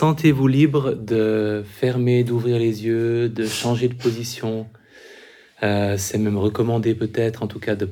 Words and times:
Sentez-vous 0.00 0.48
libre 0.48 0.94
de 0.94 1.62
fermer, 1.62 2.24
d'ouvrir 2.24 2.58
les 2.58 2.86
yeux, 2.86 3.28
de 3.28 3.44
changer 3.46 3.86
de 3.86 3.92
position? 3.92 4.66
Euh, 5.62 5.98
c'est 5.98 6.16
même 6.16 6.38
recommandé 6.38 6.94
peut-être, 6.94 7.42
en 7.42 7.46
tout 7.46 7.58
cas, 7.58 7.76
de 7.76 7.90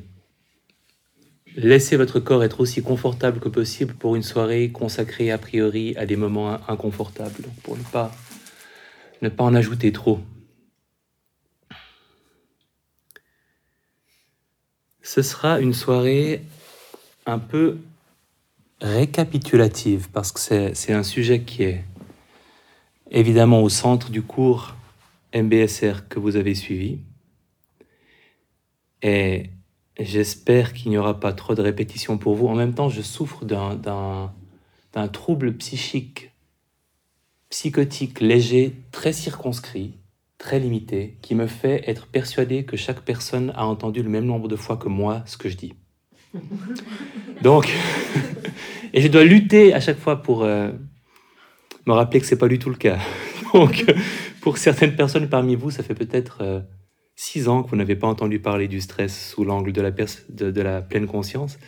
laisser 1.54 1.98
votre 1.98 2.18
corps 2.18 2.42
être 2.42 2.60
aussi 2.60 2.82
confortable 2.82 3.40
que 3.40 3.50
possible 3.50 3.92
pour 3.92 4.16
une 4.16 4.22
soirée 4.22 4.71
consacrée 4.71 5.30
a 5.30 5.36
priori 5.36 5.94
à 5.98 6.06
des 6.06 6.16
moments 6.16 6.58
inconfortables, 6.66 7.44
pour 7.62 7.76
ne 7.76 7.82
pas, 7.82 8.11
ne 9.20 9.29
pas 9.29 9.45
en 9.45 9.54
ajouter 9.54 9.93
trop. 9.93 10.18
Ce 15.02 15.20
sera 15.20 15.61
une 15.61 15.75
soirée 15.75 16.40
un 17.27 17.38
peu 17.38 17.77
récapitulative 18.80 20.09
parce 20.11 20.32
que 20.32 20.40
c'est 20.72 20.93
un 20.95 21.02
sujet 21.02 21.43
qui 21.43 21.64
est 21.64 21.84
évidemment 23.11 23.62
au 23.62 23.68
centre 23.68 24.10
du 24.10 24.23
cours 24.23 24.74
MBSR 25.34 26.09
que 26.09 26.19
vous 26.19 26.37
avez 26.37 26.55
suivi. 26.55 26.98
Et 29.02 29.50
j'espère 29.98 30.73
qu'il 30.73 30.91
n'y 30.91 30.98
aura 30.98 31.20
pas 31.20 31.33
trop 31.33 31.55
de 31.55 31.62
répétitions 31.62 32.19
pour 32.19 32.34
vous. 32.34 32.48
En 32.48 32.55
même 32.55 32.74
temps, 32.74 32.88
je 32.88 33.02
souffre 33.02 33.45
d'un 33.45 35.09
trouble 35.12 35.56
psychique, 35.56 36.33
psychotique, 37.50 38.20
léger, 38.20 38.74
très 38.91 39.12
circonscrit, 39.12 39.95
très 40.38 40.59
limité, 40.59 41.19
qui 41.22 41.34
me 41.34 41.47
fait 41.47 41.88
être 41.88 42.06
persuadé 42.06 42.64
que 42.64 42.77
chaque 42.77 43.02
personne 43.02 43.52
a 43.55 43.66
entendu 43.66 44.02
le 44.02 44.11
même 44.11 44.27
nombre 44.27 44.48
de 44.48 44.56
fois 44.56 44.77
que 44.77 44.88
moi 44.88 45.22
ce 45.27 45.36
que 45.36 45.48
je 45.48 45.56
dis. 45.56 45.75
Donc, 47.42 47.72
et 48.92 49.00
je 49.00 49.09
dois 49.09 49.25
lutter 49.25 49.72
à 49.72 49.80
chaque 49.80 49.98
fois 49.98 50.22
pour 50.22 50.42
euh, 50.42 50.72
me 51.88 51.95
rappeler 51.95 52.20
que 52.20 52.27
c'est 52.27 52.38
pas 52.38 52.48
du 52.48 52.59
tout 52.59 52.69
le 52.69 52.77
cas. 52.77 52.98
Donc, 53.55 53.84
pour 54.42 54.59
certaines 54.59 54.95
personnes 54.95 55.28
parmi 55.28 55.56
vous, 55.56 55.70
ça 55.70 55.83
fait 55.83 55.94
peut-être 55.94 56.39
euh, 56.42 56.61
six 57.17 57.48
ans 57.48 57.62
que 57.62 57.70
vous 57.70 57.77
n'avez 57.77 57.97
pas 57.97 58.06
entendu 58.06 58.39
parler 58.39 58.69
du 58.69 58.81
stress 58.81 59.31
sous 59.31 59.42
l'angle 59.42 59.72
de 59.72 59.81
la, 59.81 59.91
de, 59.91 60.61
la 60.61 60.83
pleine 60.83 61.06
conscience. 61.06 61.59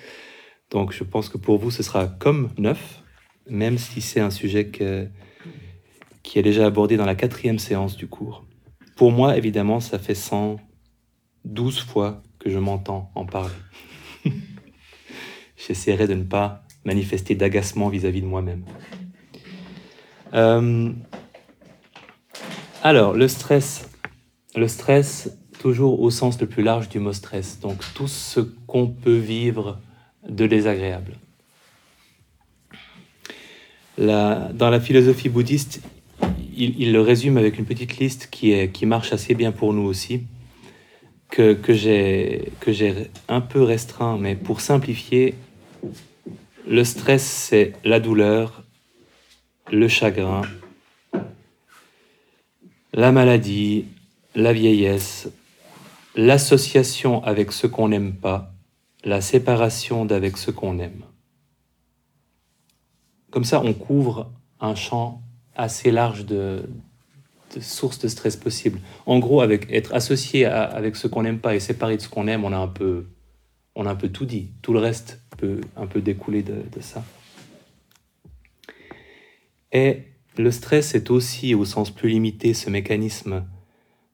Donc, 0.70 0.92
je 0.92 1.04
pense 1.04 1.30
que 1.30 1.38
pour 1.38 1.58
vous, 1.58 1.70
ce 1.70 1.82
sera 1.82 2.06
comme 2.06 2.50
neuf, 2.58 3.02
même 3.48 3.78
si 3.78 4.02
c'est 4.02 4.20
un 4.20 4.30
sujet 4.30 4.70
qui 4.70 6.38
est 6.38 6.42
déjà 6.42 6.66
abordé 6.66 6.98
dans 6.98 7.06
la 7.06 7.14
quatrième 7.14 7.58
séance 7.58 7.96
du 7.96 8.06
cours. 8.06 8.44
Pour 8.96 9.12
moi, 9.12 9.38
évidemment, 9.38 9.80
ça 9.80 9.98
fait 9.98 10.14
112 10.14 11.80
fois 11.80 12.22
que 12.38 12.50
je 12.50 12.58
m'entends 12.58 13.10
en 13.14 13.24
parler. 13.24 13.54
J'essaierai 15.56 16.06
de 16.06 16.14
ne 16.14 16.24
pas 16.24 16.62
manifester 16.84 17.34
d'agacement 17.34 17.88
vis-à-vis 17.88 18.20
de 18.20 18.26
moi-même. 18.26 18.64
Euh, 20.34 20.90
alors, 22.82 23.14
le 23.14 23.28
stress. 23.28 23.88
Le 24.56 24.68
stress, 24.68 25.36
toujours 25.60 26.00
au 26.00 26.10
sens 26.10 26.40
le 26.40 26.46
plus 26.46 26.62
large 26.62 26.88
du 26.88 26.98
mot 26.98 27.12
stress. 27.12 27.60
Donc, 27.60 27.82
tout 27.94 28.08
ce 28.08 28.40
qu'on 28.66 28.88
peut 28.88 29.16
vivre 29.18 29.78
de 30.28 30.46
désagréable. 30.46 31.16
dans 33.98 34.70
la 34.70 34.80
philosophie 34.80 35.28
bouddhiste, 35.28 35.82
il, 36.56 36.92
le 36.92 37.00
résume 37.00 37.36
avec 37.36 37.58
une 37.58 37.66
petite 37.66 37.98
liste 37.98 38.28
qui, 38.30 38.52
est, 38.52 38.70
qui 38.70 38.86
marche 38.86 39.12
assez 39.12 39.34
bien 39.34 39.52
pour 39.52 39.72
nous 39.72 39.82
aussi, 39.82 40.22
que, 41.30 41.52
que 41.52 41.72
j'ai 41.72 43.10
un 43.28 43.40
peu 43.40 43.62
restreint, 43.62 44.16
mais 44.18 44.36
pour 44.36 44.60
simplifier, 44.60 45.34
le 46.66 46.84
stress, 46.84 47.22
c'est 47.22 47.72
la 47.84 48.00
douleur, 48.00 48.62
le 49.72 49.86
chagrin, 49.88 50.42
la 52.92 53.12
maladie, 53.12 53.86
la 54.34 54.52
vieillesse, 54.52 55.28
l'association 56.16 57.22
avec 57.24 57.52
ce 57.52 57.66
qu'on 57.66 57.88
n'aime 57.88 58.14
pas, 58.14 58.52
la 59.04 59.20
séparation 59.20 60.04
d'avec 60.04 60.36
ce 60.36 60.50
qu'on 60.50 60.78
aime. 60.78 61.04
Comme 63.30 63.44
ça, 63.44 63.62
on 63.64 63.72
couvre 63.72 64.32
un 64.60 64.74
champ 64.74 65.22
assez 65.54 65.92
large 65.92 66.26
de, 66.26 66.68
sources 67.60 68.00
de 68.00 68.08
stress 68.08 68.36
possibles. 68.36 68.80
En 69.06 69.20
gros, 69.20 69.40
avec 69.40 69.70
être 69.72 69.94
associé 69.94 70.46
avec 70.46 70.96
ce 70.96 71.06
qu'on 71.06 71.22
n'aime 71.22 71.38
pas 71.38 71.54
et 71.54 71.60
séparé 71.60 71.96
de 71.96 72.02
ce 72.02 72.08
qu'on 72.08 72.26
aime, 72.26 72.44
on 72.44 72.52
a 72.52 72.58
un 72.58 72.68
peu, 72.68 73.06
on 73.76 73.86
a 73.86 73.90
un 73.90 73.96
peu 73.96 74.08
tout 74.08 74.26
dit. 74.26 74.50
Tout 74.62 74.72
le 74.72 74.80
reste 74.80 75.22
peut 75.38 75.60
un 75.76 75.86
peu 75.86 76.00
découler 76.00 76.42
de, 76.42 76.54
de 76.54 76.80
ça. 76.80 77.04
Et 79.72 80.04
le 80.36 80.50
stress 80.50 80.94
est 80.94 81.10
aussi, 81.10 81.54
au 81.54 81.64
sens 81.64 81.90
plus 81.90 82.08
limité, 82.08 82.54
ce 82.54 82.70
mécanisme 82.70 83.44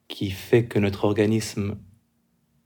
qui 0.08 0.30
fait 0.30 0.64
que 0.64 0.78
notre 0.78 1.04
organisme 1.04 1.76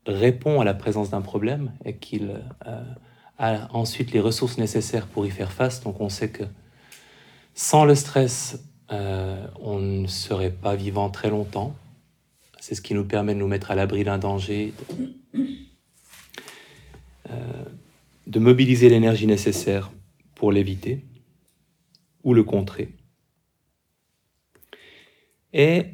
répond 0.06 0.60
à 0.60 0.64
la 0.64 0.74
présence 0.74 1.10
d'un 1.10 1.20
problème 1.20 1.72
et 1.84 1.96
qu'il 1.96 2.42
euh, 2.66 2.94
a 3.38 3.68
ensuite 3.74 4.12
les 4.12 4.20
ressources 4.20 4.58
nécessaires 4.58 5.06
pour 5.06 5.26
y 5.26 5.30
faire 5.30 5.52
face. 5.52 5.82
Donc 5.82 6.00
on 6.00 6.08
sait 6.08 6.30
que 6.30 6.44
sans 7.54 7.84
le 7.84 7.94
stress, 7.94 8.62
euh, 8.92 9.46
on 9.60 9.78
ne 9.78 10.06
serait 10.06 10.50
pas 10.50 10.74
vivant 10.74 11.10
très 11.10 11.30
longtemps. 11.30 11.74
C'est 12.58 12.74
ce 12.74 12.82
qui 12.82 12.94
nous 12.94 13.04
permet 13.04 13.34
de 13.34 13.38
nous 13.38 13.48
mettre 13.48 13.70
à 13.70 13.74
l'abri 13.74 14.04
d'un 14.04 14.18
danger, 14.18 14.74
de, 15.34 15.46
euh, 17.30 17.64
de 18.26 18.38
mobiliser 18.38 18.88
l'énergie 18.88 19.26
nécessaire 19.26 19.90
pour 20.34 20.52
l'éviter 20.52 21.04
ou 22.24 22.34
le 22.34 22.44
contrer. 22.44 22.94
Et 25.52 25.86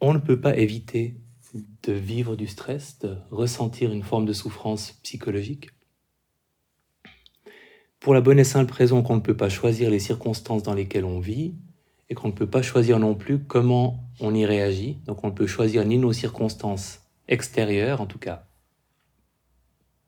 on 0.00 0.14
ne 0.14 0.18
peut 0.18 0.40
pas 0.40 0.56
éviter 0.56 1.16
de 1.82 1.92
vivre 1.92 2.36
du 2.36 2.46
stress, 2.46 2.98
de 2.98 3.16
ressentir 3.30 3.92
une 3.92 4.02
forme 4.02 4.26
de 4.26 4.32
souffrance 4.32 4.92
psychologique. 5.02 5.70
Pour 8.00 8.14
la 8.14 8.20
bonne 8.20 8.38
et 8.38 8.44
simple 8.44 8.72
raison 8.72 9.02
qu'on 9.02 9.16
ne 9.16 9.20
peut 9.20 9.36
pas 9.36 9.48
choisir 9.48 9.90
les 9.90 9.98
circonstances 9.98 10.62
dans 10.62 10.74
lesquelles 10.74 11.04
on 11.04 11.18
vit 11.18 11.54
et 12.08 12.14
qu'on 12.14 12.28
ne 12.28 12.32
peut 12.32 12.48
pas 12.48 12.62
choisir 12.62 12.98
non 12.98 13.14
plus 13.14 13.42
comment 13.42 14.04
on 14.20 14.34
y 14.34 14.46
réagit. 14.46 14.98
Donc 15.06 15.24
on 15.24 15.28
ne 15.28 15.32
peut 15.32 15.46
choisir 15.46 15.84
ni 15.84 15.98
nos 15.98 16.12
circonstances 16.12 17.00
extérieures, 17.28 18.00
en 18.00 18.06
tout 18.06 18.18
cas 18.18 18.46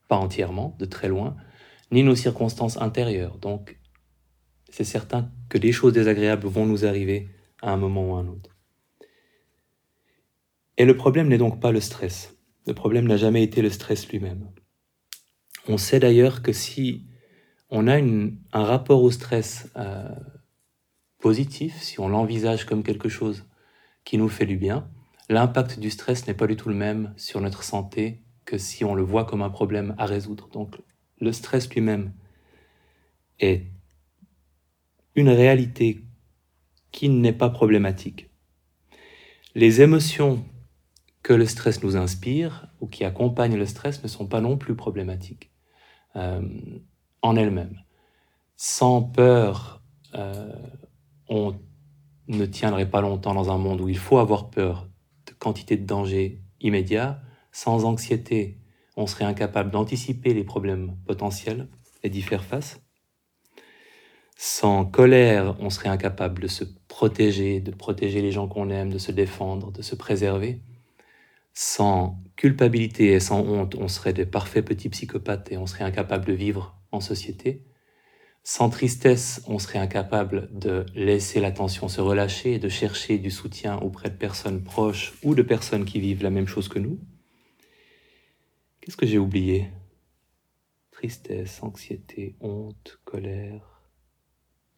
pas 0.07 0.17
entièrement, 0.17 0.75
de 0.79 0.87
très 0.87 1.09
loin, 1.09 1.37
ni 1.91 2.03
nos 2.03 2.15
circonstances 2.15 2.79
intérieures. 2.79 3.37
Donc 3.39 3.78
c'est 4.69 4.85
certain 4.85 5.31
que 5.49 5.59
des 5.59 5.73
choses 5.73 5.93
désagréables 5.93 6.47
vont 6.47 6.67
nous 6.67 6.85
arriver 6.85 7.29
à 7.63 7.73
un 7.73 7.77
moment 7.77 8.11
ou 8.11 8.15
à 8.17 8.21
un 8.21 8.29
autre. 8.29 8.57
Et 10.77 10.85
le 10.85 10.97
problème 10.97 11.29
n'est 11.29 11.39
donc 11.39 11.61
pas 11.61 11.73
le 11.73 11.81
stress. 11.81 12.37
Le 12.67 12.75
problème 12.75 13.07
n'a 13.07 13.17
jamais 13.17 13.43
été 13.43 13.63
le 13.63 13.71
stress 13.71 14.09
lui-même. 14.09 14.49
On 15.67 15.77
sait 15.77 16.01
d'ailleurs 16.01 16.43
que 16.43 16.53
si 16.53 17.07
on 17.71 17.89
a 17.89 17.97
un 17.97 18.65
rapport 18.65 19.03
au 19.03 19.11
stress 19.11 19.71
euh, 19.77 20.09
positif, 21.19 21.81
si 21.83 22.01
on 22.01 22.09
l'envisage 22.09 22.65
comme 22.65 22.83
quelque 22.83 23.09
chose 23.09 23.47
qui 24.05 24.17
nous 24.19 24.29
fait 24.29 24.47
du 24.47 24.57
bien, 24.57 24.89
l'impact 25.29 25.79
du 25.81 25.91
stress 25.91 26.27
n'est 26.27 26.35
pas 26.35 26.47
du 26.47 26.57
tout 26.57 26.69
le 26.69 26.75
même 26.75 27.13
sur 27.17 27.41
notre 27.41 27.65
santé 27.65 28.23
que 28.45 28.57
si 28.57 28.85
on 28.85 28.95
le 28.95 29.03
voit 29.03 29.27
comme 29.27 29.43
un 29.43 29.51
problème 29.51 29.95
à 29.99 30.07
résoudre. 30.07 30.49
Donc 30.49 30.77
le 31.21 31.33
stress 31.33 31.69
lui-même 31.71 32.13
est 33.41 33.67
une 35.19 35.31
réalité 35.31 36.05
qui 36.93 37.09
n'est 37.09 37.33
pas 37.33 37.51
problématique. 37.51 38.31
Les 39.57 39.81
émotions 39.81 40.45
que 41.25 41.33
le 41.33 41.45
stress 41.45 41.83
nous 41.83 41.97
inspire 41.97 42.69
ou 42.81 42.87
qui 42.87 43.05
accompagnent 43.05 43.57
le 43.57 43.67
stress 43.67 44.01
ne 44.05 44.09
sont 44.09 44.29
pas 44.29 44.41
non 44.41 44.57
plus 44.57 44.77
problématiques 44.77 45.51
euh, 46.15 46.41
en 47.21 47.35
elles-mêmes. 47.35 47.83
Sans 48.57 49.03
peur, 49.03 49.83
euh, 50.15 50.55
on 51.29 51.57
ne 52.29 52.47
tiendrait 52.47 52.89
pas 52.89 53.01
longtemps 53.01 53.35
dans 53.35 53.51
un 53.51 53.59
monde 53.59 53.81
où 53.81 53.89
il 53.89 53.99
faut 53.99 54.19
avoir 54.19 54.51
peur 54.51 54.89
de 55.27 55.33
quantité 55.33 55.77
de 55.77 55.85
danger 55.85 56.41
immédiat. 56.61 57.21
Sans 57.51 57.85
anxiété, 57.85 58.61
on 58.97 59.09
serait 59.09 59.25
incapable 59.25 59.73
d'anticiper 59.73 60.33
les 60.33 60.45
problèmes 60.45 60.97
potentiels 61.07 61.69
et 62.05 62.09
d'y 62.09 62.23
faire 62.23 62.45
face. 62.45 62.81
Sans 64.41 64.85
colère, 64.85 65.57
on 65.59 65.69
serait 65.69 65.89
incapable 65.89 66.41
de 66.41 66.47
se 66.47 66.63
protéger, 66.87 67.59
de 67.59 67.73
protéger 67.73 68.23
les 68.23 68.31
gens 68.31 68.47
qu'on 68.47 68.71
aime, 68.71 68.89
de 68.89 68.99
se 68.99 69.11
défendre, 69.11 69.73
de 69.73 69.83
se 69.83 69.97
préserver. 69.97 70.61
Sans 71.55 72.23
culpabilité 72.37 73.07
et 73.07 73.19
sans 73.19 73.41
honte, 73.41 73.75
on 73.75 73.89
serait 73.89 74.13
de 74.13 74.23
parfaits 74.23 74.65
petits 74.65 74.91
psychopathes 74.91 75.51
et 75.51 75.59
on 75.59 75.67
serait 75.67 75.83
incapable 75.83 76.25
de 76.25 76.35
vivre 76.35 76.79
en 76.93 77.01
société. 77.01 77.65
Sans 78.45 78.71
tristesse, 78.71 79.43
on 79.49 79.59
serait 79.59 79.81
incapable 79.81 80.49
de 80.57 80.87
laisser 80.95 81.41
l'attention 81.41 81.89
se 81.89 82.01
relâcher 82.01 82.53
et 82.53 82.59
de 82.61 82.69
chercher 82.69 83.19
du 83.19 83.33
soutien 83.33 83.79
auprès 83.79 84.09
de 84.09 84.15
personnes 84.15 84.63
proches 84.63 85.15
ou 85.25 85.35
de 85.35 85.43
personnes 85.43 85.85
qui 85.85 85.99
vivent 85.99 86.23
la 86.23 86.31
même 86.31 86.47
chose 86.47 86.69
que 86.69 86.79
nous. 86.79 87.01
Qu'est-ce 88.81 88.97
que 88.97 89.05
j'ai 89.05 89.19
oublié? 89.19 89.67
Tristesse, 90.93 91.61
anxiété, 91.61 92.37
honte, 92.41 93.01
colère, 93.05 93.78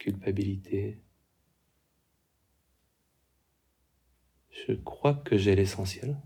culpabilité. 0.01 0.99
Je 4.67 4.73
crois 4.73 5.15
que 5.15 5.37
j'ai 5.37 5.55
l'essentiel. 5.55 6.17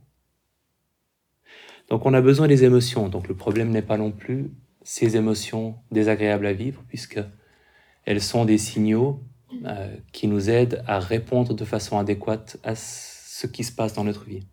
Donc 1.91 2.07
on 2.07 2.15
a 2.15 2.23
besoin 2.23 2.49
des 2.49 2.65
émotions. 2.65 3.09
Donc 3.11 3.29
le 3.29 3.37
problème 3.37 3.69
n'est 3.71 3.83
pas 3.83 3.99
non 3.99 4.13
plus 4.13 4.51
ces 4.83 5.17
émotions 5.17 5.77
désagréables 5.91 6.47
à 6.47 6.53
vivre, 6.53 6.83
puisque 6.89 7.21
elles 8.05 8.23
sont 8.23 8.45
des 8.45 8.59
signaux 8.59 9.23
euh, 9.65 9.95
qui 10.13 10.29
nous 10.29 10.49
aident 10.51 10.83
à 10.87 10.99
répondre 10.99 11.55
de 11.55 11.65
façon 11.65 11.99
adéquate 11.99 12.59
à 12.63 12.75
ce 12.75 13.47
qui 13.47 13.65
se 13.65 13.73
passe 13.73 13.95
dans 13.95 14.05
notre 14.05 14.25
vie. 14.25 14.47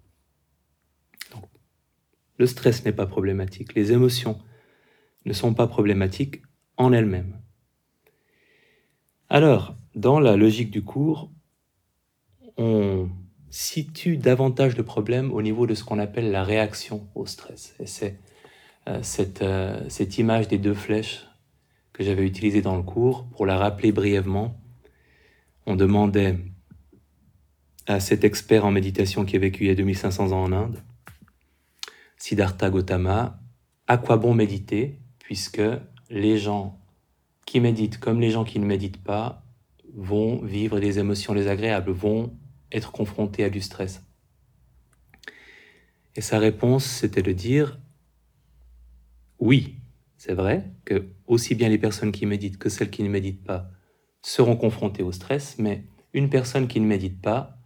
Le 2.37 2.47
stress 2.47 2.83
n'est 2.85 2.91
pas 2.91 3.05
problématique, 3.05 3.75
les 3.75 3.91
émotions 3.91 4.41
ne 5.25 5.33
sont 5.33 5.53
pas 5.53 5.67
problématiques 5.67 6.41
en 6.75 6.91
elles-mêmes. 6.91 7.40
Alors, 9.33 9.77
dans 9.95 10.19
la 10.19 10.35
logique 10.35 10.71
du 10.71 10.83
cours, 10.83 11.31
on 12.57 13.07
situe 13.49 14.17
davantage 14.17 14.75
de 14.75 14.81
problèmes 14.81 15.31
au 15.31 15.41
niveau 15.41 15.65
de 15.65 15.73
ce 15.73 15.85
qu'on 15.85 15.99
appelle 15.99 16.31
la 16.31 16.43
réaction 16.43 17.07
au 17.15 17.25
stress. 17.25 17.73
Et 17.79 17.85
c'est 17.85 18.19
euh, 18.89 18.99
cette, 19.03 19.41
euh, 19.41 19.87
cette 19.87 20.17
image 20.17 20.49
des 20.49 20.57
deux 20.57 20.73
flèches 20.73 21.27
que 21.93 22.03
j'avais 22.03 22.25
utilisée 22.27 22.61
dans 22.61 22.75
le 22.75 22.83
cours, 22.83 23.25
pour 23.27 23.45
la 23.45 23.57
rappeler 23.57 23.93
brièvement, 23.93 24.59
on 25.65 25.77
demandait 25.77 26.37
à 27.87 28.01
cet 28.01 28.25
expert 28.25 28.65
en 28.65 28.71
méditation 28.71 29.23
qui 29.23 29.37
a 29.37 29.39
vécu 29.39 29.63
il 29.63 29.67
y 29.67 29.71
a 29.71 29.75
2500 29.75 30.33
ans 30.33 30.43
en 30.43 30.51
Inde, 30.51 30.83
Siddhartha 32.17 32.69
Gautama, 32.69 33.39
à 33.87 33.97
quoi 33.97 34.17
bon 34.17 34.33
méditer, 34.33 34.99
puisque 35.19 35.61
les 36.09 36.37
gens 36.37 36.80
qui 37.51 37.59
méditent 37.59 37.97
comme 37.97 38.21
les 38.21 38.29
gens 38.31 38.45
qui 38.45 38.59
ne 38.59 38.65
méditent 38.65 39.03
pas 39.03 39.43
vont 39.93 40.41
vivre 40.41 40.79
des 40.79 40.99
émotions 40.99 41.33
désagréables, 41.33 41.91
vont 41.91 42.33
être 42.71 42.93
confrontés 42.93 43.43
à 43.43 43.49
du 43.49 43.59
stress. 43.59 44.05
Et 46.15 46.21
sa 46.21 46.39
réponse, 46.39 46.85
c'était 46.85 47.21
de 47.21 47.33
dire, 47.33 47.77
oui, 49.37 49.75
c'est 50.15 50.33
vrai 50.33 50.71
que 50.85 51.09
aussi 51.27 51.53
bien 51.53 51.67
les 51.67 51.77
personnes 51.77 52.13
qui 52.13 52.25
méditent 52.25 52.57
que 52.57 52.69
celles 52.69 52.89
qui 52.89 53.03
ne 53.03 53.09
méditent 53.09 53.43
pas 53.43 53.69
seront 54.21 54.55
confrontées 54.55 55.03
au 55.03 55.11
stress, 55.11 55.57
mais 55.59 55.83
une 56.13 56.29
personne 56.29 56.69
qui 56.69 56.79
ne 56.79 56.87
médite 56.87 57.21
pas, 57.21 57.57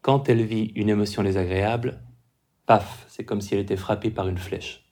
quand 0.00 0.30
elle 0.30 0.44
vit 0.44 0.72
une 0.76 0.88
émotion 0.88 1.22
désagréable, 1.22 2.02
paf, 2.64 3.04
c'est 3.10 3.24
comme 3.24 3.42
si 3.42 3.52
elle 3.52 3.60
était 3.60 3.76
frappée 3.76 4.10
par 4.10 4.28
une 4.28 4.38
flèche. 4.38 4.85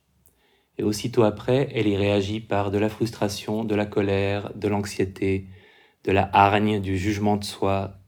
Et 0.79 0.83
aussitôt 0.83 1.23
après, 1.23 1.69
elle 1.73 1.87
y 1.87 1.97
réagit 1.97 2.41
par 2.41 2.71
de 2.71 2.79
la 2.79 2.89
frustration, 2.89 3.65
de 3.65 3.75
la 3.75 3.87
colère, 3.87 4.53
de 4.55 4.69
l'anxiété, 4.69 5.47
de 6.05 6.13
la 6.13 6.29
hargne, 6.33 6.81
du 6.81 6.99
jugement 6.99 7.37
de 7.37 7.45
soi, 7.45 7.99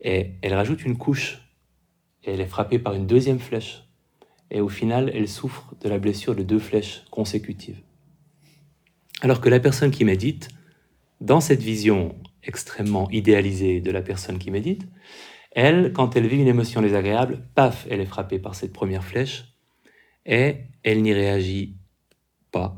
et 0.00 0.32
elle 0.42 0.54
rajoute 0.54 0.84
une 0.84 0.96
couche. 0.96 1.42
Et 2.24 2.32
elle 2.32 2.40
est 2.40 2.46
frappée 2.46 2.78
par 2.78 2.94
une 2.94 3.06
deuxième 3.06 3.38
flèche. 3.38 3.84
Et 4.50 4.60
au 4.60 4.68
final, 4.68 5.10
elle 5.14 5.28
souffre 5.28 5.74
de 5.80 5.88
la 5.88 5.98
blessure 5.98 6.34
de 6.34 6.42
deux 6.42 6.58
flèches 6.58 7.04
consécutives. 7.10 7.80
Alors 9.22 9.40
que 9.40 9.48
la 9.48 9.60
personne 9.60 9.90
qui 9.90 10.04
médite, 10.04 10.48
dans 11.20 11.40
cette 11.40 11.62
vision 11.62 12.14
extrêmement 12.42 13.10
idéalisée 13.10 13.80
de 13.80 13.90
la 13.90 14.02
personne 14.02 14.38
qui 14.38 14.50
médite, 14.50 14.86
elle, 15.50 15.92
quand 15.92 16.16
elle 16.16 16.26
vit 16.26 16.36
une 16.36 16.46
émotion 16.46 16.82
désagréable, 16.82 17.42
paf, 17.54 17.86
elle 17.90 18.00
est 18.00 18.06
frappée 18.06 18.38
par 18.38 18.54
cette 18.54 18.72
première 18.72 19.04
flèche 19.04 19.56
et 20.26 20.56
elle 20.86 21.02
n'y 21.02 21.12
réagit 21.12 21.76
pas. 22.52 22.76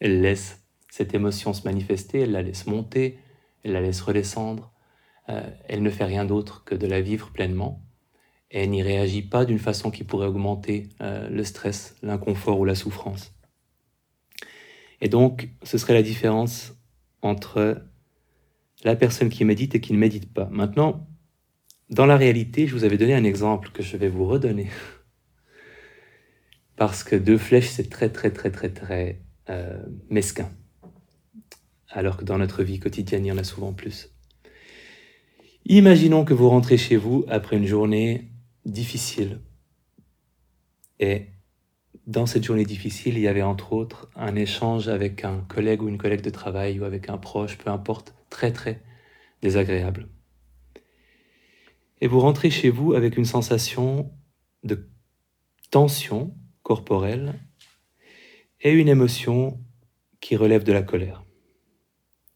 Elle 0.00 0.22
laisse 0.22 0.64
cette 0.90 1.14
émotion 1.14 1.52
se 1.52 1.64
manifester, 1.64 2.20
elle 2.20 2.32
la 2.32 2.40
laisse 2.40 2.66
monter, 2.66 3.18
elle 3.62 3.72
la 3.72 3.82
laisse 3.82 4.00
redescendre, 4.00 4.72
euh, 5.28 5.46
elle 5.68 5.82
ne 5.82 5.90
fait 5.90 6.06
rien 6.06 6.24
d'autre 6.24 6.64
que 6.64 6.74
de 6.74 6.86
la 6.86 7.02
vivre 7.02 7.30
pleinement. 7.30 7.84
Elle 8.48 8.70
n'y 8.70 8.82
réagit 8.82 9.20
pas 9.20 9.44
d'une 9.44 9.58
façon 9.58 9.90
qui 9.90 10.02
pourrait 10.02 10.28
augmenter 10.28 10.88
euh, 11.02 11.28
le 11.28 11.44
stress, 11.44 11.96
l'inconfort 12.02 12.58
ou 12.58 12.64
la 12.64 12.74
souffrance. 12.74 13.34
Et 15.02 15.10
donc, 15.10 15.50
ce 15.62 15.76
serait 15.76 15.92
la 15.92 16.02
différence 16.02 16.72
entre 17.20 17.84
la 18.82 18.96
personne 18.96 19.28
qui 19.28 19.44
médite 19.44 19.74
et 19.74 19.80
qui 19.82 19.92
ne 19.92 19.98
médite 19.98 20.32
pas. 20.32 20.48
Maintenant, 20.50 21.06
dans 21.90 22.06
la 22.06 22.16
réalité, 22.16 22.66
je 22.66 22.74
vous 22.74 22.84
avais 22.84 22.96
donné 22.96 23.12
un 23.12 23.24
exemple 23.24 23.72
que 23.72 23.82
je 23.82 23.98
vais 23.98 24.08
vous 24.08 24.24
redonner. 24.24 24.68
Parce 26.76 27.02
que 27.02 27.16
deux 27.16 27.38
flèches, 27.38 27.68
c'est 27.68 27.88
très, 27.88 28.10
très, 28.10 28.30
très, 28.30 28.50
très, 28.50 28.70
très 28.70 29.22
euh, 29.48 29.82
mesquin. 30.10 30.50
Alors 31.88 32.18
que 32.18 32.24
dans 32.24 32.38
notre 32.38 32.62
vie 32.62 32.78
quotidienne, 32.78 33.24
il 33.24 33.28
y 33.28 33.32
en 33.32 33.38
a 33.38 33.44
souvent 33.44 33.72
plus. 33.72 34.10
Imaginons 35.64 36.24
que 36.24 36.34
vous 36.34 36.48
rentrez 36.48 36.76
chez 36.76 36.96
vous 36.96 37.24
après 37.28 37.56
une 37.56 37.66
journée 37.66 38.30
difficile. 38.66 39.40
Et 41.00 41.26
dans 42.06 42.26
cette 42.26 42.44
journée 42.44 42.64
difficile, 42.64 43.16
il 43.16 43.22
y 43.22 43.28
avait 43.28 43.42
entre 43.42 43.72
autres 43.72 44.10
un 44.14 44.36
échange 44.36 44.88
avec 44.88 45.24
un 45.24 45.38
collègue 45.48 45.82
ou 45.82 45.88
une 45.88 45.98
collègue 45.98 46.20
de 46.20 46.30
travail 46.30 46.78
ou 46.78 46.84
avec 46.84 47.08
un 47.08 47.18
proche, 47.18 47.58
peu 47.58 47.70
importe, 47.70 48.14
très 48.30 48.52
très 48.52 48.82
désagréable. 49.42 50.08
Et 52.00 52.06
vous 52.06 52.20
rentrez 52.20 52.50
chez 52.50 52.70
vous 52.70 52.92
avec 52.92 53.16
une 53.16 53.24
sensation 53.24 54.12
de 54.62 54.88
tension 55.70 56.34
corporelle 56.66 57.38
et 58.60 58.72
une 58.72 58.88
émotion 58.88 59.60
qui 60.20 60.34
relève 60.34 60.64
de 60.64 60.72
la 60.72 60.82
colère. 60.82 61.24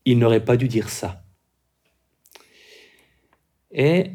Il 0.05 0.21
n'aurait 0.21 0.45
pas 0.45 0.57
dû 0.57 0.69
dire 0.69 0.89
ça. 0.89 1.25
Et 3.73 4.13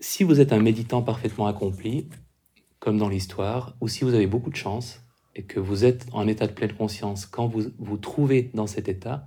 si 0.00 0.22
vous 0.22 0.38
êtes 0.38 0.52
un 0.52 0.60
méditant 0.60 1.00
parfaitement 1.00 1.46
accompli, 1.46 2.10
comme 2.78 2.98
dans 2.98 3.08
l'histoire, 3.08 3.74
ou 3.80 3.88
si 3.88 4.04
vous 4.04 4.12
avez 4.12 4.26
beaucoup 4.26 4.50
de 4.50 4.56
chance 4.56 5.00
et 5.34 5.44
que 5.44 5.58
vous 5.58 5.86
êtes 5.86 6.04
en 6.12 6.28
état 6.28 6.46
de 6.46 6.52
pleine 6.52 6.74
conscience, 6.74 7.24
quand 7.24 7.46
vous 7.46 7.70
vous 7.78 7.96
trouvez 7.96 8.50
dans 8.52 8.66
cet 8.66 8.86
état, 8.90 9.26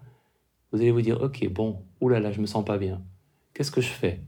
vous 0.72 0.82
allez 0.82 0.92
vous 0.92 1.02
dire, 1.02 1.20
ok, 1.20 1.48
bon, 1.50 1.84
oulala, 2.00 2.32
je 2.32 2.42
me 2.42 2.46
sens 2.46 2.64
pas 2.64 2.78
bien. 2.78 3.04
Qu'est-ce 3.56 3.72
que 3.72 3.82
je 3.82 3.90
fais? 3.90 4.22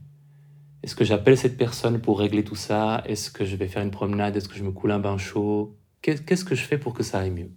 Est-ce 0.82 0.94
que 0.94 1.04
j'appelle 1.04 1.36
cette 1.36 1.56
personne 1.56 2.00
pour 2.00 2.18
régler 2.18 2.44
tout 2.44 2.54
ça? 2.54 3.02
Est-ce 3.06 3.30
que 3.30 3.44
je 3.44 3.56
vais 3.56 3.68
faire 3.68 3.82
une 3.82 3.90
promenade? 3.90 4.36
Est-ce 4.36 4.48
que 4.48 4.56
je 4.56 4.62
me 4.62 4.70
coule 4.70 4.92
un 4.92 4.98
bain 4.98 5.18
chaud? 5.18 5.76
Qu'est-ce 6.02 6.44
que 6.44 6.54
je 6.54 6.62
fais 6.62 6.78
pour 6.78 6.94
que 6.94 7.02
ça 7.02 7.20
aille 7.20 7.30
mieux? 7.30 7.50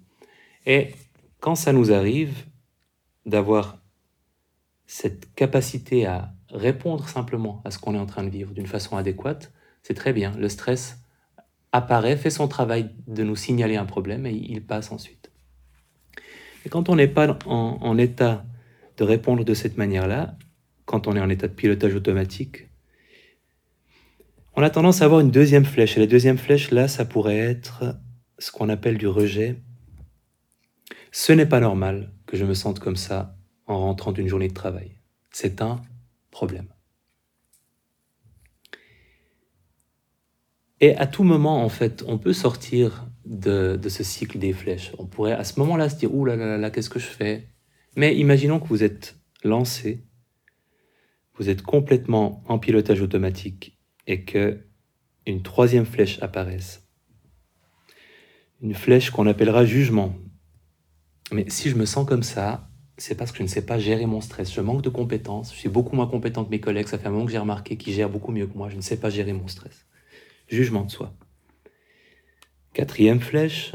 Et 0.65 0.95
quand 1.39 1.55
ça 1.55 1.73
nous 1.73 1.91
arrive 1.91 2.45
d'avoir 3.25 3.77
cette 4.87 5.33
capacité 5.35 6.05
à 6.05 6.33
répondre 6.49 7.07
simplement 7.07 7.61
à 7.63 7.71
ce 7.71 7.79
qu'on 7.79 7.95
est 7.95 7.99
en 7.99 8.05
train 8.05 8.23
de 8.23 8.29
vivre 8.29 8.53
d'une 8.53 8.67
façon 8.67 8.97
adéquate, 8.97 9.51
c'est 9.83 9.93
très 9.93 10.13
bien. 10.13 10.31
Le 10.37 10.49
stress 10.49 10.99
apparaît, 11.71 12.17
fait 12.17 12.29
son 12.29 12.47
travail 12.47 12.91
de 13.07 13.23
nous 13.23 13.35
signaler 13.35 13.77
un 13.77 13.85
problème 13.85 14.25
et 14.25 14.33
il 14.33 14.63
passe 14.63 14.91
ensuite. 14.91 15.31
Et 16.65 16.69
quand 16.69 16.89
on 16.89 16.95
n'est 16.95 17.07
pas 17.07 17.37
en, 17.45 17.97
état 17.97 18.45
de 18.97 19.03
répondre 19.03 19.43
de 19.43 19.53
cette 19.53 19.77
manière-là, 19.77 20.35
quand 20.85 21.07
on 21.07 21.15
est 21.15 21.21
en 21.21 21.29
état 21.29 21.47
de 21.47 21.53
pilotage 21.53 21.95
automatique, 21.95 22.67
on 24.53 24.63
a 24.63 24.69
tendance 24.69 25.01
à 25.01 25.05
avoir 25.05 25.21
une 25.21 25.31
deuxième 25.31 25.65
flèche. 25.65 25.97
Et 25.97 25.99
la 25.99 26.07
deuxième 26.07 26.37
flèche, 26.37 26.71
là, 26.71 26.87
ça 26.87 27.05
pourrait 27.05 27.37
être 27.37 27.95
ce 28.37 28.51
qu'on 28.51 28.69
appelle 28.69 28.97
du 28.97 29.07
rejet. 29.07 29.61
Ce 31.11 31.31
n'est 31.31 31.45
pas 31.45 31.59
normal 31.59 32.11
que 32.25 32.37
je 32.37 32.45
me 32.45 32.53
sente 32.53 32.79
comme 32.79 32.95
ça 32.95 33.37
en 33.67 33.79
rentrant 33.79 34.11
d'une 34.11 34.27
journée 34.27 34.47
de 34.47 34.53
travail. 34.53 34.97
C'est 35.31 35.61
un 35.61 35.81
problème. 36.31 36.67
Et 40.81 40.95
à 40.95 41.05
tout 41.05 41.23
moment, 41.23 41.63
en 41.63 41.69
fait, 41.69 42.03
on 42.07 42.17
peut 42.17 42.33
sortir 42.33 43.07
de, 43.25 43.79
ce 43.87 44.03
cycle 44.03 44.39
des 44.39 44.51
flèches. 44.51 44.91
On 44.97 45.05
pourrait 45.05 45.33
à 45.33 45.43
ce 45.43 45.59
moment-là 45.59 45.89
se 45.89 45.95
dire, 45.95 46.13
ouh 46.13 46.25
là 46.25 46.35
là 46.35 46.57
là, 46.57 46.71
qu'est-ce 46.71 46.89
que 46.89 46.99
je 46.99 47.05
fais? 47.05 47.47
Mais 47.95 48.15
imaginons 48.17 48.59
que 48.59 48.67
vous 48.67 48.83
êtes 48.83 49.15
lancé, 49.43 50.03
vous 51.35 51.49
êtes 51.49 51.61
complètement 51.61 52.43
en 52.47 52.57
pilotage 52.57 53.01
automatique 53.01 53.80
et 54.07 54.23
que 54.23 54.59
une 55.25 55.41
troisième 55.41 55.85
flèche 55.85 56.21
apparaisse. 56.21 56.83
Une 58.61 58.73
flèche 58.73 59.11
qu'on 59.11 59.27
appellera 59.27 59.65
jugement. 59.65 60.15
Mais 61.31 61.49
si 61.49 61.69
je 61.69 61.75
me 61.75 61.85
sens 61.85 62.07
comme 62.07 62.23
ça, 62.23 62.69
c'est 62.97 63.15
parce 63.15 63.31
que 63.31 63.39
je 63.39 63.43
ne 63.43 63.47
sais 63.47 63.65
pas 63.65 63.79
gérer 63.79 64.05
mon 64.05 64.21
stress. 64.21 64.53
Je 64.53 64.61
manque 64.61 64.81
de 64.81 64.89
compétences. 64.89 65.53
Je 65.53 65.59
suis 65.59 65.69
beaucoup 65.69 65.95
moins 65.95 66.07
compétent 66.07 66.43
que 66.43 66.49
mes 66.49 66.59
collègues. 66.59 66.87
Ça 66.87 66.97
fait 66.97 67.07
un 67.07 67.11
moment 67.11 67.25
que 67.25 67.31
j'ai 67.31 67.37
remarqué 67.37 67.77
qu'ils 67.77 67.93
gèrent 67.93 68.09
beaucoup 68.09 68.31
mieux 68.31 68.47
que 68.47 68.57
moi. 68.57 68.69
Je 68.69 68.75
ne 68.75 68.81
sais 68.81 68.97
pas 68.97 69.09
gérer 69.09 69.33
mon 69.33 69.47
stress. 69.47 69.85
Jugement 70.47 70.83
de 70.83 70.91
soi. 70.91 71.13
Quatrième 72.73 73.19
flèche, 73.19 73.73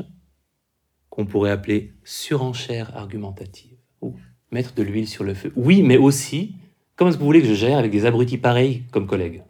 qu'on 1.10 1.26
pourrait 1.26 1.50
appeler 1.50 1.94
surenchère 2.04 2.96
argumentative. 2.96 3.78
Ou 4.00 4.14
mettre 4.50 4.74
de 4.74 4.82
l'huile 4.82 5.08
sur 5.08 5.24
le 5.24 5.34
feu. 5.34 5.52
Oui, 5.56 5.82
mais 5.82 5.96
aussi, 5.96 6.54
comment 6.94 7.10
est-ce 7.10 7.16
que 7.16 7.20
vous 7.20 7.26
voulez 7.26 7.42
que 7.42 7.48
je 7.48 7.54
gère 7.54 7.78
avec 7.78 7.90
des 7.90 8.06
abrutis 8.06 8.38
pareils 8.38 8.84
comme 8.92 9.06
collègues? 9.06 9.42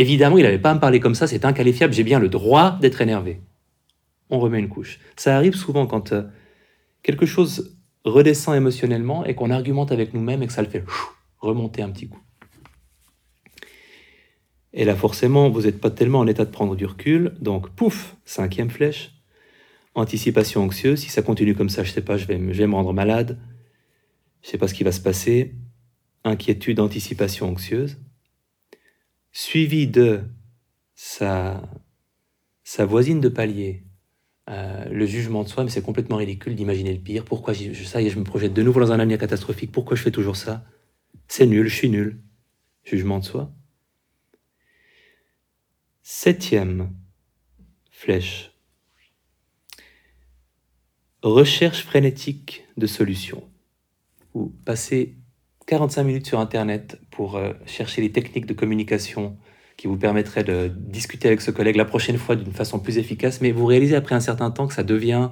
Évidemment, 0.00 0.38
il 0.38 0.44
n'avait 0.44 0.58
pas 0.58 0.70
à 0.70 0.74
me 0.74 0.80
parler 0.80 0.98
comme 0.98 1.14
ça, 1.14 1.26
c'est 1.26 1.44
inqualifiable, 1.44 1.92
j'ai 1.92 2.04
bien 2.04 2.18
le 2.18 2.30
droit 2.30 2.78
d'être 2.80 3.02
énervé. 3.02 3.42
On 4.30 4.38
remet 4.38 4.58
une 4.58 4.70
couche. 4.70 4.98
Ça 5.14 5.36
arrive 5.36 5.54
souvent 5.54 5.86
quand 5.86 6.14
euh, 6.14 6.22
quelque 7.02 7.26
chose 7.26 7.76
redescend 8.04 8.56
émotionnellement 8.56 9.26
et 9.26 9.34
qu'on 9.34 9.50
argumente 9.50 9.92
avec 9.92 10.14
nous-mêmes 10.14 10.42
et 10.42 10.46
que 10.46 10.54
ça 10.54 10.62
le 10.62 10.70
fait 10.70 10.82
remonter 11.38 11.82
un 11.82 11.90
petit 11.90 12.08
coup. 12.08 12.22
Et 14.72 14.86
là, 14.86 14.96
forcément, 14.96 15.50
vous 15.50 15.64
n'êtes 15.64 15.82
pas 15.82 15.90
tellement 15.90 16.20
en 16.20 16.26
état 16.26 16.46
de 16.46 16.50
prendre 16.50 16.76
du 16.76 16.86
recul, 16.86 17.34
donc 17.42 17.68
pouf, 17.68 18.16
cinquième 18.24 18.70
flèche, 18.70 19.12
anticipation 19.94 20.64
anxieuse. 20.64 21.00
Si 21.00 21.10
ça 21.10 21.20
continue 21.20 21.54
comme 21.54 21.68
ça, 21.68 21.84
je 21.84 21.92
sais 21.92 22.00
pas, 22.00 22.16
je 22.16 22.24
vais, 22.24 22.38
me 22.38 22.74
rendre 22.74 22.94
malade, 22.94 23.38
je 24.40 24.48
sais 24.48 24.56
pas 24.56 24.66
ce 24.66 24.72
qui 24.72 24.82
va 24.82 24.92
se 24.92 25.00
passer. 25.02 25.56
Inquiétude, 26.24 26.80
anticipation 26.80 27.50
anxieuse, 27.50 27.98
suivi 29.32 29.86
de 29.86 30.22
sa, 30.94 31.62
voisine 32.78 33.20
de 33.20 33.28
palier, 33.28 33.84
euh, 34.48 34.84
le 34.86 35.06
jugement 35.06 35.44
de 35.44 35.48
soi, 35.48 35.64
mais 35.64 35.70
c'est 35.70 35.82
complètement 35.82 36.16
ridicule 36.16 36.54
d'imaginer 36.54 36.92
le 36.92 37.00
pire. 37.00 37.24
Pourquoi 37.24 37.54
je, 37.54 37.72
ça 37.84 38.02
y 38.02 38.06
est, 38.06 38.10
je 38.10 38.18
me 38.18 38.24
projette 38.24 38.52
de 38.52 38.62
nouveau 38.62 38.80
dans 38.80 38.92
un 38.92 39.00
avenir 39.00 39.18
catastrophique. 39.18 39.72
Pourquoi 39.72 39.96
je 39.96 40.02
fais 40.02 40.10
toujours 40.10 40.36
ça? 40.36 40.64
C'est 41.28 41.46
nul, 41.46 41.68
je 41.68 41.76
suis 41.76 41.90
nul. 41.90 42.20
Jugement 42.82 43.18
de 43.18 43.24
soi. 43.24 43.52
Septième 46.02 46.92
flèche. 47.90 48.52
Recherche 51.22 51.84
frénétique 51.84 52.66
de 52.76 52.86
solutions. 52.86 53.48
Ou 54.34 54.48
passer 54.64 55.16
45 55.66 56.02
minutes 56.02 56.26
sur 56.26 56.40
Internet 56.40 56.98
pour 57.20 57.36
euh, 57.36 57.52
chercher 57.66 58.00
les 58.00 58.12
techniques 58.12 58.46
de 58.46 58.54
communication 58.54 59.36
qui 59.76 59.88
vous 59.88 59.98
permettraient 59.98 60.42
de 60.42 60.72
discuter 60.74 61.28
avec 61.28 61.42
ce 61.42 61.50
collègue 61.50 61.76
la 61.76 61.84
prochaine 61.84 62.16
fois 62.16 62.34
d'une 62.34 62.54
façon 62.54 62.78
plus 62.78 62.96
efficace, 62.96 63.42
mais 63.42 63.52
vous 63.52 63.66
réalisez 63.66 63.94
après 63.94 64.14
un 64.14 64.20
certain 64.20 64.50
temps 64.50 64.66
que 64.66 64.72
ça 64.72 64.84
devient 64.84 65.28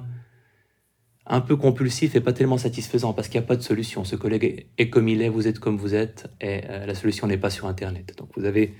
un 1.25 1.41
peu 1.41 1.55
compulsif 1.55 2.15
et 2.15 2.21
pas 2.21 2.31
tellement 2.31 2.59
satisfaisant 2.59 3.13
parce 3.13 3.27
qu'il 3.27 3.41
n'y 3.41 3.45
a 3.45 3.47
pas 3.47 3.55
de 3.55 3.63
solution. 3.63 4.03
Ce 4.03 4.15
collègue 4.15 4.67
est 4.77 4.89
comme 4.91 5.07
il 5.07 5.23
est, 5.23 5.29
vous 5.29 5.47
êtes 5.47 5.57
comme 5.57 5.77
vous 5.77 5.95
êtes, 5.95 6.29
et 6.39 6.61
euh, 6.69 6.85
la 6.85 6.93
solution 6.93 7.25
n'est 7.25 7.39
pas 7.39 7.49
sur 7.49 7.65
Internet. 7.65 8.13
Donc 8.19 8.29
vous 8.37 8.45
avez 8.45 8.75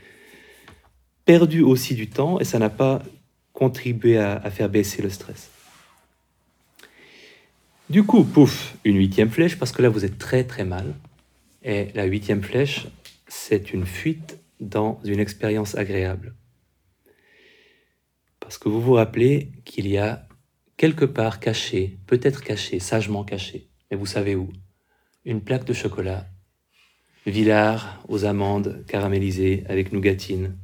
perdu 1.26 1.64
aussi 1.64 1.96
du 1.96 2.12
temps 2.12 2.40
et 2.40 2.44
ça 2.44 2.60
n'a 2.60 2.70
pas 2.70 3.02
contribué 3.54 4.20
à, 4.20 4.52
faire 4.52 4.70
baisser 4.70 5.02
le 5.02 5.10
stress. 5.10 5.50
Du 7.90 8.04
coup, 8.04 8.24
pouf, 8.24 8.76
une 8.84 8.98
huitième 8.98 9.32
flèche, 9.32 9.58
parce 9.58 9.72
que 9.72 9.82
là 9.82 9.90
vous 9.90 10.06
êtes 10.06 10.20
très 10.20 10.44
très 10.44 10.64
mal. 10.64 10.94
Et 11.64 11.88
la 11.94 12.06
huitième 12.06 12.42
flèche, 12.42 12.88
c'est 13.30 13.72
une 13.72 13.86
fuite 13.86 14.40
dans 14.60 15.00
une 15.06 15.20
expérience 15.20 15.76
agréable. 15.76 16.36
Parce 18.40 18.58
que 18.58 18.68
vous 18.68 18.82
vous 18.82 18.94
rappelez 18.94 19.52
qu'il 19.64 19.88
y 19.88 19.98
a 19.98 20.28
quelque 20.76 21.06
part 21.06 21.40
caché, 21.40 22.00
peut-être 22.08 22.44
caché, 22.44 22.80
sagement 22.80 23.24
caché, 23.24 23.70
mais 23.90 23.98
vous 23.98 24.06
savez 24.06 24.36
où, 24.36 24.50
une 25.24 25.42
plaque 25.42 25.66
de 25.66 25.74
chocolat, 25.74 26.28
Villard 27.26 28.04
aux 28.08 28.26
amandes 28.26 28.84
caramélisées 28.88 29.64
avec 29.68 29.92
nougatine, 29.92 30.58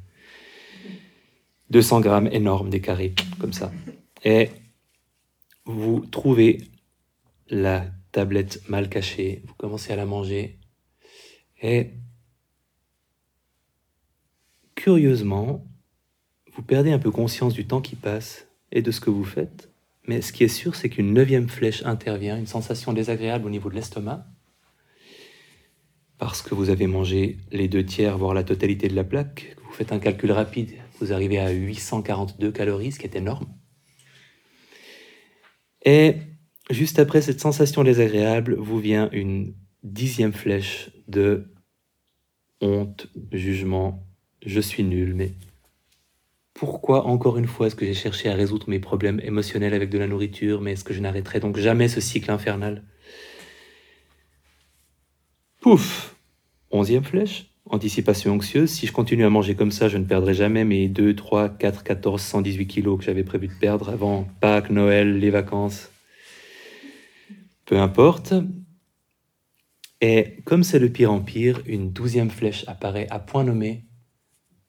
200 1.70 2.02
grammes 2.02 2.30
énormes, 2.32 2.70
des 2.70 2.82
carrés, 2.82 3.14
comme 3.40 3.54
ça. 3.54 3.72
Et 4.24 4.50
vous 5.66 6.06
trouvez 6.12 6.62
la 7.50 7.86
tablette 8.12 8.68
mal 8.70 8.90
cachée, 8.90 9.44
vous 9.46 9.54
commencez 9.56 9.94
à 9.94 9.96
la 9.96 10.06
manger, 10.06 10.58
et 11.62 11.92
curieusement, 14.86 15.66
vous 16.54 16.62
perdez 16.62 16.92
un 16.92 17.00
peu 17.00 17.10
conscience 17.10 17.56
du 17.56 17.66
temps 17.66 17.82
qui 17.82 17.96
passe 17.96 18.48
et 18.72 18.84
de 18.84 18.92
ce 18.92 19.00
que 19.00 19.10
vous 19.10 19.24
faites, 19.24 19.72
mais 20.08 20.22
ce 20.22 20.32
qui 20.32 20.44
est 20.44 20.48
sûr, 20.48 20.76
c'est 20.76 20.90
qu'une 20.90 21.12
neuvième 21.12 21.50
flèche 21.50 21.84
intervient, 21.86 22.38
une 22.38 22.46
sensation 22.46 22.94
désagréable 22.94 23.48
au 23.48 23.50
niveau 23.50 23.72
de 23.72 23.74
l'estomac, 23.74 24.28
parce 26.20 26.44
que 26.44 26.54
vous 26.54 26.70
avez 26.70 26.86
mangé 26.86 27.40
les 27.52 27.68
deux 27.68 27.84
tiers, 27.84 28.16
voire 28.20 28.36
la 28.36 28.44
totalité 28.44 28.88
de 28.88 28.96
la 28.96 29.04
plaque, 29.04 29.56
vous 29.64 29.74
faites 29.74 29.92
un 29.92 29.98
calcul 29.98 30.32
rapide, 30.32 30.74
vous 31.00 31.12
arrivez 31.12 31.40
à 31.40 31.50
842 31.50 32.52
calories, 32.52 32.92
ce 32.92 33.00
qui 33.00 33.08
est 33.08 33.16
énorme. 33.16 33.48
Et 35.84 36.18
juste 36.70 37.00
après 37.00 37.24
cette 37.24 37.42
sensation 37.42 37.84
désagréable, 37.84 38.54
vous 38.60 38.80
vient 38.80 39.10
une 39.14 39.56
dixième 39.82 40.34
flèche 40.34 40.92
de 41.08 41.56
honte, 42.62 43.08
jugement, 43.32 44.05
je 44.46 44.60
suis 44.60 44.84
nul, 44.84 45.14
mais 45.16 45.32
pourquoi 46.54 47.06
encore 47.06 47.38
une 47.38 47.48
fois 47.48 47.68
est-ce 47.68 47.76
que 47.76 47.86
j'ai 47.86 47.94
cherché 47.94 48.30
à 48.30 48.36
résoudre 48.36 48.70
mes 48.70 48.80
problèmes 48.80 49.20
émotionnels 49.24 49.74
avec 49.74 49.90
de 49.90 49.98
la 49.98 50.08
nourriture, 50.08 50.62
mais 50.62 50.74
est-ce 50.74 50.84
que 50.84 50.94
je 50.94 51.02
n'arrêterai 51.02 51.40
donc 51.40 51.58
jamais 51.58 51.88
ce 51.88 52.00
cycle 52.00 52.32
infernal? 52.32 52.84
Pouf 55.62 56.16
Onzième 56.72 57.04
flèche, 57.04 57.56
Anticipation 57.68 58.36
anxieuse, 58.36 58.70
si 58.70 58.86
je 58.86 58.92
continue 58.92 59.26
à 59.26 59.30
manger 59.32 59.56
comme 59.56 59.72
ça, 59.72 59.90
je 59.90 59.98
ne 59.98 60.04
perdrai 60.04 60.36
jamais 60.36 60.64
mes 60.64 60.88
2, 60.88 61.16
3, 61.16 61.50
4, 61.50 61.84
14, 61.84 62.22
118 62.22 62.68
kilos 62.68 63.00
que 63.00 63.04
j'avais 63.04 63.24
prévu 63.24 63.48
de 63.48 63.54
perdre 63.54 63.90
avant 63.90 64.28
Pâques, 64.40 64.70
Noël, 64.70 65.18
les 65.18 65.32
vacances. 65.32 65.90
Peu 67.66 67.80
importe. 67.80 68.36
Et 70.00 70.38
comme 70.46 70.64
c'est 70.64 70.78
le 70.78 70.90
pire 70.90 71.12
empire, 71.12 71.64
une 71.66 71.92
douzième 71.92 72.30
flèche 72.30 72.66
apparaît 72.68 73.08
à 73.10 73.18
point 73.18 73.44
nommé, 73.44 73.85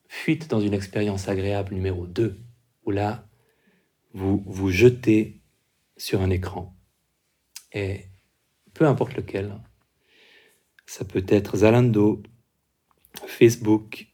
fuite 0.07 0.49
dans 0.49 0.59
une 0.59 0.73
expérience 0.73 1.27
agréable 1.27 1.73
numéro 1.73 2.07
2, 2.07 2.37
où 2.85 2.91
là, 2.91 3.27
vous 4.13 4.43
vous 4.45 4.71
jetez 4.71 5.41
sur 5.97 6.21
un 6.21 6.29
écran. 6.29 6.75
Et 7.73 8.05
peu 8.73 8.85
importe 8.85 9.15
lequel, 9.15 9.53
ça 10.85 11.05
peut 11.05 11.25
être 11.27 11.57
Zalando, 11.57 12.23
Facebook, 13.25 14.07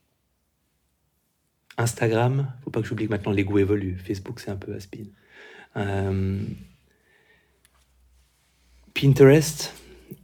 Instagram, 1.77 2.53
faut 2.63 2.69
pas 2.69 2.81
que 2.81 2.87
j'oublie 2.87 3.05
que 3.05 3.11
maintenant 3.11 3.31
les 3.31 3.43
goûts. 3.43 3.59
Facebook, 3.97 4.39
c'est 4.39 4.51
un 4.51 4.55
peu 4.55 4.73
aspin. 4.73 5.05
Euh, 5.75 6.41
Pinterest, 8.93 9.73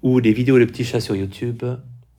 ou 0.01 0.21
des 0.21 0.33
vidéos 0.33 0.59
de 0.59 0.65
petits 0.65 0.83
chats 0.83 1.01
sur 1.01 1.15
YouTube, 1.15 1.63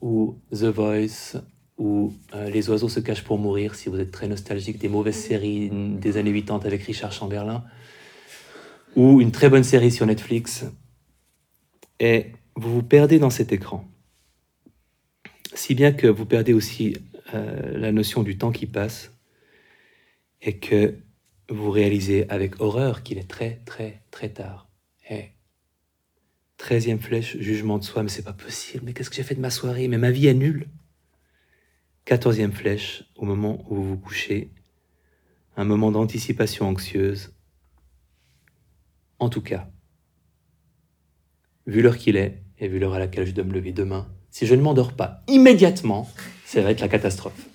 ou 0.01 0.39
The 0.51 0.65
Voice, 0.65 1.37
ou 1.81 2.13
euh, 2.35 2.49
Les 2.49 2.69
oiseaux 2.69 2.89
se 2.89 2.99
cachent 2.99 3.23
pour 3.23 3.39
mourir, 3.39 3.73
si 3.73 3.89
vous 3.89 3.99
êtes 3.99 4.11
très 4.11 4.27
nostalgique 4.27 4.77
des 4.77 4.87
mauvaises 4.87 5.15
séries 5.15 5.69
des 5.71 6.17
années 6.17 6.33
80 6.33 6.61
avec 6.65 6.83
Richard 6.83 7.11
Chamberlain, 7.11 7.63
ou 8.95 9.19
une 9.19 9.31
très 9.31 9.49
bonne 9.49 9.63
série 9.63 9.91
sur 9.91 10.05
Netflix. 10.05 10.65
Et 11.99 12.27
vous 12.55 12.71
vous 12.71 12.83
perdez 12.83 13.17
dans 13.17 13.29
cet 13.29 13.51
écran 13.51 13.87
si 15.53 15.75
bien 15.75 15.91
que 15.91 16.07
vous 16.07 16.25
perdez 16.25 16.53
aussi 16.53 16.97
euh, 17.33 17.77
la 17.77 17.91
notion 17.91 18.23
du 18.23 18.37
temps 18.37 18.51
qui 18.51 18.65
passe 18.65 19.11
et 20.41 20.57
que 20.57 20.95
vous 21.49 21.71
réalisez 21.71 22.29
avec 22.29 22.61
horreur 22.61 23.03
qu'il 23.03 23.17
est 23.17 23.29
très 23.29 23.61
très 23.65 24.01
très 24.11 24.29
tard. 24.29 24.69
Et 25.09 25.31
treizième 26.57 26.99
flèche, 26.99 27.37
jugement 27.37 27.77
de 27.77 27.83
soi, 27.83 28.03
mais 28.03 28.09
c'est 28.09 28.23
pas 28.23 28.33
possible, 28.33 28.83
mais 28.85 28.93
qu'est-ce 28.93 29.09
que 29.09 29.15
j'ai 29.15 29.23
fait 29.23 29.35
de 29.35 29.41
ma 29.41 29.49
soirée, 29.49 29.87
mais 29.87 29.97
ma 29.97 30.11
vie 30.11 30.27
est 30.27 30.33
nulle. 30.33 30.67
Quatorzième 32.05 32.51
flèche, 32.51 33.03
au 33.15 33.25
moment 33.25 33.63
où 33.69 33.75
vous 33.75 33.89
vous 33.89 33.97
couchez, 33.97 34.51
un 35.55 35.65
moment 35.65 35.91
d'anticipation 35.91 36.67
anxieuse. 36.67 37.33
En 39.19 39.29
tout 39.29 39.41
cas, 39.41 39.69
vu 41.67 41.81
l'heure 41.81 41.97
qu'il 41.97 42.15
est, 42.15 42.41
et 42.59 42.67
vu 42.67 42.79
l'heure 42.79 42.93
à 42.93 42.99
laquelle 42.99 43.25
je 43.25 43.31
dois 43.31 43.43
me 43.43 43.53
lever 43.53 43.71
demain, 43.71 44.07
si 44.29 44.47
je 44.47 44.55
ne 44.55 44.61
m'endors 44.61 44.93
pas 44.93 45.23
immédiatement, 45.27 46.09
ça 46.45 46.61
va 46.61 46.71
être 46.71 46.81
la 46.81 46.87
catastrophe. 46.87 47.47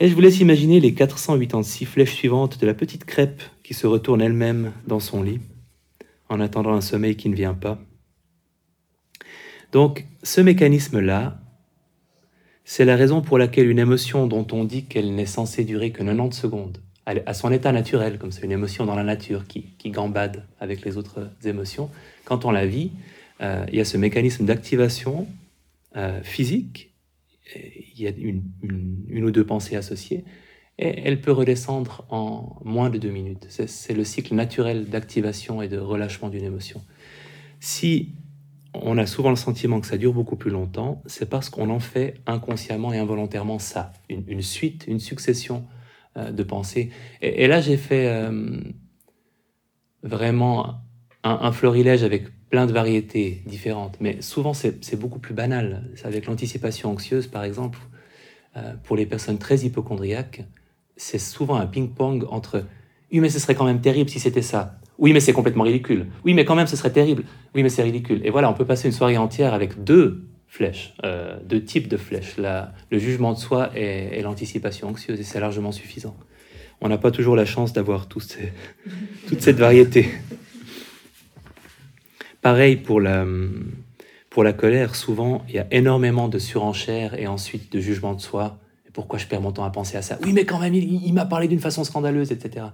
Et 0.00 0.08
je 0.08 0.14
vous 0.14 0.20
laisse 0.20 0.40
imaginer 0.40 0.80
les 0.80 0.92
486 0.92 1.84
flèches 1.86 2.14
suivantes 2.14 2.60
de 2.60 2.66
la 2.66 2.74
petite 2.74 3.04
crêpe 3.04 3.42
qui 3.62 3.74
se 3.74 3.86
retourne 3.86 4.20
elle-même 4.20 4.72
dans 4.86 5.00
son 5.00 5.22
lit, 5.22 5.40
en 6.28 6.40
attendant 6.40 6.74
un 6.74 6.80
sommeil 6.80 7.16
qui 7.16 7.28
ne 7.28 7.34
vient 7.34 7.54
pas. 7.54 7.78
Donc, 9.72 10.06
ce 10.22 10.40
mécanisme-là, 10.40 11.40
c'est 12.64 12.84
la 12.84 12.96
raison 12.96 13.20
pour 13.20 13.38
laquelle 13.38 13.68
une 13.68 13.78
émotion 13.78 14.26
dont 14.26 14.46
on 14.52 14.64
dit 14.64 14.84
qu'elle 14.84 15.14
n'est 15.14 15.26
censée 15.26 15.64
durer 15.64 15.90
que 15.90 16.02
90 16.02 16.36
secondes, 16.36 16.78
à 17.06 17.34
son 17.34 17.52
état 17.52 17.70
naturel, 17.70 18.18
comme 18.18 18.32
c'est 18.32 18.44
une 18.44 18.52
émotion 18.52 18.86
dans 18.86 18.94
la 18.94 19.04
nature 19.04 19.46
qui, 19.46 19.74
gambade 19.90 20.44
avec 20.58 20.84
les 20.84 20.96
autres 20.96 21.30
émotions, 21.44 21.90
quand 22.24 22.46
on 22.46 22.50
la 22.50 22.66
vit, 22.66 22.92
euh, 23.42 23.66
il 23.68 23.76
y 23.76 23.80
a 23.80 23.84
ce 23.84 23.98
mécanisme 23.98 24.46
d'activation 24.46 25.26
euh, 25.96 26.22
physique, 26.22 26.94
il 27.54 28.02
y 28.02 28.06
a 28.06 28.10
une, 28.16 28.42
ou 29.24 29.30
deux 29.30 29.44
pensées 29.44 29.76
associées, 29.76 30.24
et 30.78 31.02
elle 31.04 31.20
peut 31.20 31.30
redescendre 31.30 32.06
en 32.08 32.58
moins 32.64 32.88
de 32.88 32.96
deux 32.96 33.10
minutes. 33.10 33.46
C'est 33.48 33.94
le 33.94 34.02
cycle 34.02 34.34
naturel 34.34 34.86
d'activation 34.86 35.60
et 35.60 35.68
de 35.68 35.78
relâchement 35.78 36.30
d'une 36.30 36.44
émotion. 36.44 36.82
Si 37.60 38.12
on 38.74 38.98
a 38.98 39.06
souvent 39.06 39.30
le 39.30 39.36
sentiment 39.36 39.80
que 39.80 39.86
ça 39.86 39.96
dure 39.96 40.12
beaucoup 40.12 40.36
plus 40.36 40.50
longtemps, 40.50 41.02
c'est 41.06 41.28
parce 41.28 41.48
qu'on 41.48 41.70
en 41.70 41.80
fait 41.80 42.20
inconsciemment 42.26 42.92
et 42.92 42.98
involontairement 42.98 43.58
ça, 43.58 43.92
une, 44.08 44.42
suite, 44.42 44.84
une 44.88 45.00
succession 45.00 45.64
euh, 46.16 46.30
de 46.30 46.42
pensées. 46.42 46.90
Et, 47.22 47.46
là, 47.46 47.60
j'ai 47.60 47.76
fait 47.76 48.30
vraiment 50.02 50.80
un, 51.24 51.52
florilège 51.52 52.02
avec 52.02 52.24
plein 52.50 52.66
de 52.66 52.72
variétés 52.72 53.42
différentes, 53.46 53.96
mais 54.00 54.20
souvent 54.20 54.54
c'est 54.54 54.96
beaucoup 54.96 55.18
plus 55.18 55.34
banal. 55.34 55.90
Avec 56.04 56.26
l'anticipation 56.26 56.90
anxieuse, 56.92 57.26
par 57.26 57.42
exemple, 57.44 57.78
euh, 58.56 58.74
pour 58.84 58.96
les 58.96 59.06
personnes 59.06 59.38
très 59.38 59.60
hypochondriaques, 59.60 60.44
c'est 60.96 61.18
souvent 61.18 61.56
un 61.56 61.66
ping-pong 61.66 62.26
entre 62.30 62.64
mais 63.10 63.28
ce 63.28 63.38
serait 63.38 63.54
quand 63.54 63.64
même 63.64 63.80
terrible 63.80 64.10
si 64.10 64.18
c'était 64.18 64.42
ça. 64.42 64.78
Oui, 64.98 65.12
mais 65.12 65.20
c'est 65.20 65.32
complètement 65.32 65.64
ridicule. 65.64 66.06
Oui, 66.24 66.34
mais 66.34 66.44
quand 66.44 66.54
même, 66.54 66.66
ce 66.66 66.76
serait 66.76 66.92
terrible. 66.92 67.24
Oui, 67.54 67.62
mais 67.62 67.68
c'est 67.68 67.82
ridicule. 67.82 68.20
Et 68.24 68.30
voilà, 68.30 68.48
on 68.50 68.54
peut 68.54 68.64
passer 68.64 68.86
une 68.86 68.92
soirée 68.92 69.16
entière 69.16 69.54
avec 69.54 69.82
deux 69.82 70.24
flèches, 70.54 70.94
euh, 71.04 71.36
deux 71.44 71.64
types 71.64 71.88
de 71.88 71.96
flèches, 71.96 72.36
le 72.38 72.98
jugement 72.98 73.32
de 73.32 73.38
soi 73.38 73.70
et, 73.76 74.22
l'anticipation 74.22 74.88
anxieuse, 74.88 75.18
et 75.18 75.24
c'est 75.24 75.40
largement 75.40 75.72
suffisant. 75.72 76.16
On 76.80 76.88
n'a 76.88 76.98
pas 76.98 77.10
toujours 77.10 77.34
la 77.34 77.44
chance 77.44 77.72
d'avoir 77.72 78.06
toute 78.08 78.36
cette 79.40 79.58
variété. 79.58 80.08
Pareil 82.40 82.76
pour 82.76 83.00
la, 83.00 84.52
colère, 84.52 84.94
souvent 84.94 85.42
il 85.48 85.54
y 85.54 85.58
a 85.58 85.66
énormément 85.70 86.28
de 86.28 86.38
surenchère 86.38 87.18
et 87.18 87.26
ensuite 87.26 87.72
de 87.72 87.80
jugement 87.80 88.14
de 88.14 88.20
soi. 88.20 88.58
Pourquoi 88.92 89.18
je 89.18 89.26
perds 89.26 89.40
mon 89.40 89.50
temps 89.50 89.64
à 89.64 89.70
penser 89.70 89.96
à 89.96 90.02
ça? 90.02 90.18
Oui, 90.22 90.32
mais 90.32 90.44
quand 90.44 90.60
même, 90.60 90.74
il, 90.74 91.12
m'a 91.14 91.24
parlé 91.24 91.48
d'une 91.48 91.58
façon 91.58 91.82
scandaleuse, 91.82 92.30
etc. 92.30 92.66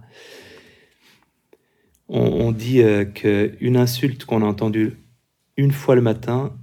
On, 2.12 2.50
dit 2.50 2.82
euh, 2.82 3.04
qu'une 3.04 3.76
insulte 3.76 4.24
qu'on 4.24 4.42
a 4.42 4.44
entendue 4.44 4.98
une 5.56 5.70
fois 5.70 5.94
le 5.94 6.00
matin 6.00 6.58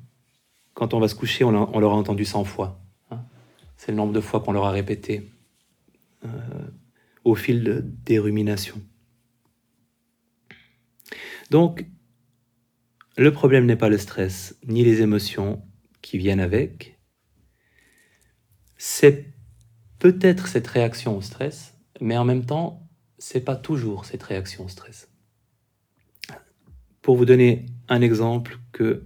quand 0.74 0.94
on 0.94 1.00
va 1.00 1.08
se 1.08 1.16
coucher, 1.16 1.44
on, 1.44 1.51
l'aura 1.51 1.96
entendu 1.96 2.25
100 2.25 2.44
fois. 2.44 2.80
Hein. 3.10 3.24
C'est 3.77 3.92
le 3.92 3.98
nombre 3.98 4.13
de 4.13 4.22
fois 4.22 4.42
qu'on 4.42 4.51
l'aura 4.51 4.72
répété 4.72 5.32
euh, 6.25 6.30
au 7.24 7.34
fil 7.34 7.84
des 8.04 8.20
ruminations. 8.20 8.80
Donc, 11.50 11.88
le 13.18 13.32
problème 13.32 13.66
n'est 13.66 13.75
pas 13.75 13.89
le 13.89 13.98
stress, 13.98 14.60
ni 14.68 14.84
les 14.84 15.01
émotions 15.01 15.63
qui 16.04 16.18
viennent 16.18 16.39
avec. 16.39 17.00
C'est 18.77 19.34
peut-être 19.98 20.48
cette 20.48 20.68
réaction 20.68 21.18
au 21.18 21.22
stress, 21.22 21.74
mais 22.01 22.18
en 22.18 22.25
même 22.25 22.46
temps, 22.46 22.88
c'est 23.18 23.42
pas 23.42 23.56
toujours 23.56 24.06
cette 24.06 24.22
réaction 24.22 24.66
au 24.66 24.68
stress. 24.68 25.07
Pour 27.08 27.16
vous 27.16 27.24
donner 27.24 27.66
un 27.88 28.02
exemple 28.02 28.60
que 28.74 29.06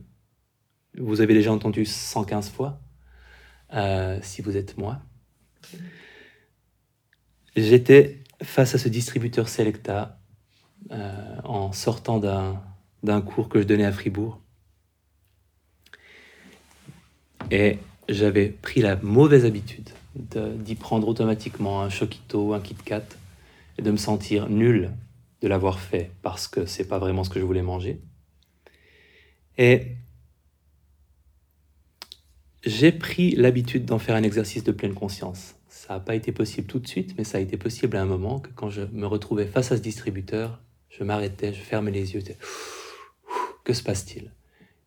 vous 0.97 1.21
avez 1.21 1.35
déjà 1.35 1.53
entendu 1.53 1.85
115 1.85 2.49
fois, 2.49 2.81
euh, 3.75 4.17
si 4.23 4.41
vous 4.41 4.57
êtes 4.57 4.75
moi. 4.75 5.03
J'étais 7.55 8.23
face 8.41 8.73
à 8.73 8.79
ce 8.79 8.89
distributeur 8.89 9.47
Selecta 9.47 10.19
euh, 10.89 11.35
en 11.43 11.73
sortant 11.73 12.17
d'un 12.17 13.21
cours 13.21 13.49
que 13.49 13.61
je 13.61 13.67
donnais 13.67 13.85
à 13.85 13.91
Fribourg. 13.91 14.41
Et 17.51 17.77
j'avais 18.09 18.47
pris 18.49 18.81
la 18.81 18.95
mauvaise 18.95 19.45
habitude 19.45 19.91
d'y 20.15 20.73
prendre 20.73 21.07
automatiquement 21.07 21.83
un 21.83 21.89
Chokito 21.91 22.47
ou 22.47 22.53
un 22.55 22.61
Kit 22.61 22.77
Kat 22.83 23.05
et 23.77 23.83
de 23.83 23.91
me 23.91 23.97
sentir 23.97 24.49
nul 24.49 24.89
de 25.41 25.47
l'avoir 25.47 25.79
fait 25.79 26.11
parce 26.21 26.47
que 26.47 26.65
c'est 26.65 26.87
pas 26.87 26.99
vraiment 26.99 27.23
ce 27.23 27.29
que 27.29 27.39
je 27.39 27.45
voulais 27.45 27.61
manger. 27.61 28.01
Et 29.57 29.95
j'ai 32.63 32.91
pris 32.91 33.31
l'habitude 33.35 33.85
d'en 33.85 33.99
faire 33.99 34.15
un 34.15 34.23
exercice 34.23 34.63
de 34.63 34.71
pleine 34.71 34.93
conscience. 34.93 35.55
Ça 35.67 35.95
n'a 35.95 35.99
pas 35.99 36.15
été 36.15 36.31
possible 36.31 36.67
tout 36.67 36.79
de 36.79 36.87
suite, 36.87 37.15
mais 37.17 37.23
ça 37.23 37.39
a 37.39 37.41
été 37.41 37.57
possible 37.57 37.97
à 37.97 38.01
un 38.01 38.05
moment 38.05 38.39
que 38.39 38.49
quand 38.51 38.69
je 38.69 38.83
me 38.91 39.07
retrouvais 39.07 39.47
face 39.47 39.71
à 39.71 39.77
ce 39.77 39.81
distributeur, 39.81 40.61
je 40.89 41.03
m'arrêtais, 41.03 41.53
je 41.53 41.61
fermais 41.61 41.91
les 41.91 42.13
yeux, 42.13 42.23
que 43.63 43.73
se 43.73 43.81
passe-t-il? 43.81 44.31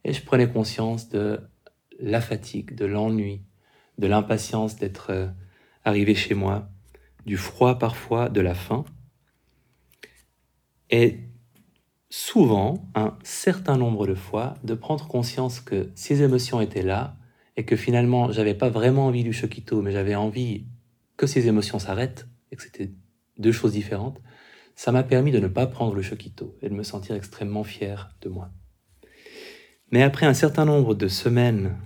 Et 0.04 0.12
je 0.12 0.22
prenais 0.22 0.48
conscience 0.48 1.08
de 1.08 1.40
la 1.98 2.20
fatigue, 2.20 2.74
de 2.74 2.84
l'ennui, 2.84 3.42
de 3.98 4.06
l'impatience 4.06 4.76
d'être 4.76 5.10
euh, 5.10 5.26
arrivé 5.84 6.14
chez 6.14 6.34
moi, 6.34 6.68
du 7.26 7.36
froid 7.36 7.78
parfois, 7.78 8.28
de 8.28 8.40
la 8.40 8.54
faim. 8.54 8.84
Et 10.90 11.18
souvent, 12.10 12.88
un 12.94 13.16
certain 13.22 13.76
nombre 13.76 14.06
de 14.06 14.14
fois, 14.14 14.54
de 14.64 14.74
prendre 14.74 15.06
conscience 15.08 15.60
que 15.60 15.90
ces 15.94 16.22
émotions 16.22 16.60
étaient 16.60 16.82
là, 16.82 17.16
et 17.56 17.64
que 17.64 17.76
finalement, 17.76 18.32
j'avais 18.32 18.54
pas 18.54 18.68
vraiment 18.68 19.06
envie 19.06 19.24
du 19.24 19.32
choquito, 19.32 19.82
mais 19.82 19.92
j'avais 19.92 20.14
envie 20.14 20.66
que 21.16 21.26
ces 21.26 21.46
émotions 21.46 21.78
s'arrêtent, 21.78 22.26
et 22.50 22.56
que 22.56 22.62
c'était 22.62 22.92
deux 23.38 23.52
choses 23.52 23.72
différentes, 23.72 24.20
ça 24.76 24.92
m'a 24.92 25.02
permis 25.02 25.30
de 25.30 25.38
ne 25.38 25.48
pas 25.48 25.66
prendre 25.66 25.94
le 25.94 26.02
choquito 26.02 26.56
et 26.62 26.68
de 26.68 26.74
me 26.74 26.82
sentir 26.82 27.14
extrêmement 27.14 27.64
fier 27.64 28.14
de 28.22 28.28
moi. 28.28 28.50
Mais 29.90 30.02
après 30.02 30.26
un 30.26 30.34
certain 30.34 30.64
nombre 30.64 30.94
de 30.94 31.08
semaines 31.08 31.76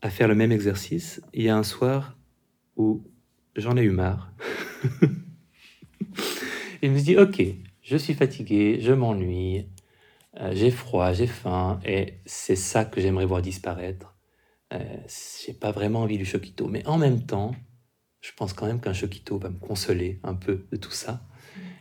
à 0.00 0.10
faire 0.10 0.28
le 0.28 0.34
même 0.34 0.52
exercice, 0.52 1.20
il 1.34 1.42
y 1.42 1.48
a 1.48 1.56
un 1.56 1.62
soir 1.62 2.16
où 2.76 3.04
j'en 3.56 3.76
ai 3.76 3.82
eu 3.82 3.90
marre. 3.90 4.32
je 6.82 6.88
me 6.88 7.00
dit, 7.00 7.16
ok, 7.16 7.42
je 7.92 7.98
suis 7.98 8.14
fatigué, 8.14 8.78
je 8.80 8.94
m'ennuie, 8.94 9.66
euh, 10.40 10.52
j'ai 10.54 10.70
froid, 10.70 11.12
j'ai 11.12 11.26
faim, 11.26 11.78
et 11.84 12.14
c'est 12.24 12.56
ça 12.56 12.86
que 12.86 13.02
j'aimerais 13.02 13.26
voir 13.26 13.42
disparaître. 13.42 14.14
Euh, 14.72 14.78
j'ai 15.44 15.52
pas 15.52 15.72
vraiment 15.72 16.00
envie 16.00 16.16
du 16.16 16.24
choquito. 16.24 16.68
Mais 16.68 16.86
en 16.86 16.96
même 16.96 17.26
temps, 17.26 17.54
je 18.22 18.30
pense 18.34 18.54
quand 18.54 18.64
même 18.64 18.80
qu'un 18.80 18.94
choquito 18.94 19.36
va 19.36 19.50
me 19.50 19.58
consoler 19.58 20.20
un 20.22 20.32
peu 20.34 20.64
de 20.72 20.76
tout 20.78 20.90
ça. 20.90 21.20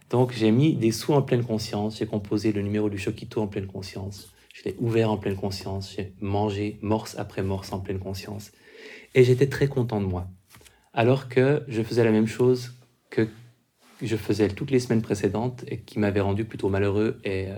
Donc 0.10 0.34
j'ai 0.34 0.52
mis 0.52 0.76
des 0.76 0.92
sous 0.92 1.14
en 1.14 1.22
pleine 1.22 1.46
conscience, 1.46 2.00
j'ai 2.00 2.08
composé 2.08 2.52
le 2.52 2.62
numéro 2.62 2.90
du 2.90 2.98
choquito 2.98 3.42
en 3.42 3.48
pleine 3.48 3.68
conscience, 3.68 4.34
je 4.54 4.66
l'ai 4.66 4.76
ouvert 4.80 5.12
en 5.12 5.18
pleine 5.18 5.38
conscience, 5.38 5.94
j'ai 5.96 6.14
mangé 6.20 6.78
morse 6.82 7.18
après 7.18 7.42
morse 7.42 7.72
en 7.72 7.80
pleine 7.80 8.00
conscience. 8.00 8.52
Et 9.16 9.24
j'étais 9.24 9.48
très 9.48 9.70
content 9.70 10.02
de 10.02 10.08
moi. 10.08 10.28
Alors 10.92 11.30
que 11.30 11.64
je 11.70 11.82
faisais 11.82 12.04
la 12.04 12.12
même 12.12 12.28
chose 12.28 12.74
que 13.10 13.30
je 14.08 14.16
faisais 14.16 14.48
toutes 14.50 14.72
les 14.72 14.80
semaines 14.80 15.02
précédentes 15.02 15.64
et 15.68 15.80
qui 15.80 16.00
m'avait 16.00 16.22
rendu 16.22 16.46
plutôt 16.46 16.70
malheureux 16.70 17.20
et 17.24 17.48
euh, 17.48 17.56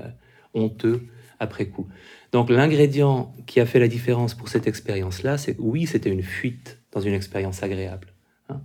honteux 0.53 1.03
après 1.39 1.67
coup. 1.67 1.87
Donc 2.31 2.49
l'ingrédient 2.49 3.33
qui 3.45 3.59
a 3.59 3.65
fait 3.65 3.79
la 3.79 3.87
différence 3.87 4.33
pour 4.33 4.49
cette 4.49 4.67
expérience-là, 4.67 5.37
c'est 5.37 5.55
oui, 5.59 5.85
c'était 5.85 6.09
une 6.09 6.23
fuite 6.23 6.79
dans 6.91 7.01
une 7.01 7.13
expérience 7.13 7.63
agréable. 7.63 8.13
Hein. 8.49 8.61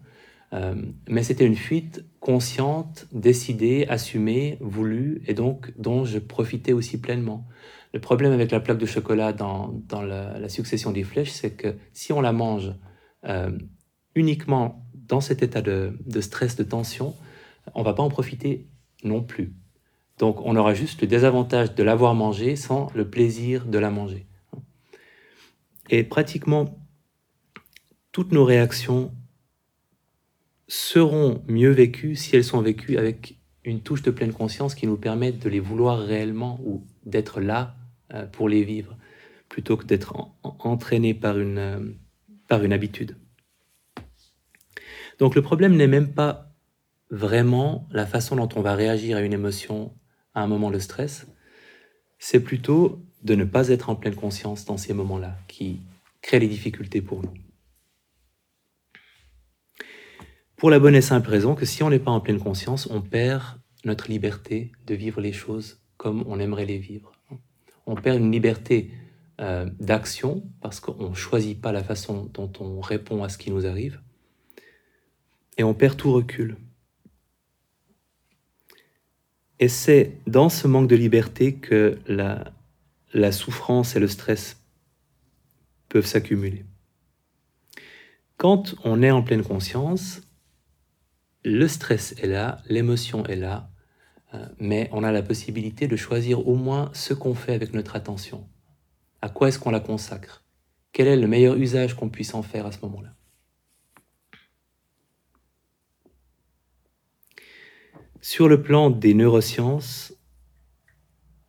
Euh, 0.54 0.74
mais 1.08 1.22
c'était 1.22 1.44
une 1.44 1.56
fuite 1.56 2.04
consciente, 2.20 3.06
décidée, 3.12 3.86
assumée, 3.88 4.58
voulue, 4.60 5.22
et 5.26 5.34
donc 5.34 5.72
dont 5.76 6.04
je 6.04 6.18
profitais 6.18 6.72
aussi 6.72 7.00
pleinement. 7.00 7.46
Le 7.92 8.00
problème 8.00 8.32
avec 8.32 8.50
la 8.50 8.60
plaque 8.60 8.78
de 8.78 8.86
chocolat 8.86 9.32
dans, 9.32 9.72
la, 9.90 10.48
succession 10.48 10.90
des 10.90 11.04
flèches, 11.04 11.30
c'est 11.30 11.52
que 11.52 11.74
si 11.92 12.12
on 12.12 12.20
la 12.20 12.32
mange 12.32 12.74
euh, 13.26 13.50
uniquement 14.14 14.86
dans 14.94 15.20
cet 15.20 15.42
état 15.42 15.62
de 15.62 16.20
stress, 16.20 16.56
de 16.56 16.64
tension, 16.64 17.14
on 17.74 17.82
va 17.82 17.94
pas 17.94 18.02
en 18.02 18.08
profiter 18.08 18.66
non 19.04 19.22
plus. 19.22 19.52
Donc 20.18 20.40
on 20.44 20.56
aura 20.56 20.74
juste 20.74 21.00
le 21.00 21.06
désavantage 21.06 21.74
de 21.74 21.82
l'avoir 21.82 22.14
mangé 22.14 22.56
sans 22.56 22.90
le 22.94 23.08
plaisir 23.08 23.66
de 23.66 23.78
la 23.78 23.90
manger. 23.90 24.26
Et 25.90 26.04
pratiquement 26.04 26.78
toutes 28.12 28.32
nos 28.32 28.44
réactions 28.44 29.12
seront 30.66 31.42
mieux 31.46 31.70
vécues 31.70 32.16
si 32.16 32.36
elles 32.36 32.44
sont 32.44 32.60
vécues 32.60 32.98
avec 32.98 33.38
une 33.64 33.80
touche 33.80 34.02
de 34.02 34.10
pleine 34.10 34.32
conscience 34.32 34.74
qui 34.74 34.86
nous 34.86 34.96
permet 34.96 35.32
de 35.32 35.48
les 35.48 35.60
vouloir 35.60 35.98
réellement 35.98 36.58
ou 36.64 36.84
d'être 37.04 37.40
là 37.40 37.76
euh, 38.14 38.26
pour 38.26 38.48
les 38.48 38.64
vivre, 38.64 38.96
plutôt 39.48 39.76
que 39.76 39.84
d'être 39.84 40.14
entraîné 40.42 41.14
par 41.14 41.38
une, 41.38 41.58
euh, 41.58 41.80
par 42.48 42.64
une 42.64 42.72
habitude. 42.72 43.16
Donc 45.18 45.34
le 45.34 45.42
problème 45.42 45.76
n'est 45.76 45.86
même 45.86 46.12
pas 46.12 46.47
vraiment 47.10 47.88
la 47.90 48.06
façon 48.06 48.36
dont 48.36 48.48
on 48.56 48.60
va 48.60 48.74
réagir 48.74 49.16
à 49.16 49.20
une 49.20 49.32
émotion 49.32 49.92
à 50.34 50.42
un 50.42 50.46
moment 50.46 50.70
de 50.70 50.78
stress, 50.78 51.26
c'est 52.18 52.40
plutôt 52.40 53.02
de 53.22 53.34
ne 53.34 53.44
pas 53.44 53.68
être 53.68 53.90
en 53.90 53.96
pleine 53.96 54.14
conscience 54.14 54.64
dans 54.64 54.76
ces 54.76 54.94
moments-là 54.94 55.36
qui 55.48 55.80
créent 56.22 56.40
les 56.40 56.48
difficultés 56.48 57.00
pour 57.00 57.22
nous. 57.22 57.34
Pour 60.56 60.70
la 60.70 60.80
bonne 60.80 60.96
et 60.96 61.00
simple 61.00 61.30
raison 61.30 61.54
que 61.54 61.64
si 61.64 61.82
on 61.82 61.90
n'est 61.90 62.00
pas 62.00 62.10
en 62.10 62.20
pleine 62.20 62.40
conscience, 62.40 62.88
on 62.90 63.00
perd 63.00 63.60
notre 63.84 64.10
liberté 64.10 64.72
de 64.86 64.94
vivre 64.94 65.20
les 65.20 65.32
choses 65.32 65.80
comme 65.96 66.24
on 66.26 66.40
aimerait 66.40 66.66
les 66.66 66.78
vivre. 66.78 67.12
On 67.86 67.94
perd 67.94 68.18
une 68.18 68.32
liberté 68.32 68.90
euh, 69.40 69.70
d'action 69.78 70.42
parce 70.60 70.80
qu'on 70.80 71.10
ne 71.10 71.14
choisit 71.14 71.60
pas 71.60 71.70
la 71.70 71.84
façon 71.84 72.28
dont 72.34 72.52
on 72.60 72.80
répond 72.80 73.22
à 73.22 73.28
ce 73.28 73.38
qui 73.38 73.50
nous 73.50 73.66
arrive. 73.66 74.00
Et 75.58 75.64
on 75.64 75.74
perd 75.74 75.96
tout 75.96 76.12
recul. 76.12 76.56
Et 79.60 79.68
c'est 79.68 80.18
dans 80.26 80.48
ce 80.48 80.68
manque 80.68 80.88
de 80.88 80.96
liberté 80.96 81.54
que 81.54 81.98
la, 82.06 83.32
souffrance 83.32 83.96
et 83.96 84.00
le 84.00 84.06
stress 84.06 84.56
peuvent 85.88 86.06
s'accumuler. 86.06 86.64
Quand 88.36 88.76
on 88.84 89.02
est 89.02 89.10
en 89.10 89.22
pleine 89.22 89.42
conscience, 89.42 90.20
le 91.44 91.66
stress 91.66 92.14
est 92.22 92.26
là, 92.28 92.62
l'émotion 92.68 93.24
est 93.26 93.36
là, 93.36 93.70
euh, 94.34 94.46
mais 94.60 94.88
on 94.92 95.02
a 95.02 95.10
la 95.10 95.22
possibilité 95.22 95.88
de 95.88 95.96
choisir 95.96 96.46
au 96.46 96.54
moins 96.54 96.90
ce 96.92 97.14
qu'on 97.14 97.34
fait 97.34 97.54
avec 97.54 97.72
notre 97.72 97.96
attention. 97.96 98.46
À 99.22 99.28
quoi 99.28 99.48
est-ce 99.48 99.58
qu'on 99.58 99.70
la 99.70 99.80
consacre? 99.80 100.44
Quel 100.92 101.08
est 101.08 101.16
le 101.16 101.26
meilleur 101.26 101.56
usage 101.56 101.94
qu'on 101.94 102.10
puisse 102.10 102.34
en 102.34 102.42
faire 102.42 102.66
à 102.66 102.72
ce 102.72 102.78
moment-là? 102.82 103.17
Sur 108.20 108.48
le 108.48 108.60
plan 108.60 108.90
des 108.90 109.14
neurosciences, 109.14 110.12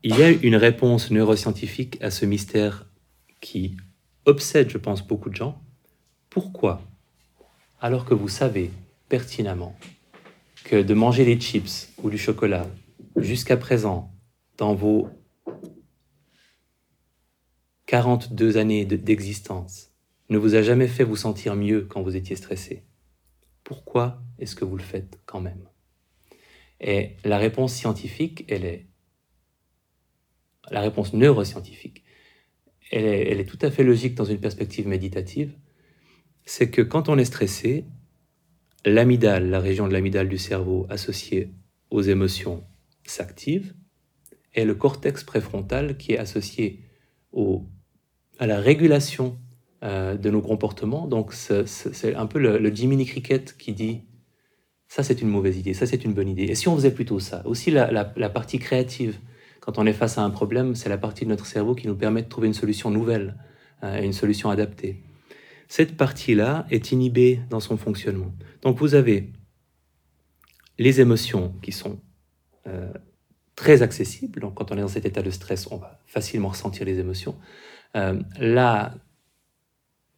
il 0.04 0.18
y 0.18 0.24
a 0.24 0.30
une 0.30 0.56
réponse 0.56 1.10
neuroscientifique 1.10 1.98
à 2.02 2.12
ce 2.12 2.26
mystère 2.26 2.86
qui 3.42 3.76
obsède, 4.26 4.70
je 4.70 4.78
pense, 4.78 5.06
beaucoup 5.06 5.32
de 5.32 5.36
gens. 5.36 5.60
Pourquoi, 6.30 6.82
alors 7.82 8.06
que 8.06 8.14
vous 8.14 8.30
savez 8.30 8.70
pertinemment 9.10 9.76
que 10.64 10.82
de 10.82 10.94
manger 10.94 11.26
des 11.26 11.40
chips 11.40 11.92
ou 12.04 12.12
du 12.12 12.20
chocolat 12.20 12.68
jusqu'à 13.16 13.58
présent 13.58 14.14
dans 14.58 14.76
vos 14.76 15.10
42 17.88 18.58
années 18.58 18.86
d'existence 18.86 19.92
ne 20.30 20.38
vous 20.38 20.54
a 20.54 20.62
jamais 20.62 20.88
fait 20.88 21.04
vous 21.04 21.16
sentir 21.16 21.56
mieux 21.56 21.88
quand 21.90 22.04
vous 22.04 22.16
étiez 22.16 22.36
stressé, 22.36 22.86
pourquoi 23.64 24.22
est-ce 24.38 24.56
que 24.56 24.66
vous 24.66 24.78
le 24.78 24.84
faites 24.84 25.20
quand 25.26 25.42
même? 25.42 25.68
Et 26.82 27.18
la 27.24 27.38
réponse 27.38 27.74
scientifique, 27.74 28.46
elle 28.48 28.66
est 28.66 28.86
la 30.72 30.82
réponse 30.82 31.14
neuroscientifique, 31.14 32.04
elle 32.92 33.40
est, 33.40 33.46
tout 33.46 33.60
à 33.62 33.70
fait 33.70 33.84
logique 33.84 34.16
dans 34.16 34.26
une 34.26 34.40
perspective 34.40 34.88
méditative, 34.88 35.54
c'est 36.46 36.70
que 36.70 36.82
quand 36.82 37.10
on 37.10 37.18
est 37.18 37.26
stressé, 37.26 37.86
l'amygdale, 38.86 39.50
la 39.50 39.60
région 39.60 39.88
de 39.88 39.94
l'amygdale 39.94 40.28
du 40.28 40.38
cerveau 40.38 40.88
associée 40.90 41.54
aux 41.92 42.02
émotions, 42.02 42.64
s'active, 43.04 43.74
et 44.56 44.66
le 44.66 44.76
cortex 44.76 45.24
préfrontal 45.24 45.98
qui 45.98 46.14
est 46.14 46.18
associé 46.18 46.84
à 48.40 48.48
la 48.48 48.60
régulation 48.60 49.40
euh, 49.84 50.18
de 50.18 50.30
nos 50.30 50.42
comportements. 50.42 51.08
Donc 51.08 51.34
c'est 51.34 52.16
un 52.16 52.26
peu 52.26 52.40
le, 52.40 52.58
le 52.58 52.74
Jiminy 52.74 53.06
Cricket 53.06 53.56
qui 53.58 53.74
dit 53.74 54.02
ça 54.90 55.04
c'est 55.04 55.22
une 55.22 55.30
mauvaise 55.30 55.58
idée, 55.58 55.74
ça 55.74 55.86
c'est 55.86 56.04
une 56.04 56.14
bonne 56.14 56.28
idée. 56.28 56.46
Et 56.46 56.56
si 56.56 56.68
on 56.68 56.76
faisait 56.76 56.92
plutôt 56.92 57.20
ça? 57.20 57.44
Aussi 57.46 57.70
la, 57.72 58.04
partie 58.06 58.58
créative, 58.58 59.18
quand 59.62 59.78
on 59.78 59.86
est 59.86 59.94
face 59.94 60.18
à 60.18 60.24
un 60.24 60.32
problème, 60.32 60.76
c'est 60.76 60.90
la 60.90 60.98
partie 60.98 61.24
de 61.24 61.30
notre 61.30 61.46
cerveau 61.46 61.76
qui 61.76 61.88
nous 61.88 61.96
permet 61.96 62.24
de 62.24 62.28
trouver 62.28 62.48
une 62.48 62.56
solution 62.56 62.90
nouvelle, 62.90 63.38
euh, 63.84 64.02
une 64.02 64.14
solution 64.14 64.50
adaptée. 64.50 65.02
Cette 65.68 65.96
partie-là 65.96 66.66
est 66.72 66.92
inhibée 66.92 67.40
dans 67.52 67.60
son 67.60 67.78
fonctionnement. 67.78 68.34
Donc 68.64 68.80
vous 68.80 68.96
avez 68.96 69.30
les 70.80 71.00
émotions 71.00 71.54
qui 71.62 71.72
sont 71.72 72.00
euh, 72.66 72.92
très 73.56 73.84
accessibles. 73.84 74.40
Donc 74.42 74.56
quand 74.56 74.72
on 74.72 74.78
est 74.78 74.82
dans 74.82 74.88
cet 74.88 75.06
état 75.06 75.22
de 75.22 75.30
stress, 75.30 75.68
on 75.70 75.78
va 75.78 76.00
facilement 76.08 76.50
ressentir 76.50 76.86
les 76.86 76.98
émotions. 76.98 77.36
Euh, 77.96 78.20
la 78.40 78.96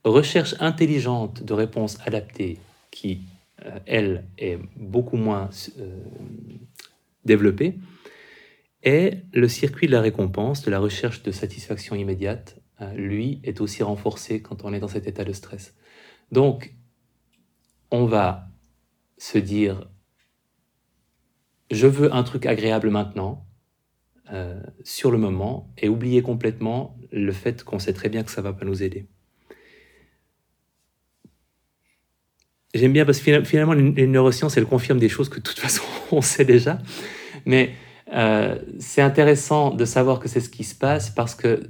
recherche 0.05 0.55
intelligente 0.59 1.43
de 1.43 1.53
réponses 1.53 1.97
adaptées, 2.05 2.57
qui, 2.89 3.21
elle, 3.85 4.25
est 4.37 4.57
beaucoup 4.75 5.17
moins 5.17 5.49
euh, 5.79 6.03
développée, 7.25 7.77
et 8.83 9.17
le 9.33 9.47
circuit 9.47 9.87
de 9.87 9.91
la 9.91 10.01
récompense, 10.01 10.63
de 10.63 10.71
la 10.71 10.79
recherche 10.79 11.21
de 11.23 11.31
satisfaction 11.31 11.95
immédiate, 11.95 12.59
euh, 12.81 12.91
lui, 12.93 13.39
est 13.43 13.61
aussi 13.61 13.83
renforcé 13.83 14.41
quand 14.41 14.63
on 14.65 14.73
est 14.73 14.79
dans 14.79 14.87
cet 14.87 15.07
état 15.07 15.23
de 15.23 15.33
stress. 15.33 15.75
Donc, 16.31 16.73
on 17.91 18.05
va 18.05 18.47
se 19.17 19.37
dire, 19.37 19.87
je 21.69 21.85
veux 21.85 22.13
un 22.13 22.23
truc 22.23 22.45
agréable 22.45 22.89
maintenant, 22.89 23.45
euh, 24.33 24.61
sur 24.83 25.11
le 25.11 25.17
moment, 25.17 25.71
et 25.77 25.89
oublier 25.89 26.21
complètement 26.21 26.97
le 27.11 27.33
fait 27.33 27.63
qu'on 27.63 27.79
sait 27.79 27.93
très 27.93 28.09
bien 28.09 28.23
que 28.23 28.31
ça 28.31 28.41
va 28.41 28.53
pas 28.53 28.65
nous 28.65 28.81
aider. 28.81 29.07
J'aime 32.73 32.93
bien 32.93 33.05
parce 33.05 33.19
que 33.19 33.43
finalement, 33.43 33.73
les 33.73 34.07
neurosciences, 34.07 34.55
elles 34.57 34.65
confirment 34.65 34.99
des 34.99 35.09
choses 35.09 35.29
que 35.29 35.37
de 35.37 35.43
toute 35.43 35.59
façon, 35.59 35.83
on 36.11 36.21
sait 36.21 36.45
déjà. 36.45 36.79
Mais 37.45 37.71
euh, 38.13 38.57
c'est 38.79 39.01
intéressant 39.01 39.71
de 39.71 39.85
savoir 39.85 40.19
que 40.19 40.27
c'est 40.27 40.39
ce 40.39 40.49
qui 40.49 40.63
se 40.63 40.75
passe 40.75 41.09
parce 41.09 41.35
que 41.35 41.63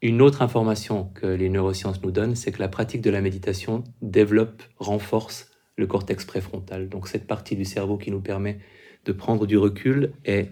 une 0.00 0.20
autre 0.20 0.42
information 0.42 1.04
que 1.14 1.26
les 1.26 1.48
neurosciences 1.48 2.02
nous 2.02 2.10
donnent, 2.10 2.34
c'est 2.34 2.50
que 2.50 2.58
la 2.58 2.68
pratique 2.68 3.02
de 3.02 3.10
la 3.10 3.20
méditation 3.20 3.84
développe, 4.00 4.62
renforce 4.78 5.48
le 5.76 5.86
cortex 5.86 6.24
préfrontal. 6.24 6.88
Donc 6.88 7.06
cette 7.06 7.26
partie 7.26 7.54
du 7.54 7.64
cerveau 7.64 7.98
qui 7.98 8.10
nous 8.10 8.20
permet 8.20 8.58
de 9.04 9.12
prendre 9.12 9.46
du 9.46 9.56
recul 9.56 10.12
et 10.24 10.48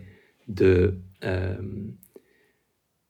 de 0.46 1.00
euh, 1.24 1.56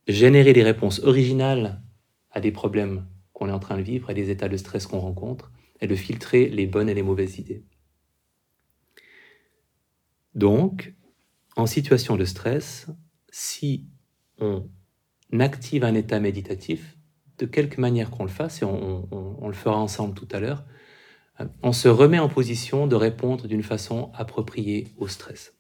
générer 0.09 0.55
des 0.55 0.63
réponses 0.63 1.01
originales 1.05 1.83
à 2.31 2.41
des 2.41 2.53
problèmes 2.53 3.07
qu'on 3.35 3.49
est 3.49 3.53
en 3.53 3.59
train 3.59 3.77
de 3.77 3.83
vivre, 3.83 4.09
à 4.09 4.15
des 4.15 4.31
états 4.31 4.49
de 4.49 4.57
stress 4.57 4.87
qu'on 4.87 4.99
rencontre, 4.99 5.53
et 5.81 5.87
de 5.87 5.95
filtrer 5.95 6.49
les 6.49 6.67
bonnes 6.67 6.89
et 6.89 6.95
les 6.95 7.03
mauvaises 7.03 7.39
idées. 7.39 7.65
Donc, 10.35 10.95
en 11.57 11.67
situation 11.67 12.17
de 12.17 12.25
stress, 12.25 12.87
si 13.31 13.89
on 14.39 14.69
active 15.39 15.85
un 15.85 15.95
état 15.95 16.21
méditatif, 16.21 16.97
de 17.39 17.47
quelque 17.47 17.81
manière 17.81 18.11
qu'on 18.11 18.25
le 18.25 18.31
fasse, 18.31 18.63
et 18.63 18.65
on, 18.65 19.09
on, 19.11 19.49
le 19.49 19.55
fera 19.55 19.79
ensemble 19.79 20.15
tout 20.15 20.29
à 20.31 20.41
l'heure, 20.41 20.65
euh, 21.41 21.47
on 21.63 21.73
se 21.73 21.89
remet 21.89 22.19
en 22.19 22.29
position 22.29 22.87
de 22.87 22.95
répondre 22.95 23.47
d'une 23.47 23.63
façon 23.63 24.13
appropriée 24.15 24.89
au 24.99 25.09
stress. 25.09 25.55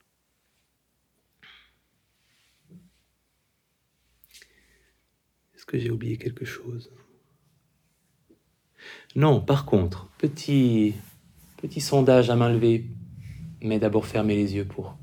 Est-ce 5.54 5.64
que 5.64 5.78
j'ai 5.78 5.90
oublié 5.90 6.18
quelque 6.18 6.44
chose? 6.44 6.92
Non, 9.16 9.40
par 9.40 9.66
contre, 9.66 10.08
petit, 10.18 10.94
petit 11.56 11.80
sondage 11.80 12.30
à 12.30 12.36
main 12.36 12.48
levée, 12.48 12.86
mais 13.60 13.80
d'abord 13.80 14.06
fermez 14.06 14.36
les 14.36 14.54
yeux 14.54 14.64
pour, 14.64 14.96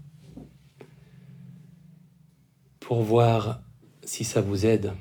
pour 2.79 3.01
voir 3.01 3.61
si 4.03 4.23
ça 4.23 4.39
vous 4.39 4.65
aide 4.65 4.93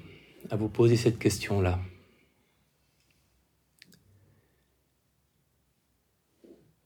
à 0.51 0.57
vous 0.57 0.69
poser 0.69 0.97
cette 0.97 1.21
question-là. 1.21 1.79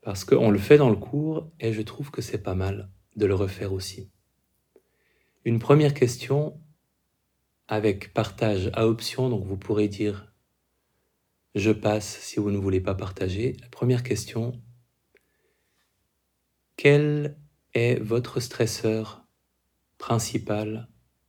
Parce 0.02 0.24
qu'on 0.24 0.50
le 0.50 0.59
fait 0.59 0.76
dans 0.76 0.90
le 0.90 0.96
cours 0.96 1.50
et 1.59 1.72
je 1.72 1.80
trouve 1.80 2.11
que 2.11 2.20
c'est 2.20 2.42
pas 2.42 2.54
mal 2.54 2.90
de 3.16 3.24
le 3.24 3.35
refaire 3.35 3.72
aussi. 3.72 4.11
Une 5.46 5.59
première 5.59 5.94
question 5.94 6.61
avec 7.66 8.12
partage 8.12 8.70
à 8.74 8.87
option, 8.87 9.30
donc 9.30 9.46
vous 9.46 9.56
pourrez 9.56 9.88
dire 9.88 10.30
je 11.55 11.71
passe 11.71 12.19
si 12.21 12.39
vous 12.39 12.51
ne 12.51 12.59
voulez 12.59 12.81
pas 12.81 12.95
partager. 12.95 13.57
La 13.61 13.69
première 13.69 14.03
question, 14.03 14.61
quel 16.77 17.37
est 17.75 18.01
votre 18.01 18.41
stresseur 18.41 19.27
principal 19.99 20.89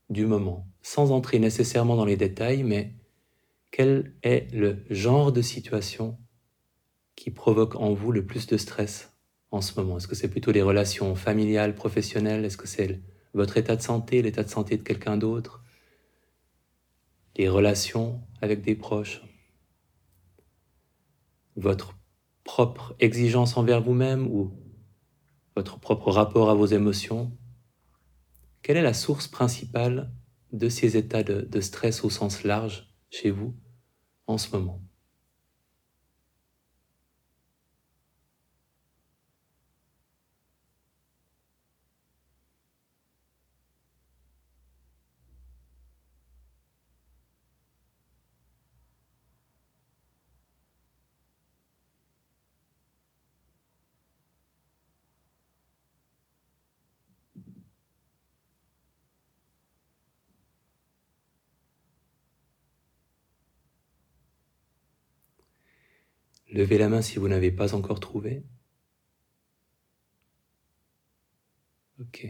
du 0.10 0.26
moment? 0.26 0.68
Sans 0.82 1.12
entrer 1.12 1.40
nécessairement 1.40 1.96
dans 1.96 2.06
les 2.06 2.18
détails, 2.18 2.64
mais 2.64 2.96
quel 3.72 4.16
est 4.24 4.54
le 4.54 4.84
genre 4.90 5.32
de 5.32 5.42
situation 5.42 6.18
qui 7.16 7.32
provoque 7.32 7.76
en 7.76 7.94
vous 7.94 8.12
le 8.12 8.26
plus 8.26 8.48
de 8.48 8.58
stress 8.58 9.14
en 9.52 9.62
ce 9.62 9.80
moment? 9.80 9.98
Est-ce 9.98 10.08
que 10.08 10.16
c'est 10.16 10.30
plutôt 10.30 10.52
les 10.52 10.62
relations 10.62 11.16
familiales, 11.16 11.76
professionnelles? 11.76 12.46
Est-ce 12.46 12.58
que 12.58 12.68
c'est 12.68 13.00
votre 13.34 13.58
état 13.58 13.76
de 13.76 13.82
santé, 13.82 14.22
l'état 14.22 14.44
de 14.44 14.50
santé 14.50 14.78
de 14.78 14.84
quelqu'un 14.84 15.18
d'autre? 15.18 15.64
Les 17.38 17.48
relations 17.50 18.22
avec 18.42 18.62
des 18.62 18.76
proches? 18.76 19.22
Votre 21.62 21.93
propre 22.43 22.95
exigence 23.00 23.56
envers 23.56 23.84
vous-même 23.84 24.26
ou 24.26 24.52
votre 25.56 25.80
propre 25.80 26.10
rapport 26.10 26.50
à 26.50 26.56
vos 26.56 26.65
émotions 26.65 27.38
Quelle 28.63 28.78
est 28.78 28.82
la 28.82 28.95
source 28.95 29.28
principale 29.28 30.12
de 30.54 30.69
ces 30.69 30.97
états 30.97 31.21
de, 31.21 31.62
stress 31.62 32.04
au 32.04 32.10
sens 32.10 32.43
large 32.43 32.91
chez 33.12 33.30
vous 33.30 33.56
en 34.26 34.39
ce 34.39 34.50
moment? 34.58 34.82
Levez 66.52 66.78
la 66.78 66.90
main 66.90 67.02
si 67.02 67.18
vous 67.18 67.30
n'avez 67.30 67.52
pas 67.52 67.74
encore 67.74 68.00
trouvé. 68.00 68.44
Ok. 72.00 72.28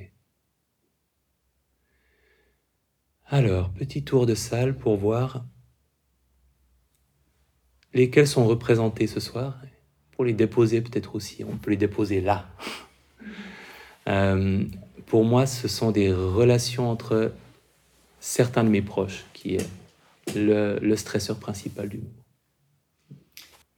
Alors, 3.25 3.71
petit 3.71 4.03
tour 4.03 4.25
de 4.25 4.35
salle 4.35 4.77
pour 4.77 4.97
voir 4.97 5.45
lesquels 7.93 8.27
sont 8.27 8.45
représentés 8.45 9.07
ce 9.07 9.19
soir. 9.19 9.59
Pour 10.11 10.25
les 10.25 10.33
déposer 10.33 10.81
peut-être 10.81 11.15
aussi, 11.15 11.43
on 11.43 11.57
peut 11.57 11.71
les 11.71 11.77
déposer 11.77 12.21
là. 12.21 12.49
Euh, 14.07 14.65
pour 15.05 15.23
moi, 15.23 15.45
ce 15.45 15.67
sont 15.67 15.91
des 15.91 16.11
relations 16.11 16.89
entre 16.89 17.31
certains 18.19 18.63
de 18.63 18.69
mes 18.69 18.81
proches, 18.81 19.25
qui 19.31 19.57
est 19.57 19.69
le, 20.35 20.79
le 20.79 20.95
stresseur 20.95 21.37
principal 21.37 21.87
du 21.87 21.97
moment. 21.97 22.20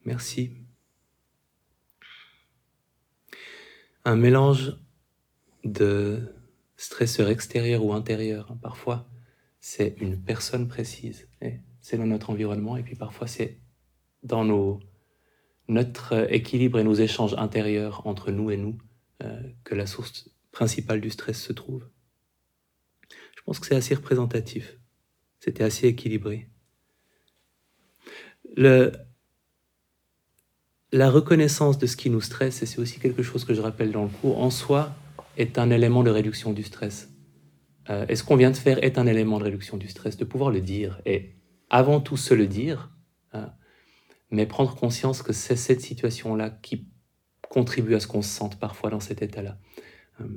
Merci. 0.05 0.51
Un 4.05 4.15
mélange 4.15 4.77
de 5.63 6.35
stresseur 6.75 7.29
extérieur 7.29 7.85
ou 7.85 7.93
intérieur. 7.93 8.57
Parfois, 8.61 9.07
c'est 9.59 9.95
une 10.01 10.21
personne 10.21 10.67
précise, 10.67 11.29
c'est 11.79 11.97
dans 11.97 12.05
notre 12.05 12.29
environnement, 12.29 12.75
et 12.75 12.83
puis 12.83 12.95
parfois, 12.95 13.27
c'est 13.27 13.59
dans 14.23 14.43
nos, 14.43 14.81
notre 15.69 16.31
équilibre 16.33 16.79
et 16.79 16.83
nos 16.83 16.93
échanges 16.93 17.33
intérieurs 17.35 18.05
entre 18.05 18.31
nous 18.31 18.51
et 18.51 18.57
nous 18.57 18.77
euh, 19.23 19.41
que 19.63 19.75
la 19.75 19.85
source 19.85 20.29
principale 20.51 20.99
du 20.99 21.09
stress 21.09 21.41
se 21.41 21.53
trouve. 21.53 21.87
Je 23.37 23.41
pense 23.45 23.59
que 23.59 23.67
c'est 23.67 23.75
assez 23.75 23.95
représentatif. 23.95 24.77
C'était 25.39 25.63
assez 25.63 25.87
équilibré. 25.87 26.49
Le, 28.55 28.91
la 30.93 31.09
reconnaissance 31.09 31.79
de 31.79 31.87
ce 31.87 31.97
qui 31.97 32.11
nous 32.11 32.21
stresse, 32.21 32.61
et 32.61 32.67
c'est 32.67 32.79
aussi 32.79 32.99
quelque 32.99 33.23
chose 33.23 33.45
que 33.45 33.55
je 33.55 33.61
rappelle 33.61 33.91
dans 33.91 34.03
le 34.03 34.09
cours, 34.09 34.39
en 34.39 34.51
soi 34.51 34.93
est 35.37 35.57
un 35.57 35.71
élément 35.71 36.03
de 36.03 36.11
réduction 36.11 36.53
du 36.53 36.61
stress. 36.61 37.09
Euh, 37.89 38.05
et 38.09 38.15
ce 38.15 38.23
qu'on 38.23 38.35
vient 38.35 38.51
de 38.51 38.55
faire 38.55 38.81
est 38.83 38.99
un 38.99 39.07
élément 39.07 39.39
de 39.39 39.43
réduction 39.43 39.77
du 39.77 39.87
stress, 39.87 40.17
de 40.17 40.23
pouvoir 40.23 40.51
le 40.51 40.61
dire. 40.61 41.01
Et 41.07 41.33
avant 41.71 41.99
tout 41.99 42.15
se 42.15 42.35
le 42.35 42.45
dire, 42.45 42.91
hein, 43.33 43.51
mais 44.29 44.45
prendre 44.45 44.75
conscience 44.75 45.23
que 45.23 45.33
c'est 45.33 45.55
cette 45.55 45.81
situation-là 45.81 46.51
qui 46.51 46.87
contribue 47.49 47.95
à 47.95 47.99
ce 47.99 48.05
qu'on 48.05 48.21
se 48.21 48.29
sente 48.29 48.59
parfois 48.59 48.91
dans 48.91 48.99
cet 48.99 49.23
état-là. 49.23 49.57
Euh, 50.21 50.27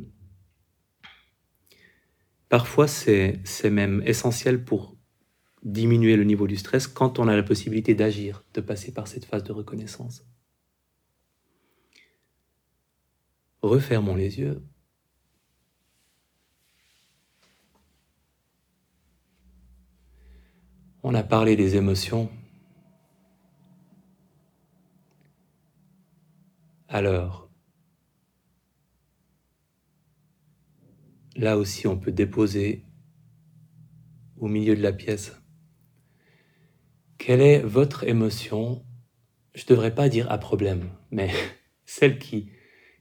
parfois, 2.48 2.88
c'est 2.88 3.42
même 3.64 4.02
essentiel 4.06 4.64
pour 4.64 4.96
diminuer 5.62 6.16
le 6.16 6.24
niveau 6.24 6.46
du 6.46 6.56
stress 6.56 6.86
quand 6.86 7.18
on 7.18 7.28
a 7.28 7.36
la 7.36 7.42
possibilité 7.42 7.94
d'agir, 7.94 8.42
de 8.54 8.62
passer 8.62 8.90
par 8.94 9.06
cette 9.06 9.26
phase 9.26 9.44
de 9.44 9.52
reconnaissance. 9.52 10.24
Refermons 13.66 14.14
les 14.14 14.38
yeux. 14.38 14.64
On 21.02 21.14
a 21.14 21.24
parlé 21.24 21.56
des 21.56 21.74
émotions. 21.74 22.30
Alors, 26.88 27.50
là 31.34 31.58
aussi, 31.58 31.88
on 31.88 31.98
peut 31.98 32.12
déposer 32.12 32.84
au 34.36 34.46
milieu 34.46 34.76
de 34.76 34.82
la 34.82 34.92
pièce. 34.92 35.42
Quelle 37.18 37.40
est 37.40 37.62
votre 37.62 38.04
émotion? 38.04 38.86
Je 39.54 39.64
ne 39.64 39.68
devrais 39.70 39.94
pas 39.94 40.08
dire 40.08 40.30
à 40.30 40.38
problème, 40.38 40.88
mais 41.10 41.32
celle 41.84 42.20
qui 42.20 42.52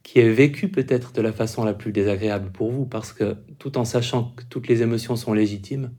qui 0.06 0.20
est 0.20 0.32
vécu 0.32 0.70
peut-être 0.70 1.14
de 1.14 1.22
la 1.24 1.34
façon 1.34 1.64
la 1.64 1.74
plus 1.74 1.92
désagréable 1.92 2.52
pour 2.52 2.72
vous, 2.72 2.86
parce 2.86 3.12
que 3.12 3.38
tout 3.58 3.76
en 3.80 3.86
sachant 3.86 4.36
que 4.36 4.44
toutes 4.44 4.68
les 4.68 4.84
émotions 4.84 5.16
sont 5.16 5.34
légitimes, 5.34 5.96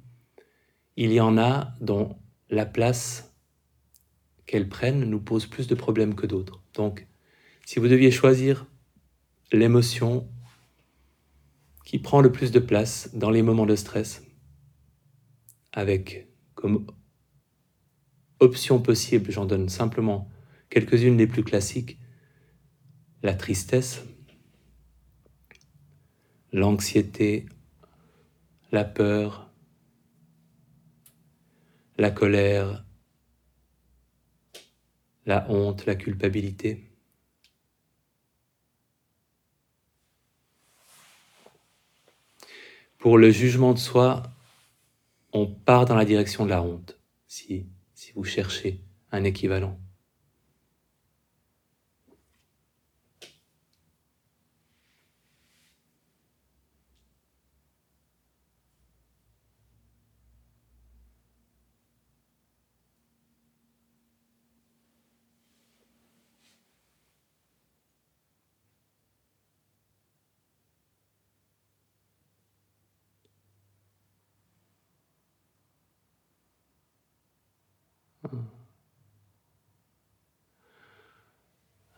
il 0.97 1.12
y 1.12 1.21
en 1.21 1.37
a 1.37 1.75
dont 1.81 2.16
la 2.49 2.66
place 2.66 3.35
qu'elles 4.47 4.69
prennent 4.69 5.05
nous 5.05 5.19
pose 5.19 5.47
plus 5.47 5.66
de 5.66 5.75
problèmes 5.75 6.14
que 6.14 6.25
d'autres. 6.25 6.62
Donc, 6.75 7.09
si 7.64 7.81
vous 7.81 7.88
deviez 7.88 8.12
choisir 8.12 8.66
l'émotion 9.51 10.29
qui 11.85 11.99
prend 11.99 12.21
le 12.21 12.31
plus 12.31 12.53
de 12.53 12.61
place 12.61 13.11
dans 13.12 13.31
les 13.31 13.42
moments 13.42 13.66
de 13.66 13.75
stress, 13.75 14.23
avec 15.73 16.29
comme 16.55 16.87
option 18.38 18.81
possible, 18.81 19.33
j'en 19.33 19.47
donne 19.47 19.69
simplement 19.69 20.31
quelques-unes 20.71 21.16
des 21.16 21.27
plus 21.27 21.42
classiques, 21.42 21.99
la 23.22 23.35
tristesse, 23.35 24.02
l'anxiété, 26.52 27.46
la 28.72 28.85
peur, 28.85 29.50
la 31.98 32.11
colère, 32.11 32.85
la 35.24 35.50
honte, 35.50 35.87
la 35.87 35.94
culpabilité. 35.94 36.90
Pour 42.98 43.18
le 43.18 43.31
jugement 43.31 43.72
de 43.72 43.79
soi, 43.79 44.22
on 45.33 45.46
part 45.46 45.85
dans 45.85 45.96
la 45.96 46.05
direction 46.05 46.44
de 46.44 46.50
la 46.50 46.62
honte, 46.62 46.98
si, 47.26 47.66
vous 48.14 48.24
cherchez 48.24 48.81
un 49.12 49.24
équivalent. 49.24 49.79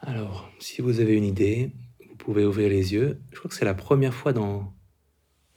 Alors, 0.01 0.51
si 0.69 0.83
vous 0.83 1.01
avez 1.01 1.15
une 1.15 1.25
idée, 1.25 1.73
vous 2.11 2.17
pouvez 2.17 2.45
ouvrir 2.45 2.69
les 2.69 2.93
yeux. 2.93 3.19
Je 3.33 3.39
crois 3.39 3.49
que 3.49 3.57
c'est 3.57 3.65
la 3.65 3.73
première 3.73 4.13
fois 4.13 4.35
dans 4.35 4.77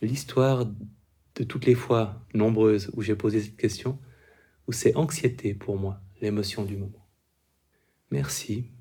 l'histoire 0.01 0.65
de 0.65 1.43
toutes 1.43 1.65
les 1.65 1.75
fois 1.75 2.25
nombreuses 2.33 2.89
où 2.93 3.01
j'ai 3.01 3.17
posé 3.17 3.41
cette 3.41 3.57
question, 3.57 3.99
où 4.67 4.71
c'est 4.71 4.95
anxiété 4.95 5.53
pour 5.53 5.77
moi, 5.77 6.01
l'émotion 6.21 6.63
du 6.63 6.77
moment. 6.77 7.05
Merci. 8.09 8.71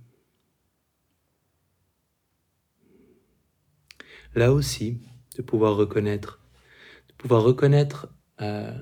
Là 4.37 4.53
aussi, 4.53 5.01
de 5.37 5.43
pouvoir 5.43 5.75
reconnaître, 5.75 6.41
de 7.09 7.15
pouvoir 7.15 7.43
reconnaître 7.43 8.09
euh, 8.41 8.79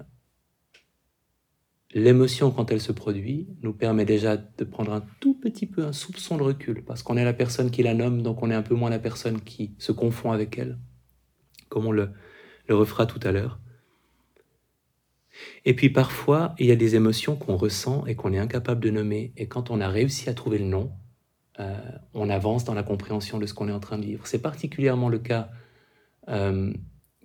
l'émotion, 1.95 2.51
quand 2.51 2.71
elle 2.71 2.81
se 2.81 2.93
produit, 2.93 3.49
nous 3.63 3.73
permet 3.73 4.05
déjà 4.05 4.37
de 4.37 4.65
prendre 4.65 4.93
un 4.93 5.05
tout 5.21 5.35
petit 5.35 5.67
peu 5.67 5.85
un 5.85 5.93
soupçon 5.93 6.37
de 6.37 6.43
recul, 6.43 6.85
parce 6.85 7.03
qu'on 7.03 7.17
est 7.17 7.25
la 7.25 7.33
personne 7.33 7.71
qui 7.71 7.83
la 7.83 7.95
nomme, 7.95 8.23
donc 8.23 8.43
on 8.43 8.51
est 8.51 8.55
un 8.55 8.63
peu 8.63 8.75
moins 8.75 8.91
la 8.91 8.99
personne 8.99 9.41
qui 9.41 9.75
se 9.79 9.93
confond 9.93 10.33
avec 10.33 10.59
elle, 10.59 10.79
comme 11.69 11.87
on 11.87 11.93
le, 11.93 12.11
le 12.67 12.75
refera 12.75 13.07
tout 13.07 13.21
à 13.23 13.33
l'heure. 13.33 13.59
Et 15.65 15.75
puis 15.75 15.89
parfois, 15.89 16.55
il 16.59 16.67
y 16.67 16.73
a 16.73 16.77
des 16.77 16.97
émotions 16.97 17.37
qu'on 17.37 17.57
ressent 17.57 18.05
et 18.07 18.17
qu'on 18.17 18.33
est 18.33 18.39
incapable 18.39 18.81
de 18.81 18.91
nommer, 18.91 19.33
et 19.37 19.47
quand 19.47 19.71
on 19.71 19.81
a 19.81 19.89
réussi 19.89 20.29
à 20.29 20.35
trouver 20.35 20.59
le 20.59 20.67
nom, 20.67 20.93
euh, 21.61 21.77
on 22.15 22.31
avance 22.31 22.65
dans 22.65 22.75
la 22.75 22.83
compréhension 22.83 23.39
de 23.39 23.47
ce 23.47 23.55
qu'on 23.55 23.69
est 23.69 23.73
en 23.73 23.81
train 23.81 23.99
de 23.99 24.05
vivre. 24.05 24.27
C'est 24.27 24.43
particulièrement 24.43 25.09
le 25.09 25.19
cas, 25.19 25.51
euh, 26.29 26.73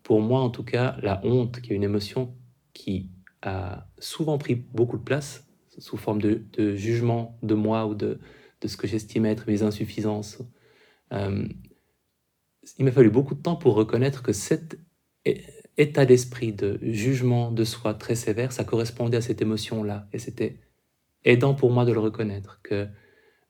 pour 0.03 0.21
moi 0.21 0.41
en 0.41 0.49
tout 0.49 0.63
cas, 0.63 0.95
la 1.01 1.23
honte, 1.25 1.61
qui 1.61 1.73
est 1.73 1.75
une 1.75 1.83
émotion 1.83 2.33
qui 2.73 3.09
a 3.43 3.87
souvent 3.99 4.37
pris 4.37 4.55
beaucoup 4.55 4.97
de 4.97 5.03
place 5.03 5.45
sous 5.77 5.97
forme 5.97 6.21
de, 6.21 6.75
jugement 6.75 7.37
de 7.43 7.53
moi 7.53 7.85
ou 7.87 7.95
de, 7.95 8.19
ce 8.65 8.77
que 8.77 8.87
j'estimais 8.87 9.31
être 9.31 9.47
mes 9.47 9.61
insuffisances. 9.63 10.39
Euh, 11.11 11.47
il 12.77 12.85
m'a 12.85 12.91
fallu 12.91 13.09
beaucoup 13.09 13.35
de 13.35 13.41
temps 13.41 13.55
pour 13.55 13.75
reconnaître 13.75 14.23
que 14.23 14.31
cet 14.31 14.77
état 15.77 16.05
d'esprit 16.05 16.53
de 16.53 16.79
jugement 16.81 17.51
de 17.51 17.63
soi 17.63 17.93
très 17.93 18.15
sévère, 18.15 18.51
ça 18.51 18.63
correspondait 18.63 19.17
à 19.17 19.21
cette 19.21 19.41
émotion-là. 19.41 20.07
Et 20.13 20.19
c'était 20.19 20.59
aidant 21.25 21.53
pour 21.53 21.71
moi 21.71 21.85
de 21.85 21.91
le 21.91 21.99
reconnaître, 21.99 22.61
que 22.63 22.87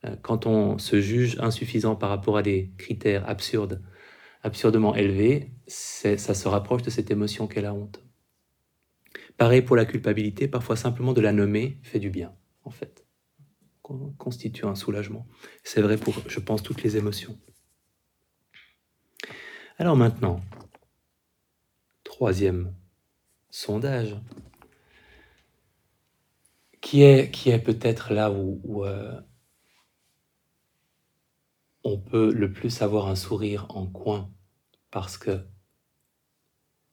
euh, 0.06 0.16
quand 0.22 0.46
on 0.46 0.78
se 0.78 1.00
juge 1.02 1.38
insuffisant 1.40 1.96
par 1.96 2.10
rapport 2.10 2.38
à 2.38 2.42
des 2.42 2.72
critères 2.78 3.28
absurdes, 3.30 3.82
absurdement 4.42 4.96
élevés, 4.96 5.52
ça 5.68 6.18
se 6.18 6.48
rapproche 6.48 6.82
de 6.82 6.90
cette 6.90 7.12
émotion 7.12 7.48
qu'est 7.48 7.62
la 7.62 7.74
honte. 7.74 8.03
Pareil 9.44 9.62
pour 9.62 9.76
la 9.76 9.84
culpabilité, 9.84 10.48
parfois 10.48 10.78
simplement 10.78 11.12
de 11.12 11.20
la 11.20 11.34
nommer 11.34 11.78
fait 11.84 12.00
du 12.00 12.10
bien, 12.10 12.34
en 12.64 12.70
fait, 12.70 13.06
constitue 13.82 14.66
un 14.66 14.74
soulagement. 14.74 15.28
C'est 15.66 15.82
vrai 15.82 15.98
pour, 15.98 16.16
je 16.30 16.40
pense, 16.40 16.64
toutes 16.64 16.82
les 16.82 16.96
émotions. 16.96 17.38
Alors 19.78 19.98
maintenant, 19.98 20.40
troisième 22.06 22.74
sondage 23.50 24.16
qui 26.80 27.04
est, 27.04 27.30
qui 27.30 27.50
est 27.50 27.60
peut-être 27.60 28.14
là 28.14 28.32
où, 28.32 28.86
euh, 28.86 29.20
on 31.84 32.00
peut 32.00 32.32
le 32.32 32.54
plus 32.54 32.82
avoir 32.82 33.10
un 33.10 33.18
sourire 33.18 33.66
en 33.68 33.88
coin 33.88 34.32
parce 34.90 35.18
que 35.18 35.46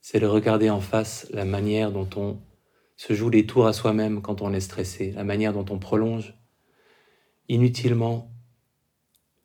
c'est 0.01 0.21
de 0.21 0.27
regarder 0.27 0.71
en 0.71 0.81
face 0.81 1.27
la 1.31 1.45
manière 1.45 1.93
dont 1.93 2.09
on 2.17 2.41
se 2.97 3.13
joue 3.15 3.31
des 3.31 3.47
tours 3.47 3.67
à 3.67 3.73
soi-même 3.73 4.23
quand 4.23 4.43
on 4.43 4.53
est 4.53 4.61
stressé, 4.61 5.13
la 5.13 5.25
manière 5.25 5.53
dont 5.53 5.67
on 5.71 5.79
prolonge 5.79 6.35
inutilement 7.49 8.31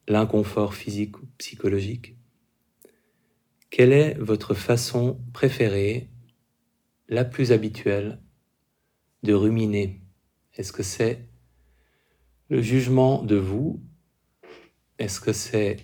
l'inconfort 0.08 0.76
physique 0.76 1.18
ou 1.18 1.26
psychologique. 1.38 2.16
Quelle 3.70 3.92
est 3.92 4.14
votre 4.16 4.54
façon 4.54 5.20
préférée, 5.34 6.10
la 7.10 7.26
plus 7.26 7.52
habituelle, 7.52 8.22
de 9.24 9.34
ruminer? 9.34 10.02
Est-ce 10.56 10.72
que 10.72 10.84
c'est 10.84 11.28
le 12.50 12.62
jugement 12.62 13.24
de 13.24 13.36
vous? 13.36 13.82
Est-ce 15.00 15.20
que 15.20 15.34
c'est 15.34 15.78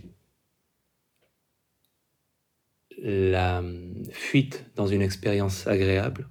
la 3.02 3.64
fuite 4.12 4.66
dans 4.76 4.88
une 4.88 5.02
expérience 5.02 5.68
agréable? 5.68 6.30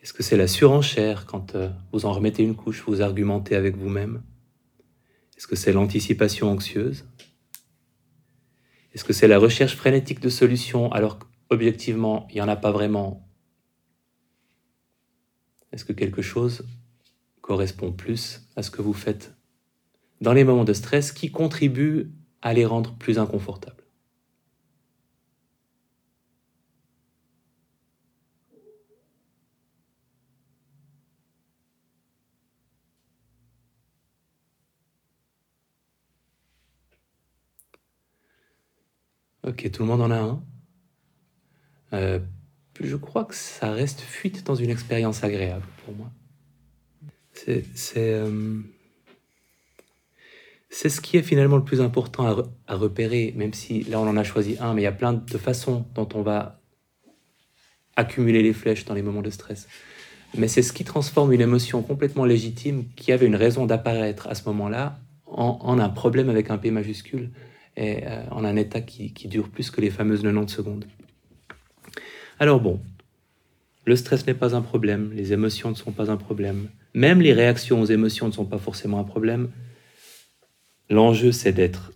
Est-ce 0.00 0.12
que 0.12 0.22
c'est 0.22 0.36
la 0.36 0.46
surenchère 0.46 1.26
quand 1.26 1.54
euh, 1.54 1.70
vous 1.92 2.04
en 2.04 2.12
remettez 2.12 2.42
une 2.42 2.54
couche, 2.54 2.84
vous 2.86 3.00
argumentez 3.00 3.56
avec 3.56 3.76
vous-même? 3.76 4.22
Est-ce 5.36 5.46
que 5.46 5.56
c'est 5.56 5.72
l'anticipation 5.72 6.50
anxieuse? 6.50 7.06
Est-ce 8.92 9.02
que 9.02 9.12
c'est 9.12 9.28
la 9.28 9.38
recherche 9.38 9.74
frénétique 9.74 10.20
de 10.20 10.28
solutions 10.28 10.92
alors 10.92 11.18
qu'objectivement, 11.18 12.28
il 12.30 12.34
n'y 12.34 12.42
en 12.42 12.48
a 12.48 12.56
pas 12.56 12.70
vraiment? 12.70 13.28
Est-ce 15.72 15.84
que 15.84 15.92
quelque 15.92 16.22
chose 16.22 16.66
correspond 17.40 17.90
plus 17.90 18.48
à 18.56 18.62
ce 18.62 18.70
que 18.70 18.82
vous 18.82 18.92
faites 18.92 19.34
dans 20.20 20.32
les 20.32 20.44
moments 20.44 20.64
de 20.64 20.72
stress 20.72 21.12
qui 21.12 21.32
contribuent 21.32 22.12
à 22.42 22.52
les 22.52 22.66
rendre 22.66 22.94
plus 22.96 23.18
inconfortables? 23.18 23.83
Ok, 39.46 39.70
tout 39.70 39.82
le 39.82 39.88
monde 39.88 40.00
en 40.00 40.10
a 40.10 40.18
un. 40.18 40.42
Euh, 41.92 42.18
je 42.80 42.96
crois 42.96 43.24
que 43.24 43.34
ça 43.34 43.72
reste 43.72 44.00
fuite 44.00 44.44
dans 44.46 44.54
une 44.54 44.70
expérience 44.70 45.22
agréable 45.22 45.66
pour 45.84 45.94
moi. 45.94 46.10
C'est 47.32 47.64
euh, 47.96 48.60
ce 50.70 51.00
qui 51.00 51.16
est 51.18 51.22
finalement 51.22 51.56
le 51.56 51.64
plus 51.64 51.80
important 51.80 52.26
à, 52.26 52.42
à, 52.68 52.76
repérer, 52.76 53.34
même 53.36 53.52
si 53.52 53.82
là 53.82 54.00
on 54.00 54.08
en 54.08 54.16
a 54.16 54.24
choisi 54.24 54.56
un, 54.60 54.72
mais 54.72 54.82
il 54.82 54.84
y 54.84 54.88
a 54.88 54.92
plein 54.92 55.12
de 55.12 55.38
façons 55.38 55.84
dont 55.94 56.08
on 56.14 56.22
va 56.22 56.60
accumuler 57.96 58.42
les 58.42 58.52
flèches 58.52 58.84
dans 58.84 58.94
les 58.94 59.02
moments 59.02 59.22
de 59.22 59.30
stress. 59.30 59.68
Mais 60.36 60.48
c'est 60.48 60.62
ce 60.62 60.72
qui 60.72 60.84
transforme 60.84 61.32
une 61.32 61.40
émotion 61.40 61.82
complètement 61.82 62.24
légitime, 62.24 62.86
qui 62.96 63.12
avait 63.12 63.26
une 63.26 63.36
raison 63.36 63.66
d'apparaître 63.66 64.26
à 64.26 64.34
ce 64.34 64.44
moment-là, 64.48 64.98
en, 65.26 65.58
en, 65.60 65.78
un 65.78 65.88
problème 65.90 66.30
avec 66.30 66.50
un 66.50 66.58
P 66.58 66.70
majuscule 66.70 67.30
et 67.76 68.06
euh, 68.06 68.22
en 68.30 68.44
un 68.44 68.56
état 68.56 68.80
qui, 68.80 69.10
dure 69.28 69.48
plus 69.48 69.70
que 69.70 69.80
les 69.80 69.90
fameuses 69.90 70.22
90 70.22 70.52
secondes. 70.52 70.84
Alors 72.38 72.60
bon, 72.60 72.80
le 73.84 73.96
stress 73.96 74.26
n'est 74.26 74.34
pas 74.34 74.54
un 74.54 74.62
problème, 74.62 75.12
les 75.12 75.32
émotions 75.32 75.70
ne 75.70 75.74
sont 75.74 75.92
pas 75.92 76.10
un 76.10 76.16
problème, 76.16 76.68
même 76.94 77.20
les 77.20 77.32
réactions 77.32 77.80
aux 77.80 77.86
émotions 77.86 78.28
ne 78.28 78.32
sont 78.32 78.44
pas 78.44 78.58
forcément 78.58 78.98
un 78.98 79.04
problème. 79.04 79.50
L'enjeu, 80.90 81.32
c'est 81.32 81.52
d'être 81.52 81.92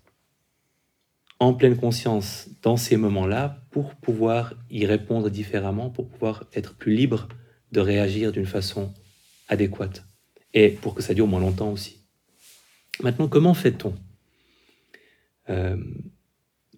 en 1.40 1.54
pleine 1.54 1.76
conscience 1.76 2.48
dans 2.62 2.76
ces 2.76 2.96
moments-là 2.96 3.62
pour 3.70 3.94
pouvoir 3.94 4.54
y 4.70 4.86
répondre 4.86 5.30
différemment, 5.30 5.90
pour 5.90 6.08
pouvoir 6.08 6.44
être 6.54 6.74
plus 6.74 6.94
libre 6.94 7.28
de 7.72 7.80
réagir 7.80 8.32
d'une 8.32 8.46
façon 8.46 8.92
adéquate 9.48 10.04
et 10.54 10.70
pour 10.70 10.94
que 10.94 11.02
ça 11.02 11.14
dure 11.14 11.26
moins 11.26 11.40
longtemps 11.40 11.70
aussi. 11.70 11.98
Maintenant, 13.02 13.28
comment 13.28 13.54
fait-on? 13.54 13.94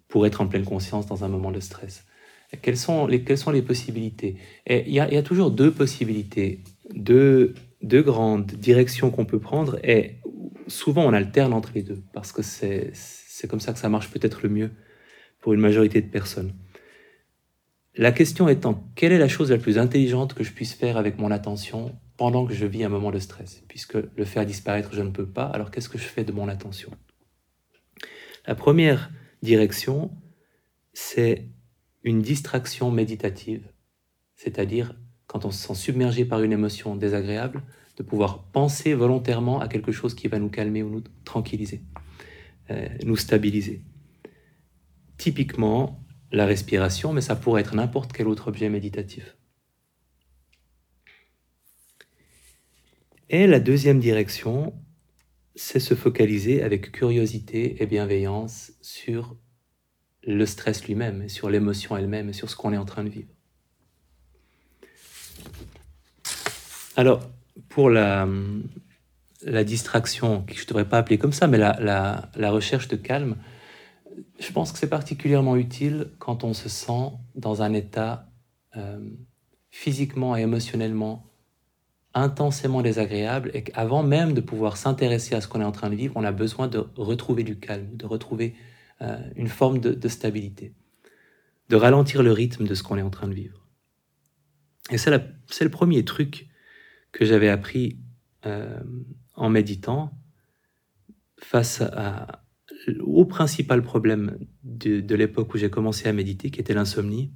Pour 0.07 0.25
être 0.25 0.41
en 0.41 0.47
pleine 0.47 0.65
conscience 0.65 1.07
dans 1.07 1.23
un 1.23 1.27
moment 1.27 1.51
de 1.51 1.59
stress. 1.59 2.05
Quelles 2.61 2.77
sont 2.77 3.07
les, 3.07 3.19
possibilités? 3.61 4.35
Il 4.67 4.89
y, 4.89 4.99
a 4.99 5.23
toujours 5.23 5.51
deux 5.51 5.71
possibilités, 5.71 6.63
deux 6.93 7.53
grandes 7.81 8.47
directions 8.47 9.09
qu'on 9.09 9.25
peut 9.25 9.39
prendre, 9.39 9.79
et 9.83 10.17
souvent 10.67 11.05
on 11.05 11.13
alterne 11.13 11.53
entre 11.53 11.71
les 11.73 11.81
deux, 11.81 12.03
parce 12.13 12.31
que 12.31 12.41
c'est 12.41 12.91
comme 13.47 13.61
ça 13.61 13.73
que 13.73 13.79
ça 13.79 13.89
marche 13.89 14.09
peut-être 14.09 14.41
le 14.43 14.49
mieux 14.49 14.71
pour 15.39 15.53
une 15.53 15.61
majorité 15.61 16.01
de 16.01 16.07
personnes. 16.07 16.53
La 17.95 18.11
question 18.11 18.47
étant, 18.47 18.85
quelle 18.95 19.11
est 19.11 19.17
la 19.17 19.27
chose 19.27 19.51
la 19.51 19.57
plus 19.57 19.77
intelligente 19.77 20.33
que 20.33 20.43
je 20.43 20.51
puisse 20.53 20.73
faire 20.73 20.95
avec 20.95 21.17
mon 21.17 21.29
attention 21.29 21.93
pendant 22.15 22.45
que 22.45 22.53
je 22.53 22.65
vis 22.65 22.85
un 22.85 22.89
moment 22.89 23.11
de 23.11 23.19
stress? 23.19 23.63
Puisque 23.67 23.95
le 23.95 24.25
faire 24.25 24.45
disparaître, 24.45 24.93
je 24.93 25.01
ne 25.01 25.09
peux 25.09 25.25
pas, 25.25 25.45
alors 25.45 25.71
qu'est-ce 25.71 25.89
que 25.89 25.97
je 25.97 26.03
fais 26.03 26.23
de 26.23 26.31
mon 26.31 26.47
attention? 26.47 26.91
La 28.45 28.55
première 28.55 29.11
direction, 29.41 30.11
c'est 30.93 31.47
une 32.03 32.21
distraction 32.21 32.91
méditative, 32.91 33.67
c'est-à-dire 34.35 34.95
quand 35.27 35.45
on 35.45 35.51
se 35.51 35.65
sent 35.65 35.75
submergé 35.75 36.25
par 36.25 36.41
une 36.41 36.51
émotion 36.51 36.95
désagréable, 36.95 37.63
de 37.97 38.03
pouvoir 38.03 38.43
penser 38.51 38.93
volontairement 38.93 39.59
à 39.59 39.67
quelque 39.67 39.91
chose 39.91 40.13
qui 40.15 40.27
va 40.27 40.39
nous 40.39 40.49
calmer 40.49 40.83
ou 40.83 40.89
nous 40.89 41.03
tranquilliser, 41.23 41.83
euh, 42.69 42.87
nous 43.05 43.15
stabiliser. 43.15 43.81
Typiquement, 45.17 46.03
la 46.31 46.45
respiration, 46.45 47.13
mais 47.13 47.21
ça 47.21 47.35
pourrait 47.35 47.61
être 47.61 47.75
n'importe 47.75 48.11
quel 48.11 48.27
autre 48.27 48.47
objet 48.47 48.69
méditatif. 48.69 49.37
Et 53.29 53.47
la 53.47 53.59
deuxième 53.59 53.99
direction, 53.99 54.73
c'est 55.55 55.79
se 55.79 55.93
focaliser 55.93 56.63
avec 56.63 56.91
curiosité 56.91 57.81
et 57.81 57.85
bienveillance 57.85 58.71
sur 58.81 59.35
le 60.23 60.45
stress 60.45 60.85
lui-même, 60.87 61.27
sur 61.29 61.49
l'émotion 61.49 61.97
elle-même, 61.97 62.29
et 62.29 62.33
sur 62.33 62.49
ce 62.49 62.55
qu'on 62.55 62.73
est 62.73 62.77
en 62.77 62.85
train 62.85 63.03
de 63.03 63.09
vivre. 63.09 63.29
Alors, 66.95 67.21
pour 67.69 67.89
la, 67.89 68.27
distraction, 69.65 70.43
que 70.43 70.53
je 70.53 70.61
ne 70.61 70.67
devrais 70.67 70.87
pas 70.87 70.99
appeler 70.99 71.17
comme 71.17 71.33
ça, 71.33 71.47
mais 71.47 71.57
la, 71.57 72.29
la, 72.35 72.51
recherche 72.51 72.87
de 72.87 72.95
calme, 72.95 73.37
je 74.39 74.51
pense 74.51 74.71
que 74.71 74.77
c'est 74.77 74.89
particulièrement 74.89 75.55
utile 75.55 76.11
quand 76.19 76.43
on 76.43 76.53
se 76.53 76.69
sent 76.69 77.11
dans 77.35 77.61
un 77.61 77.73
état 77.73 78.29
euh, 78.75 78.99
physiquement 79.69 80.35
et 80.35 80.41
émotionnellement 80.41 81.30
intensément 82.13 82.81
désagréable 82.81 83.51
et 83.53 83.63
qu'avant 83.63 84.03
même 84.03 84.33
de 84.33 84.41
pouvoir 84.41 84.77
s'intéresser 84.77 85.35
à 85.35 85.41
ce 85.41 85.47
qu'on 85.47 85.61
est 85.61 85.65
en 85.65 85.71
train 85.71 85.89
de 85.89 85.95
vivre, 85.95 86.13
on 86.17 86.23
a 86.23 86.31
besoin 86.31 86.67
de 86.67 86.85
retrouver 86.95 87.43
du 87.43 87.57
calme, 87.57 87.95
de 87.95 88.05
retrouver 88.05 88.55
euh, 89.01 89.17
une 89.35 89.47
forme 89.47 89.79
de, 89.79 90.07
stabilité, 90.07 90.73
de 91.69 91.75
ralentir 91.75 92.23
le 92.23 92.31
rythme 92.31 92.65
de 92.65 92.75
ce 92.75 92.83
qu'on 92.83 92.97
est 92.97 93.01
en 93.01 93.09
train 93.09 93.27
de 93.27 93.33
vivre. 93.33 93.65
Et 94.89 94.97
c'est 94.97 95.11
le 95.11 95.69
premier 95.69 96.03
truc 96.03 96.49
que 97.11 97.23
j'avais 97.23 97.49
appris 97.49 97.99
euh, 98.45 98.79
en 99.35 99.49
méditant 99.49 100.11
face 101.37 101.81
au 102.99 103.25
principal 103.25 103.81
problème 103.81 104.37
de, 104.63 105.01
de 105.01 105.15
l'époque 105.15 105.53
où 105.53 105.57
j'ai 105.57 105.69
commencé 105.69 106.07
à 106.07 106.13
méditer, 106.13 106.51
qui 106.51 106.59
était 106.59 106.73
l'insomnie. 106.73 107.31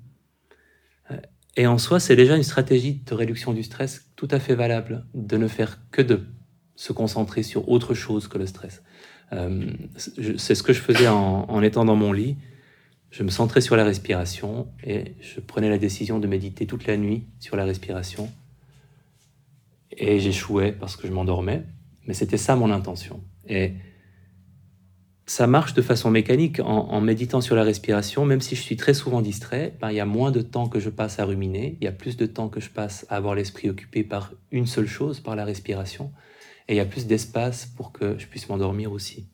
Euh, 1.11 1.17
et 1.55 1.67
en 1.67 1.77
soi, 1.77 1.99
c'est 1.99 2.15
déjà 2.15 2.35
une 2.35 2.43
stratégie 2.43 2.95
de 3.05 3.13
réduction 3.13 3.53
du 3.53 3.63
stress 3.63 4.04
tout 4.15 4.27
à 4.31 4.39
fait 4.39 4.55
valable, 4.55 5.05
de 5.13 5.37
ne 5.37 5.47
faire 5.47 5.79
que 5.91 6.01
de 6.01 6.25
se 6.75 6.93
concentrer 6.93 7.43
sur 7.43 7.69
autre 7.69 7.93
chose 7.93 8.27
que 8.27 8.37
le 8.37 8.45
stress. 8.45 8.83
Euh, 9.33 9.71
c'est 9.97 10.55
ce 10.55 10.63
que 10.63 10.73
je 10.73 10.79
faisais 10.79 11.07
en, 11.07 11.61
étant 11.61 11.85
dans 11.85 11.95
mon 11.95 12.11
lit. 12.11 12.37
Je 13.11 13.23
me 13.23 13.29
centrais 13.29 13.61
sur 13.61 13.75
la 13.75 13.83
respiration 13.83 14.67
et 14.83 15.15
je 15.21 15.39
prenais 15.39 15.69
la 15.69 15.77
décision 15.77 16.19
de 16.19 16.27
méditer 16.27 16.67
toute 16.67 16.85
la 16.85 16.97
nuit 16.97 17.25
sur 17.39 17.55
la 17.55 17.63
respiration. 17.63 18.29
Et 19.91 20.19
j'échouais 20.19 20.73
parce 20.73 20.97
que 20.97 21.07
je 21.07 21.13
m'endormais, 21.13 21.63
mais 22.05 22.13
c'était 22.13 22.37
ça 22.37 22.55
mon 22.55 22.71
intention. 22.71 23.23
Et 23.47 23.73
ça 25.27 25.47
marche 25.47 25.73
de 25.73 25.81
façon 25.81 26.11
mécanique 26.11 26.59
en, 26.59 27.01
méditant 27.01 27.41
sur 27.41 27.55
la 27.55 27.63
respiration, 27.63 28.25
même 28.25 28.41
si 28.41 28.55
je 28.55 28.61
suis 28.61 28.77
très 28.77 28.93
souvent 28.93 29.21
distrait, 29.21 29.75
ben, 29.81 29.89
il 29.89 29.95
y 29.95 29.99
a 29.99 30.05
moins 30.05 30.31
de 30.31 30.41
temps 30.41 30.69
que 30.69 30.79
je 30.79 30.91
passe 30.91 31.19
à 31.19 31.25
ruminer, 31.25 31.77
il 31.81 31.85
y 31.85 31.87
a 31.87 31.91
plus 31.91 32.15
de 32.15 32.27
temps 32.27 32.47
que 32.47 32.59
je 32.59 32.69
passe 32.69 33.07
à 33.09 33.15
avoir 33.15 33.33
l'esprit 33.33 33.69
occupé 33.69 34.03
par 34.03 34.31
une 34.51 34.67
seule 34.67 34.87
chose, 34.87 35.19
par 35.19 35.35
la 35.35 35.43
respiration, 35.43 36.11
et 36.67 36.73
il 36.73 36.77
y 36.77 36.79
a 36.81 36.85
plus 36.85 37.07
d'espace 37.07 37.65
pour 37.65 37.91
que 37.91 38.19
je 38.19 38.27
puisse 38.27 38.47
m'endormir 38.49 38.91
aussi. 38.91 39.27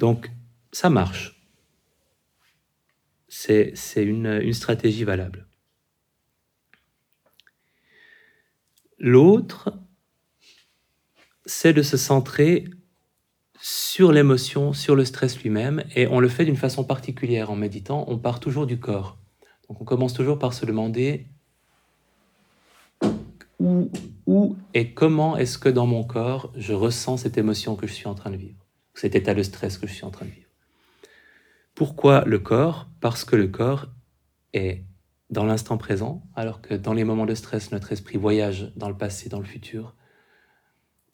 Donc, 0.00 0.30
ça 0.72 0.90
marche. 0.90 1.40
c'est 3.28 3.74
une, 3.96 4.52
stratégie 4.52 5.04
valable. 5.04 5.46
L'autre, 8.98 9.72
c'est 11.46 11.72
de 11.72 11.82
se 11.82 11.96
centrer 11.96 12.64
sur 13.64 14.10
l'émotion, 14.10 14.72
sur 14.72 14.96
le 14.96 15.04
stress 15.04 15.40
lui-même, 15.40 15.84
et 15.94 16.08
on 16.08 16.18
le 16.18 16.26
fait 16.28 16.44
d'une 16.44 16.56
façon 16.56 16.82
particulière 16.82 17.48
en 17.48 17.54
méditant, 17.54 18.04
on 18.08 18.18
part 18.18 18.40
toujours 18.40 18.66
du 18.66 18.80
corps. 18.80 19.18
Donc 19.68 19.80
on 19.80 19.84
commence 19.84 20.14
toujours 20.14 20.36
par 20.36 20.52
se 20.52 20.66
demander 20.66 21.28
où, 23.60 23.88
où 24.26 24.56
et 24.74 24.92
comment 24.92 25.36
est-ce 25.36 25.58
que 25.58 25.68
dans 25.68 25.86
mon 25.86 26.02
corps 26.02 26.52
je 26.56 26.72
ressens 26.72 27.18
cette 27.18 27.38
émotion 27.38 27.76
que 27.76 27.86
je 27.86 27.92
suis 27.92 28.08
en 28.08 28.16
train 28.16 28.30
de 28.30 28.36
vivre, 28.36 28.58
cet 28.94 29.14
état 29.14 29.32
de 29.32 29.44
stress 29.44 29.78
que 29.78 29.86
je 29.86 29.92
suis 29.92 30.04
en 30.04 30.10
train 30.10 30.26
de 30.26 30.32
vivre. 30.32 30.48
Pourquoi 31.76 32.24
le 32.24 32.40
corps? 32.40 32.88
Parce 33.00 33.24
que 33.24 33.36
le 33.36 33.46
corps 33.46 33.86
est 34.54 34.82
dans 35.30 35.44
l'instant 35.44 35.78
présent, 35.78 36.24
alors 36.34 36.62
que 36.62 36.74
dans 36.74 36.94
les 36.94 37.04
moments 37.04 37.26
de 37.26 37.36
stress, 37.36 37.70
notre 37.70 37.92
esprit 37.92 38.18
voyage 38.18 38.72
dans 38.74 38.88
le 38.88 38.96
passé, 38.96 39.28
dans 39.28 39.38
le 39.38 39.44
futur, 39.44 39.94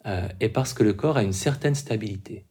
euh, 0.07 0.29
et 0.41 0.49
parce 0.49 0.73
que 0.75 0.83
le 0.83 0.93
corps 0.93 1.17
a 1.17 1.23
une 1.23 1.33
certaine 1.33 1.75
stabilité. 1.75 2.47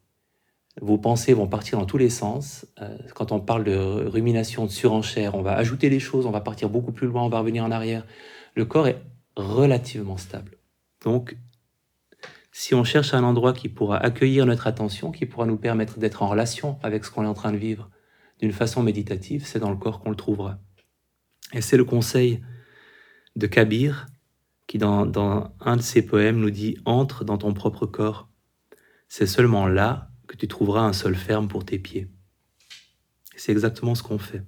Vos 0.81 0.97
pensées 0.97 1.33
vont 1.33 1.47
partir 1.47 1.79
dans 1.79 1.85
tous 1.85 1.97
les 1.97 2.09
sens. 2.09 2.67
Euh, 2.81 2.97
quand 3.15 3.31
on 3.31 3.39
parle 3.39 3.63
de 3.63 3.75
rumination, 3.75 4.65
de 4.65 4.71
surenchère, 4.71 5.35
on 5.35 5.41
va 5.41 5.53
ajouter 5.53 5.89
des 5.89 5.99
choses, 5.99 6.25
on 6.25 6.31
va 6.31 6.41
partir 6.41 6.69
beaucoup 6.69 6.91
plus 6.91 7.07
loin, 7.07 7.23
on 7.23 7.29
va 7.29 7.39
revenir 7.39 7.63
en 7.63 7.71
arrière. 7.71 8.05
Le 8.55 8.65
corps 8.65 8.87
est 8.87 9.01
relativement 9.35 10.17
stable. 10.17 10.57
Donc, 11.03 11.37
si 12.51 12.75
on 12.75 12.83
cherche 12.83 13.13
un 13.13 13.23
endroit 13.23 13.53
qui 13.53 13.69
pourra 13.69 13.97
accueillir 13.97 14.45
notre 14.45 14.67
attention, 14.67 15.11
qui 15.11 15.25
pourra 15.25 15.45
nous 15.45 15.57
permettre 15.57 15.99
d'être 15.99 16.23
en 16.23 16.27
relation 16.27 16.79
avec 16.83 17.05
ce 17.05 17.11
qu'on 17.11 17.23
est 17.23 17.27
en 17.27 17.33
train 17.33 17.51
de 17.51 17.57
vivre, 17.57 17.89
d'une 18.39 18.51
façon 18.51 18.83
méditative, 18.83 19.45
c'est 19.45 19.59
dans 19.59 19.71
le 19.71 19.77
corps 19.77 19.99
qu'on 19.99 20.09
le 20.09 20.15
trouvera. 20.15 20.59
Et 21.53 21.61
c'est 21.61 21.77
le 21.77 21.85
conseil 21.85 22.43
de 23.35 23.47
Kabir 23.47 24.07
qui, 24.67 24.77
dans, 24.77 25.53
un 25.61 25.77
de 25.77 25.81
ses 25.81 26.01
poèmes, 26.01 26.39
nous 26.39 26.51
dit 26.51 26.77
Entre 26.85 27.23
dans 27.23 27.37
ton 27.37 27.53
propre 27.53 27.85
corps. 27.85 28.29
C'est 29.07 29.27
seulement 29.27 29.67
là 29.67 30.11
que 30.27 30.35
tu 30.35 30.47
trouveras 30.47 30.81
un 30.81 30.93
sol 30.93 31.15
ferme 31.15 31.47
pour 31.47 31.65
tes 31.65 31.79
pieds. 31.79 32.11
C'est 33.37 33.53
exactement 33.53 33.95
ce 33.95 34.03
qu'on 34.03 34.19
fait. 34.19 34.43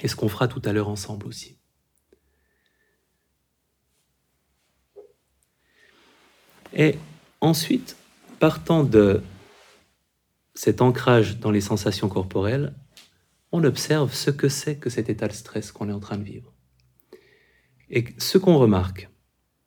Et 0.00 0.08
ce 0.08 0.14
qu'on 0.14 0.28
fera 0.28 0.46
tout 0.46 0.62
à 0.64 0.72
l'heure 0.72 0.88
ensemble 0.88 1.26
aussi. 1.26 1.58
Et 6.72 6.96
ensuite, 7.40 7.96
partant 8.38 8.84
de 8.84 9.22
cet 10.54 10.80
ancrage 10.80 11.38
dans 11.38 11.50
les 11.50 11.60
sensations 11.60 12.08
corporelles, 12.08 12.74
on 13.50 13.64
observe 13.64 14.12
ce 14.14 14.30
que 14.30 14.48
c'est 14.48 14.76
que 14.76 14.90
cet 14.90 15.08
état 15.08 15.26
de 15.26 15.32
stress 15.32 15.72
qu'on 15.72 15.88
est 15.88 15.92
en 15.92 16.00
train 16.00 16.18
de 16.18 16.24
vivre. 16.24 16.52
Et 17.90 18.04
ce 18.18 18.38
qu'on 18.38 18.58
remarque, 18.58 19.08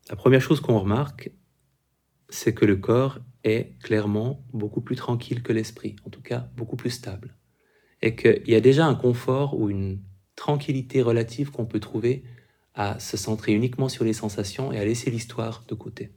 la 0.09 0.15
première 0.15 0.41
chose 0.41 0.61
qu'on 0.61 0.80
remarque, 0.80 1.32
c'est 2.30 2.53
que 2.53 2.65
le 2.65 2.76
corps 2.76 3.19
est 3.43 3.78
clairement 3.80 4.45
beaucoup 4.53 4.82
plus 4.82 4.95
tranquille 4.95 5.41
que 5.41 5.53
l'esprit, 5.53 5.95
en 6.05 6.09
tout 6.09 6.22
cas 6.22 6.49
beaucoup 6.55 6.76
plus 6.76 6.91
stable. 6.91 7.36
Et 8.01 8.15
qu'il 8.15 8.47
y 8.47 8.55
a 8.55 8.61
déjà 8.61 8.86
un 8.86 8.95
confort 8.95 9.59
ou 9.59 9.69
une 9.69 10.01
tranquillité 10.36 11.01
relative 11.01 11.51
qu'on 11.51 11.65
peut 11.65 11.80
trouver 11.80 12.24
à 12.74 12.99
se 12.99 13.17
centrer 13.17 13.53
uniquement 13.53 13.89
sur 13.89 14.05
les 14.05 14.13
sensations 14.13 14.72
et 14.72 14.80
à 14.80 14.86
laisser 14.86 15.11
l'histoire 15.11 15.65
de 15.67 15.76
côté. 15.76 16.11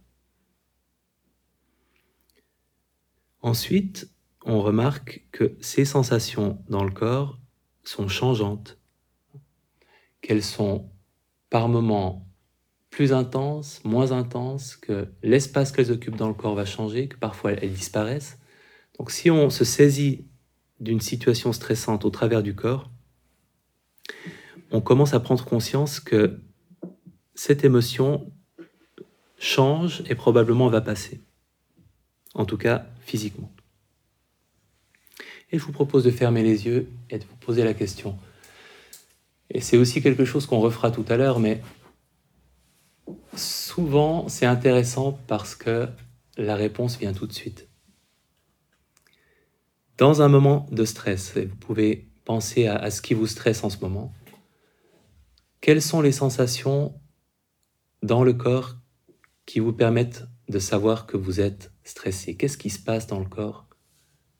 Ensuite, 3.40 4.10
on 4.44 4.62
remarque 4.62 5.26
que 5.32 5.56
ces 5.60 5.84
sensations 5.84 6.62
dans 6.68 6.84
le 6.84 6.92
corps 6.92 7.38
sont 7.82 8.08
changeantes, 8.08 8.78
qu'elles 10.22 10.44
sont 10.44 10.90
par 11.50 11.68
moments 11.68 12.26
plus 12.90 13.12
intenses, 13.12 13.80
moins 13.84 14.12
intenses, 14.12 14.76
que 14.76 15.08
l'espace 15.22 15.72
qu'elles 15.72 15.90
occupent 15.90 16.16
dans 16.16 16.28
le 16.28 16.34
corps 16.34 16.54
va 16.54 16.64
changer, 16.64 17.08
que 17.08 17.16
parfois 17.16 17.52
elles 17.52 17.72
disparaissent. 17.72 18.38
Donc 18.98 19.10
si 19.10 19.30
on 19.30 19.50
se 19.50 19.64
saisit 19.64 20.26
d'une 20.80 21.00
situation 21.00 21.52
stressante 21.52 22.04
au 22.04 22.10
travers 22.10 22.42
du 22.42 22.54
corps, 22.54 22.90
on 24.70 24.80
commence 24.80 25.14
à 25.14 25.20
prendre 25.20 25.44
conscience 25.44 26.00
que 26.00 26.40
cette 27.34 27.64
émotion 27.64 28.32
change 29.38 30.02
et 30.08 30.14
probablement 30.14 30.68
va 30.68 30.80
passer. 30.80 31.20
En 32.34 32.44
tout 32.44 32.56
cas, 32.56 32.86
physiquement. 33.00 33.52
Et 35.50 35.58
je 35.58 35.64
vous 35.64 35.72
propose 35.72 36.04
de 36.04 36.10
fermer 36.10 36.42
les 36.42 36.66
yeux 36.66 36.88
et 37.10 37.18
de 37.18 37.24
vous 37.24 37.36
poser 37.36 37.64
la 37.64 37.74
question. 37.74 38.18
Et 39.50 39.60
c'est 39.60 39.76
aussi 39.76 40.02
quelque 40.02 40.24
chose 40.24 40.46
qu'on 40.46 40.60
refera 40.60 40.90
tout 40.90 41.04
à 41.08 41.16
l'heure, 41.16 41.40
mais 41.40 41.60
souvent 43.36 44.28
c'est 44.28 44.46
intéressant 44.46 45.18
parce 45.26 45.54
que 45.54 45.88
la 46.36 46.56
réponse 46.56 46.98
vient 46.98 47.12
tout 47.12 47.26
de 47.26 47.32
suite. 47.32 47.68
Dans 49.98 50.22
un 50.22 50.28
moment 50.28 50.66
de 50.72 50.84
stress, 50.84 51.36
et 51.36 51.46
vous 51.46 51.56
pouvez 51.56 52.08
penser 52.24 52.66
à, 52.66 52.90
ce 52.90 53.00
qui 53.00 53.14
vous 53.14 53.26
stresse 53.26 53.62
en 53.62 53.70
ce 53.70 53.78
moment, 53.78 54.12
quelles 55.60 55.82
sont 55.82 56.00
les 56.00 56.12
sensations 56.12 57.00
dans 58.02 58.24
le 58.24 58.32
corps 58.32 58.76
qui 59.46 59.60
vous 59.60 59.72
permettent 59.72 60.24
de 60.48 60.58
savoir 60.58 61.06
que 61.06 61.16
vous 61.16 61.40
êtes 61.40 61.72
stressé? 61.84 62.36
Qu'est-ce 62.36 62.58
qui 62.58 62.70
se 62.70 62.80
passe 62.80 63.06
dans 63.06 63.20
le 63.20 63.28
corps 63.28 63.68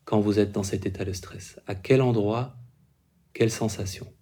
quand 0.05 0.21
vous 0.21 0.39
êtes 0.39 0.53
dans 0.53 0.65
cet 0.65 0.87
état 0.87 1.05
de 1.05 1.13
stress? 1.13 1.61
À 1.67 1.75
quel 1.75 2.03
endroit 2.03 2.57
Quelle 3.33 3.51
sensation 3.51 4.13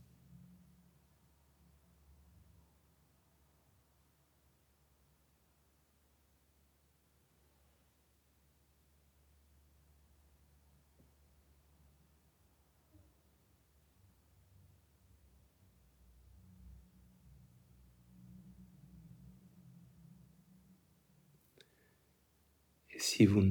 si 23.05 23.27
vous 23.27 23.43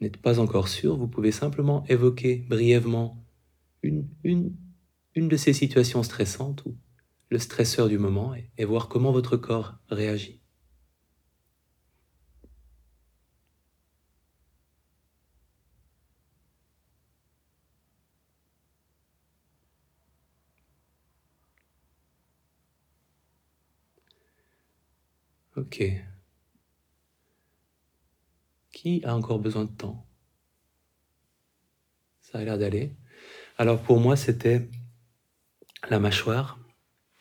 n'êtes 0.00 0.16
pas 0.18 0.40
encore 0.40 0.68
sûr, 0.68 0.96
vous 0.96 1.08
pouvez 1.08 1.32
simplement 1.32 1.84
évoquer 1.86 2.36
brièvement 2.48 3.24
une, 3.82 4.08
une, 4.24 4.56
une 5.14 5.28
de 5.28 5.36
ces 5.36 5.52
situations 5.52 6.02
stressantes 6.02 6.64
ou 6.66 6.76
le 7.30 7.38
stresseur 7.38 7.88
du 7.88 7.98
moment 7.98 8.34
et, 8.34 8.50
et 8.58 8.64
voir 8.64 8.88
comment 8.88 9.12
votre 9.12 9.36
corps 9.36 9.76
réagit. 9.88 10.40
Ok. 25.56 26.13
Qui 28.84 29.00
a 29.02 29.16
encore 29.16 29.38
besoin 29.38 29.64
de 29.64 29.70
temps 29.70 30.04
Ça 32.20 32.36
a 32.36 32.44
l'air 32.44 32.58
d'aller. 32.58 32.92
Alors 33.56 33.80
pour 33.82 33.98
moi, 33.98 34.14
c'était 34.14 34.68
la 35.88 35.98
mâchoire 35.98 36.58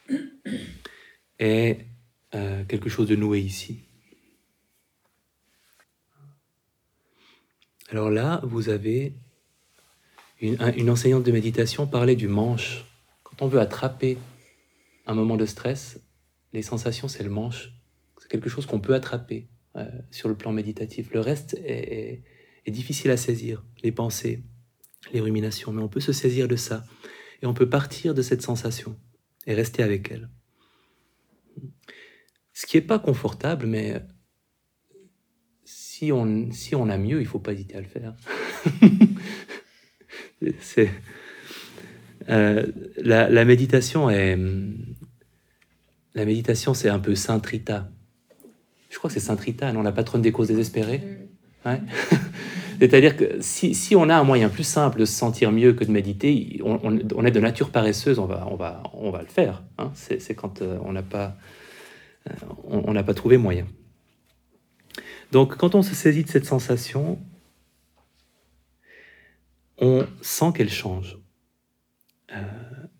et 1.39 1.77
euh, 2.35 2.65
quelque 2.65 2.89
chose 2.89 3.07
de 3.07 3.15
noué 3.15 3.39
ici. 3.39 3.79
Alors 7.91 8.09
là, 8.09 8.41
vous 8.43 8.67
avez 8.67 9.13
une, 10.41 10.57
une, 10.75 10.89
enseignante 10.89 11.23
de 11.23 11.31
méditation 11.31 11.87
parler 11.87 12.17
du 12.17 12.27
manche. 12.27 12.83
Quand 13.23 13.41
on 13.41 13.47
veut 13.47 13.61
attraper 13.61 14.17
un 15.05 15.13
moment 15.13 15.37
de 15.37 15.45
stress, 15.45 16.01
les 16.51 16.61
sensations, 16.61 17.07
c'est 17.07 17.23
le 17.23 17.29
manche. 17.29 17.71
C'est 18.19 18.27
quelque 18.29 18.49
chose 18.49 18.65
qu'on 18.65 18.81
peut 18.81 18.95
attraper. 18.95 19.47
Euh, 19.75 19.89
sur 20.11 20.29
le 20.29 20.35
plan 20.35 20.51
méditatif. 20.51 21.11
Le 21.13 21.19
reste 21.19 21.55
est, 21.65 22.21
difficile 22.67 23.09
à 23.09 23.17
saisir, 23.17 23.65
les 23.81 23.91
pensées, 23.91 24.43
les 25.13 25.19
ruminations, 25.19 25.71
mais 25.71 25.81
on 25.81 25.87
peut 25.87 25.99
se 25.99 26.13
saisir 26.13 26.47
de 26.47 26.55
ça 26.55 26.85
et 27.41 27.47
on 27.47 27.55
peut 27.55 27.67
partir 27.67 28.13
de 28.13 28.21
cette 28.21 28.43
sensation 28.43 28.95
et 29.47 29.55
rester 29.55 29.81
avec 29.81 30.11
elle. 30.11 30.29
Ce 32.53 32.67
qui 32.67 32.77
n'est 32.77 32.83
pas 32.83 32.99
confortable, 32.99 33.65
mais 33.65 33.99
si 35.65 36.11
on, 36.11 36.51
si 36.51 36.75
on 36.75 36.87
a 36.87 36.99
mieux, 36.99 37.17
il 37.17 37.23
ne 37.23 37.27
faut 37.27 37.39
pas 37.39 37.53
hésiter 37.53 37.75
à 37.75 37.81
le 37.81 37.87
faire. 37.87 38.15
c'est, 40.59 40.91
euh, 42.29 42.67
la, 42.97 43.43
méditation 43.43 44.07
est... 44.11 44.37
La 46.13 46.25
méditation, 46.25 46.75
c'est 46.75 46.89
un 46.89 46.99
peu 46.99 47.15
Saint 47.15 47.41
Rita 47.43 47.89
je 48.93 48.99
crois 48.99 49.09
que 49.09 49.15
c'est 49.15 49.19
Sainte 49.19 49.39
Rita, 49.39 49.73
non, 49.73 49.81
la 49.81 49.91
patronne 49.91 50.21
des 50.21 50.31
causes 50.31 50.49
désespérées. 50.49 51.01
Mm. 51.65 51.71
C'est-à-dire 52.79 53.17
que 53.17 53.41
si, 53.41 53.73
si, 53.73 53.95
on 53.95 54.07
a 54.07 54.15
un 54.15 54.23
moyen 54.23 54.49
plus 54.49 54.63
simple 54.63 54.99
de 54.99 55.05
se 55.05 55.13
sentir 55.13 55.51
mieux 55.51 55.73
que 55.73 55.83
de 55.83 55.91
méditer, 55.91 56.61
on, 56.63 56.79
on, 56.83 57.25
est 57.25 57.31
de 57.31 57.39
nature 57.39 57.71
paresseuse, 57.71 58.19
on 58.19 58.25
va, 58.25 58.47
on 58.51 58.55
va, 58.55 58.83
on 58.93 59.09
va 59.09 59.21
le 59.21 59.27
faire. 59.27 59.63
Hein. 59.79 59.91
C'est 59.95 60.35
quand 60.35 60.61
euh, 60.61 60.77
on 60.83 60.91
n'a 60.91 61.01
pas, 61.01 61.35
euh, 62.29 62.33
on 62.65 62.93
n'a 62.93 63.03
pas 63.03 63.15
trouvé 63.15 63.37
moyen. 63.37 63.65
Donc 65.31 65.57
quand 65.57 65.73
on 65.73 65.81
se 65.81 65.95
saisit 65.95 66.23
de 66.23 66.29
cette 66.29 66.45
sensation, 66.45 67.17
on 69.79 70.05
sent 70.21 70.51
qu'elle 70.55 70.69
change. 70.69 71.17
Euh, 72.31 72.41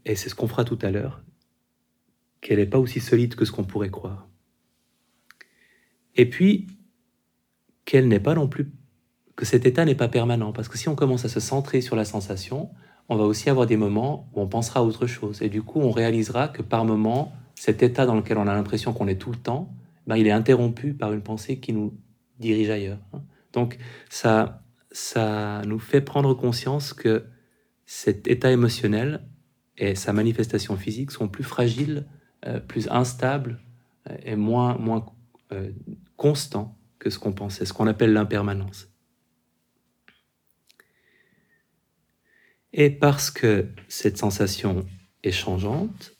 et 0.06 0.16
c'est 0.16 0.30
ce 0.30 0.36
qu'on 0.36 0.48
fera 0.48 0.64
tout 0.64 0.80
à 0.82 0.90
l'heure, 0.90 1.22
qu'elle 2.42 2.58
n'est 2.58 2.66
pas 2.66 2.80
aussi 2.80 3.00
solide 3.00 3.36
que 3.36 3.46
ce 3.46 3.52
qu'on 3.52 3.64
pourrait 3.64 3.92
croire. 3.92 4.28
Et 6.16 6.30
puis, 6.30 6.68
qu'elle 7.86 8.08
n'est 8.08 8.20
pas 8.20 8.36
non 8.36 8.48
plus, 8.48 8.72
que 9.36 9.46
cet 9.46 9.66
état 9.66 9.86
n'est 9.86 9.96
pas 9.96 10.08
permanent, 10.08 10.54
parce 10.54 10.68
que 10.68 10.78
si 10.78 10.90
on 10.90 10.96
commence 10.96 11.26
à 11.26 11.30
se 11.30 11.40
centrer 11.40 11.82
sur 11.82 11.96
la 11.96 12.06
sensation, 12.06 12.70
on 13.10 13.16
va 13.16 13.24
aussi 13.24 13.50
avoir 13.50 13.66
des 13.66 13.78
moments 13.78 14.30
où 14.34 14.42
on 14.42 14.48
pensera 14.48 14.80
à 14.80 14.84
autre 14.84 15.08
chose, 15.08 15.42
et 15.42 15.50
du 15.50 15.62
coup, 15.62 15.80
on 15.80 15.92
réalisera 15.92 16.48
que 16.48 16.62
par 16.62 16.86
moment, 16.86 17.34
cet 17.56 17.84
état 17.84 18.06
dans 18.06 18.16
lequel 18.16 18.38
on 18.38 18.48
a 18.48 18.54
l'impression 18.54 18.94
qu'on 18.94 19.08
est 19.08 19.18
tout 19.20 19.32
le 19.32 19.38
temps, 19.38 19.74
ben, 20.08 20.18
il 20.18 20.28
est 20.28 20.32
interrompu 20.32 20.94
par 20.94 21.14
une 21.14 21.22
pensée 21.22 21.60
qui 21.60 21.74
nous 21.74 21.94
dirige 22.40 22.70
ailleurs. 22.70 23.00
Hein. 23.14 23.22
Donc, 23.54 23.78
ça, 24.10 24.64
ça 24.92 25.62
nous 25.66 25.80
fait 25.80 26.02
prendre 26.02 26.34
conscience 26.34 26.94
que 26.94 27.26
cet 27.86 28.28
état 28.28 28.52
émotionnel 28.52 29.22
et 29.78 29.96
sa 29.96 30.14
manifestation 30.14 30.76
physique 30.76 31.12
sont 31.12 31.28
plus 31.28 31.44
fragiles, 31.44 32.06
euh, 32.46 32.60
plus 32.60 32.88
instables 32.90 33.60
euh, 34.10 34.16
et 34.24 34.36
moins, 34.36 34.78
moins 34.78 35.06
euh, 35.52 35.72
constants 36.16 36.78
que 37.00 37.10
ce 37.10 37.20
qu'on 37.20 37.34
pensait, 37.34 37.66
ce 37.66 37.74
qu'on 37.74 37.88
appelle 37.88 38.14
l'impermanence. 38.14 38.88
Et 42.72 42.90
parce 42.90 43.30
que 43.30 43.70
cette 43.88 44.18
sensation 44.18 44.86
est 45.22 45.32
changeante, 45.32 46.14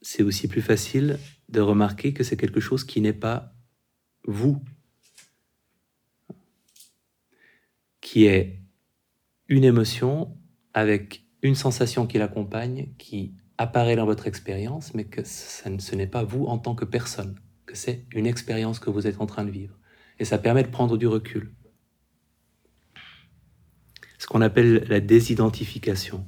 c'est 0.00 0.22
aussi 0.22 0.48
plus 0.48 0.62
facile 0.62 1.18
de 1.48 1.60
remarquer 1.60 2.12
que 2.12 2.24
c'est 2.24 2.36
quelque 2.36 2.60
chose 2.60 2.84
qui 2.84 3.00
n'est 3.00 3.12
pas 3.12 3.54
vous, 4.24 4.62
qui 8.00 8.24
est 8.24 8.60
une 9.48 9.64
émotion 9.64 10.36
avec 10.74 11.24
une 11.42 11.54
sensation 11.54 12.06
qui 12.06 12.18
l'accompagne, 12.18 12.88
qui 12.98 13.34
apparaît 13.58 13.96
dans 13.96 14.06
votre 14.06 14.26
expérience, 14.26 14.94
mais 14.94 15.04
que 15.04 15.22
ce 15.24 15.94
n'est 15.94 16.06
pas 16.06 16.24
vous 16.24 16.46
en 16.46 16.58
tant 16.58 16.74
que 16.74 16.84
personne, 16.84 17.36
c'est 17.72 18.04
une 18.12 18.26
expérience 18.26 18.78
que 18.78 18.90
vous 18.90 19.06
êtes 19.06 19.20
en 19.20 19.26
train 19.26 19.44
de 19.44 19.50
vivre. 19.50 19.78
Et 20.18 20.24
ça 20.24 20.38
permet 20.38 20.62
de 20.62 20.68
prendre 20.68 20.96
du 20.96 21.06
recul. 21.06 21.52
Ce 24.18 24.26
qu'on 24.26 24.40
appelle 24.40 24.84
la 24.88 25.00
désidentification. 25.00 26.26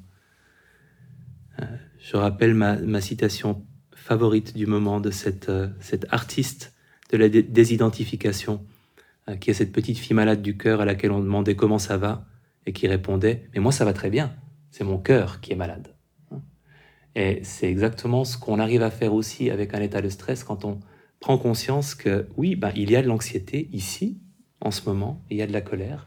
Euh, 1.61 1.64
je 1.99 2.16
rappelle 2.16 2.55
ma, 2.55 3.01
citation 3.01 3.64
favorite 3.95 4.57
du 4.57 4.66
moment 4.66 5.01
de 5.01 5.11
cette, 5.11 5.49
euh, 5.49 5.68
cette 5.80 6.07
artiste 6.11 6.74
de 7.11 7.16
la 7.16 7.28
désidentification, 7.28 8.66
euh, 9.28 9.36
qui 9.36 9.51
est 9.51 9.55
cette 9.55 9.72
petite 9.72 9.99
fille 9.99 10.16
malade 10.16 10.42
du 10.42 10.57
cœur 10.57 10.80
à 10.80 10.84
laquelle 10.84 11.12
on 11.12 11.20
demandait 11.20 11.55
comment 11.55 11.78
ça 11.78 11.97
va, 11.97 12.26
et 12.66 12.72
qui 12.72 12.88
répondait 12.88 13.49
Mais 13.55 13.61
moi 13.61 13.70
ça 13.70 13.84
va 13.84 13.92
très 13.92 14.11
bien, 14.11 14.34
c'est 14.70 14.84
mon 14.84 14.99
cœur 14.99 15.40
qui 15.40 15.53
est 15.53 15.57
malade. 15.57 15.95
Et 17.14 17.40
c'est 17.45 17.70
exactement 17.70 18.24
ce 18.24 18.36
qu'on 18.36 18.59
arrive 18.59 18.82
à 18.82 18.90
faire 18.90 19.14
aussi 19.14 19.51
avec 19.51 19.72
un 19.74 19.80
état 19.80 20.03
de 20.03 20.09
stress 20.09 20.42
quand 20.42 20.64
on 20.64 20.80
prend 21.25 21.39
conscience 21.39 21.95
que 21.95 22.29
oui, 22.37 22.55
ben, 22.55 22.70
il 22.77 22.91
y 22.91 22.97
a 22.97 23.01
de 23.01 23.07
l'anxiété 23.07 23.70
ici, 23.72 24.20
en 24.61 24.70
ce 24.70 24.87
moment, 24.87 25.25
il 25.31 25.39
y 25.39 25.41
a 25.41 25.47
de 25.47 25.55
la 25.55 25.62
colère, 25.62 26.07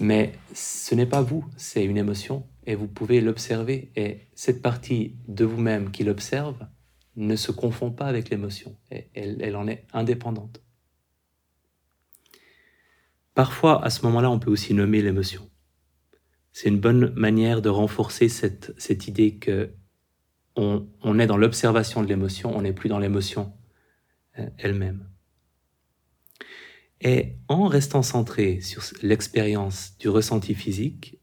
mais 0.00 0.32
ce 0.54 0.94
n'est 0.94 1.04
pas 1.04 1.20
vous, 1.20 1.44
c'est 1.58 1.84
une 1.84 1.98
émotion, 1.98 2.46
et 2.64 2.74
vous 2.74 2.88
pouvez 2.88 3.20
l'observer. 3.20 3.92
Et 3.96 4.20
cette 4.34 4.62
partie 4.62 5.16
de 5.28 5.44
vous-même 5.44 5.90
qui 5.90 6.02
l'observe 6.02 6.66
ne 7.16 7.36
se 7.36 7.52
confond 7.52 7.90
pas 7.90 8.06
avec 8.06 8.30
l'émotion, 8.30 8.74
elle, 8.88 9.36
elle 9.42 9.54
en 9.54 9.68
est 9.68 9.84
indépendante. 9.92 10.62
Parfois, 13.34 13.84
à 13.84 13.90
ce 13.90 14.00
moment-là, 14.06 14.30
on 14.30 14.38
peut 14.38 14.50
aussi 14.50 14.72
nommer 14.72 15.02
l'émotion. 15.02 15.50
C'est 16.52 16.70
une 16.70 16.80
bonne 16.80 17.12
manière 17.16 17.60
de 17.60 17.68
renforcer 17.68 18.30
cette, 18.30 18.72
cette 18.78 19.08
idée 19.08 19.36
que 19.36 19.74
on, 20.56 20.88
on 21.02 21.18
est 21.18 21.26
dans 21.26 21.36
l'observation 21.36 22.02
de 22.02 22.08
l'émotion, 22.08 22.56
on 22.56 22.62
n'est 22.62 22.72
plus 22.72 22.88
dans 22.88 22.98
l'émotion 22.98 23.52
elle-même. 24.58 25.06
Et 27.00 27.36
en 27.48 27.66
restant 27.66 28.02
centré 28.02 28.60
sur 28.60 28.82
l'expérience 29.02 29.96
du 29.98 30.08
ressenti 30.08 30.54
physique, 30.54 31.18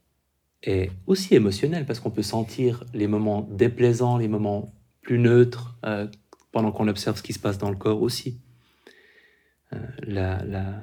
et 0.64 0.90
aussi 1.06 1.34
émotionnel, 1.34 1.86
parce 1.86 2.00
qu'on 2.00 2.10
peut 2.10 2.22
sentir 2.22 2.84
les 2.92 3.06
moments 3.06 3.42
déplaisants, 3.42 4.18
les 4.18 4.26
moments 4.26 4.74
plus 5.02 5.18
neutres, 5.18 5.78
euh, 5.84 6.08
pendant 6.50 6.72
qu'on 6.72 6.88
observe 6.88 7.16
ce 7.16 7.22
qui 7.22 7.32
se 7.32 7.38
passe 7.38 7.58
dans 7.58 7.70
le 7.70 7.76
corps 7.76 8.02
aussi. 8.02 8.40
Euh, 9.72 9.78
la, 10.02 10.44
la, 10.44 10.82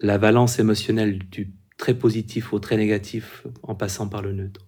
la 0.00 0.18
valence 0.18 0.58
émotionnelle 0.58 1.18
du 1.18 1.54
très 1.78 1.94
positif 1.94 2.52
au 2.52 2.58
très 2.58 2.76
négatif 2.76 3.46
en 3.62 3.74
passant 3.74 4.08
par 4.08 4.22
le 4.22 4.32
neutre, 4.32 4.66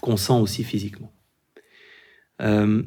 qu'on 0.00 0.16
sent 0.16 0.34
aussi 0.34 0.64
physiquement. 0.64 1.12
Euh, 2.40 2.82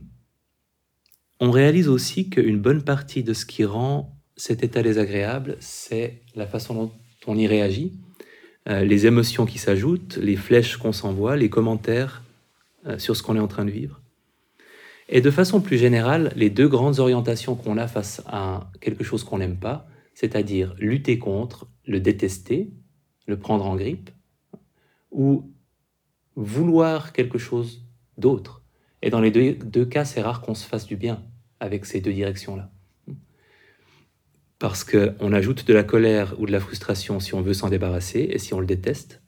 on 1.41 1.49
réalise 1.49 1.89
aussi 1.89 2.29
qu'une 2.29 2.59
bonne 2.59 2.83
partie 2.83 3.23
de 3.23 3.33
ce 3.33 3.47
qui 3.47 3.65
rend 3.65 4.15
cet 4.37 4.63
état 4.63 4.83
désagréable, 4.83 5.57
c'est 5.59 6.21
la 6.35 6.45
façon 6.45 6.75
dont 6.75 6.91
on 7.25 7.35
y 7.35 7.47
réagit, 7.47 7.93
euh, 8.69 8.83
les 8.83 9.07
émotions 9.07 9.47
qui 9.47 9.57
s'ajoutent, 9.57 10.17
les 10.17 10.35
flèches 10.35 10.77
qu'on 10.77 10.91
s'envoie, 10.91 11.35
les 11.35 11.49
commentaires 11.49 12.23
euh, 12.85 12.99
sur 12.99 13.15
ce 13.15 13.23
qu'on 13.23 13.35
est 13.35 13.39
en 13.39 13.47
train 13.47 13.65
de 13.65 13.71
vivre. 13.71 14.01
Et 15.09 15.19
de 15.19 15.31
façon 15.31 15.61
plus 15.61 15.79
générale, 15.79 16.31
les 16.35 16.51
deux 16.51 16.67
grandes 16.67 16.99
orientations 16.99 17.55
qu'on 17.55 17.79
a 17.79 17.87
face 17.87 18.21
à 18.27 18.69
quelque 18.79 19.03
chose 19.03 19.23
qu'on 19.23 19.39
n'aime 19.39 19.57
pas, 19.57 19.87
c'est-à-dire 20.13 20.75
lutter 20.77 21.17
contre, 21.17 21.67
le 21.87 21.99
détester, 21.99 22.69
le 23.25 23.37
prendre 23.39 23.65
en 23.65 23.75
grippe, 23.75 24.11
ou 25.09 25.51
vouloir 26.35 27.13
quelque 27.13 27.39
chose 27.39 27.83
d'autre. 28.19 28.61
Et 29.01 29.09
dans 29.09 29.21
les 29.21 29.31
deux, 29.31 29.85
cas, 29.85 30.05
c'est 30.05 30.21
rare 30.21 30.41
qu'on 30.41 30.53
se 30.53 30.67
fasse 30.67 30.85
du 30.85 30.95
bien 30.95 31.23
avec 31.61 31.85
ces 31.85 32.01
deux 32.01 32.11
directions-là. 32.11 32.69
Parce 34.59 34.83
qu'on 34.83 35.31
ajoute 35.31 35.65
de 35.65 35.73
la 35.73 35.83
colère 35.83 36.35
ou 36.39 36.45
de 36.45 36.51
la 36.51 36.59
frustration 36.59 37.19
si 37.19 37.33
on 37.33 37.41
veut 37.41 37.53
s'en 37.53 37.69
débarrasser 37.69 38.27
et 38.29 38.39
si 38.39 38.53
on 38.53 38.59
le 38.59 38.65
déteste. 38.65 39.21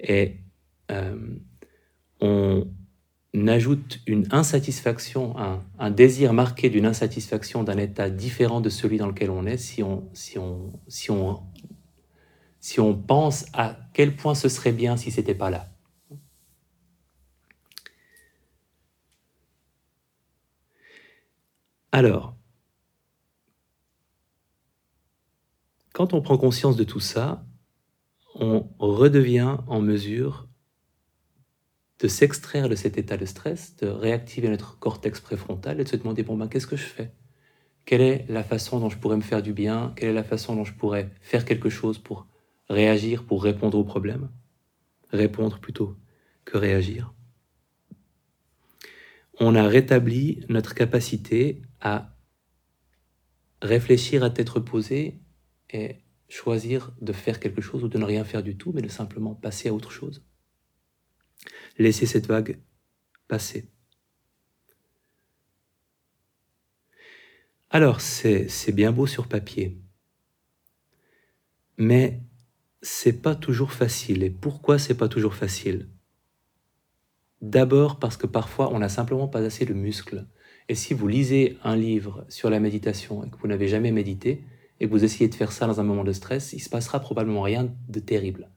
Et 0.00 0.38
euh, 0.90 1.16
on, 2.20 2.66
ajoute 3.48 4.00
une 4.06 4.26
insatisfaction, 4.30 5.36
un, 5.78 5.90
désir 5.90 6.32
marqué 6.32 6.70
d'une 6.70 6.86
insatisfaction 6.86 7.62
d'un 7.62 7.76
état 7.76 8.08
différent 8.08 8.62
de 8.62 8.70
celui 8.70 8.96
dans 8.96 9.06
lequel 9.06 9.30
on 9.30 9.44
est, 9.46 9.58
si 9.58 9.82
on, 9.82 10.08
si 10.14 10.38
on, 10.38 10.72
si 10.88 11.10
on, 11.10 11.42
si 12.60 12.80
on 12.80 12.94
pense 12.94 13.44
à 13.52 13.76
quel 13.92 14.16
point 14.16 14.34
ce 14.34 14.48
serait 14.48 14.72
bien 14.72 14.96
si 14.96 15.10
c'était 15.10 15.34
pas 15.34 15.50
là. 15.50 15.68
Alors, 21.92 22.36
quand 25.92 26.12
on 26.12 26.20
prend 26.20 26.36
conscience 26.36 26.76
de 26.76 26.84
tout 26.84 27.00
ça, 27.00 27.46
on 28.34 28.68
redevient 28.78 29.56
en 29.66 29.80
mesure 29.80 30.48
de 31.98 32.08
s'extraire 32.08 32.68
de 32.68 32.74
cet 32.74 32.98
état 32.98 33.16
de 33.16 33.24
stress, 33.24 33.76
de 33.76 33.86
réactiver 33.86 34.48
notre 34.48 34.78
cortex 34.78 35.20
préfrontal 35.20 35.80
et 35.80 35.84
de 35.84 35.88
se 35.88 35.96
demander, 35.96 36.22
bon 36.22 36.36
ben 36.36 36.48
qu'est-ce 36.48 36.66
que 36.66 36.76
je 36.76 36.84
fais? 36.84 37.12
Quelle 37.86 38.02
est 38.02 38.26
la 38.28 38.44
façon 38.44 38.80
dont 38.80 38.90
je 38.90 38.98
pourrais 38.98 39.16
me 39.16 39.22
faire 39.22 39.42
du 39.42 39.52
bien? 39.52 39.92
Quelle 39.96 40.10
est 40.10 40.14
la 40.14 40.24
façon 40.24 40.56
dont 40.56 40.64
je 40.64 40.74
pourrais 40.74 41.10
faire 41.22 41.44
quelque 41.44 41.70
chose 41.70 41.98
pour 41.98 42.26
réagir, 42.68 43.24
pour 43.24 43.42
répondre 43.42 43.78
au 43.78 43.84
problème? 43.84 44.28
Répondre 45.12 45.60
plutôt 45.60 45.96
que 46.44 46.58
réagir. 46.58 47.14
On 49.38 49.54
a 49.54 49.68
rétabli 49.68 50.44
notre 50.48 50.74
capacité 50.74 51.62
à 51.80 52.16
réfléchir 53.62 54.22
à 54.22 54.30
tête 54.30 54.48
reposée 54.48 55.20
et 55.70 55.96
choisir 56.28 56.92
de 57.00 57.12
faire 57.12 57.40
quelque 57.40 57.60
chose 57.60 57.84
ou 57.84 57.88
de 57.88 57.98
ne 57.98 58.04
rien 58.04 58.24
faire 58.24 58.42
du 58.42 58.56
tout, 58.56 58.72
mais 58.72 58.82
de 58.82 58.88
simplement 58.88 59.34
passer 59.34 59.68
à 59.68 59.74
autre 59.74 59.90
chose. 59.90 60.24
Laissez 61.78 62.06
cette 62.06 62.26
vague 62.26 62.60
passer. 63.28 63.70
Alors, 67.70 68.00
c'est 68.00 68.72
bien 68.72 68.92
beau 68.92 69.06
sur 69.06 69.28
papier, 69.28 69.78
mais 71.76 72.22
c'est 72.80 73.20
pas 73.20 73.34
toujours 73.34 73.72
facile. 73.72 74.22
Et 74.22 74.30
pourquoi 74.30 74.78
c'est 74.78 74.96
pas 74.96 75.08
toujours 75.08 75.34
facile? 75.34 75.88
D'abord 77.42 77.98
parce 77.98 78.16
que 78.16 78.26
parfois 78.26 78.72
on 78.72 78.78
n'a 78.78 78.88
simplement 78.88 79.28
pas 79.28 79.40
assez 79.40 79.66
de 79.66 79.74
muscles. 79.74 80.26
Et 80.68 80.74
si 80.74 80.94
vous 80.94 81.06
lisez 81.06 81.58
un 81.62 81.76
livre 81.76 82.24
sur 82.28 82.50
la 82.50 82.60
méditation 82.60 83.24
et 83.24 83.30
que 83.30 83.36
vous 83.36 83.46
n'avez 83.46 83.68
jamais 83.68 83.92
médité, 83.92 84.42
et 84.80 84.86
que 84.86 84.90
vous 84.90 85.04
essayez 85.04 85.28
de 85.28 85.34
faire 85.34 85.52
ça 85.52 85.66
dans 85.66 85.80
un 85.80 85.84
moment 85.84 86.04
de 86.04 86.12
stress, 86.12 86.52
il 86.52 86.60
se 86.60 86.68
passera 86.68 87.00
probablement 87.00 87.42
rien 87.42 87.68
de 87.88 88.00
terrible. 88.00 88.48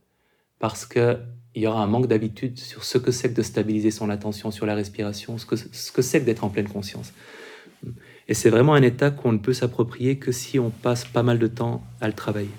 Parce 0.59 0.85
qu'il 0.85 1.19
y 1.55 1.65
aura 1.65 1.81
un 1.81 1.87
manque 1.87 2.07
d'habitude 2.07 2.57
sur 2.57 2.83
ce 2.83 2.97
que 2.97 3.11
c'est 3.11 3.29
que 3.29 3.35
de 3.35 3.41
stabiliser 3.41 3.91
son 3.91 4.09
attention 4.09 4.51
sur 4.51 4.65
la 4.65 4.75
respiration, 4.75 5.37
ce 5.37 5.45
que 5.45 5.55
ce 5.55 5.91
que 5.91 6.01
c'est 6.01 6.19
que 6.19 6.25
d'être 6.25 6.43
en 6.43 6.49
pleine 6.49 6.67
conscience. 6.67 7.13
Et 8.27 8.33
c'est 8.33 8.49
vraiment 8.49 8.73
un 8.73 8.81
état 8.81 9.11
qu'on 9.11 9.31
ne 9.31 9.37
peut 9.37 9.53
s'approprier 9.53 10.19
que 10.19 10.31
si 10.31 10.59
on 10.59 10.69
passe 10.69 11.05
pas 11.05 11.23
mal 11.23 11.39
de 11.39 11.47
temps 11.47 11.83
à 12.01 12.07
le 12.07 12.13
travailler. 12.13 12.49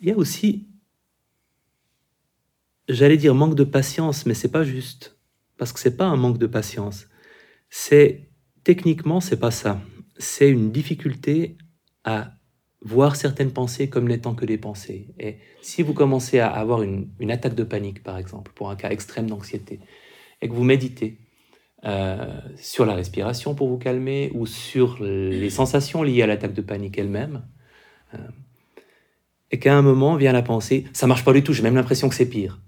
Il 0.00 0.08
y 0.08 0.12
a 0.12 0.16
aussi, 0.16 0.66
j'allais 2.88 3.16
dire 3.16 3.34
manque 3.34 3.56
de 3.56 3.64
patience, 3.64 4.26
mais 4.26 4.34
c'est 4.34 4.50
pas 4.50 4.62
juste, 4.62 5.15
parce 5.58 5.72
que 5.72 5.80
c'est 5.80 5.96
pas 5.96 6.06
un 6.06 6.16
manque 6.16 6.38
de 6.38 6.46
patience. 6.46 7.06
C'est 7.70 8.30
techniquement, 8.64 9.20
c'est 9.20 9.38
pas 9.38 9.50
ça. 9.50 9.80
C'est 10.18 10.50
une 10.50 10.70
difficulté 10.70 11.56
à 12.04 12.32
voir 12.82 13.16
certaines 13.16 13.52
pensées 13.52 13.88
comme 13.88 14.08
n'étant 14.08 14.34
que 14.34 14.44
des 14.44 14.58
pensées. 14.58 15.08
Et 15.18 15.38
si 15.60 15.82
vous 15.82 15.92
commencez 15.92 16.38
à 16.38 16.50
avoir 16.50 16.82
une, 16.82 17.10
attaque 17.30 17.54
de 17.54 17.64
panique, 17.64 18.02
par 18.02 18.18
exemple, 18.18 18.52
pour 18.54 18.70
un 18.70 18.76
cas 18.76 18.90
extrême 18.90 19.28
d'anxiété, 19.28 19.80
et 20.40 20.48
que 20.48 20.54
vous 20.54 20.64
méditez, 20.64 21.18
euh, 21.84 22.40
sur 22.56 22.86
la 22.86 22.94
respiration 22.94 23.54
pour 23.54 23.68
vous 23.68 23.78
calmer 23.78 24.30
ou 24.34 24.46
sur 24.46 25.02
les 25.02 25.50
sensations 25.50 26.02
liées 26.02 26.22
à 26.22 26.26
l'attaque 26.26 26.54
de 26.54 26.62
panique 26.62 26.98
elle-même. 26.98 27.44
Euh, 28.14 28.18
et 29.50 29.58
qu'à 29.58 29.76
un 29.76 29.82
moment 29.82 30.16
vient 30.16 30.32
la 30.32 30.42
pensée, 30.42 30.86
ça 30.92 31.06
marche 31.06 31.24
pas 31.24 31.32
du 31.32 31.42
tout, 31.42 31.52
j'ai 31.52 31.62
même 31.62 31.74
l'impression 31.74 32.08
que 32.08 32.14
c'est 32.14 32.28
pire. 32.28 32.60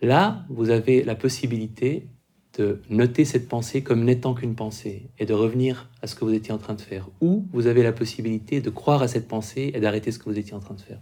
Là, 0.00 0.44
vous 0.48 0.70
avez 0.70 1.02
la 1.02 1.14
possibilité 1.14 2.08
de 2.56 2.80
noter 2.88 3.24
cette 3.24 3.48
pensée 3.48 3.82
comme 3.82 4.04
n'étant 4.04 4.34
qu'une 4.34 4.54
pensée 4.54 5.10
et 5.18 5.26
de 5.26 5.34
revenir 5.34 5.88
à 6.02 6.06
ce 6.06 6.14
que 6.14 6.24
vous 6.24 6.32
étiez 6.32 6.52
en 6.52 6.58
train 6.58 6.74
de 6.74 6.80
faire. 6.80 7.08
Ou 7.20 7.46
vous 7.52 7.66
avez 7.66 7.82
la 7.82 7.92
possibilité 7.92 8.60
de 8.60 8.70
croire 8.70 9.02
à 9.02 9.08
cette 9.08 9.28
pensée 9.28 9.70
et 9.74 9.80
d'arrêter 9.80 10.10
ce 10.10 10.18
que 10.18 10.24
vous 10.24 10.38
étiez 10.38 10.54
en 10.54 10.60
train 10.60 10.74
de 10.74 10.80
faire. 10.80 11.00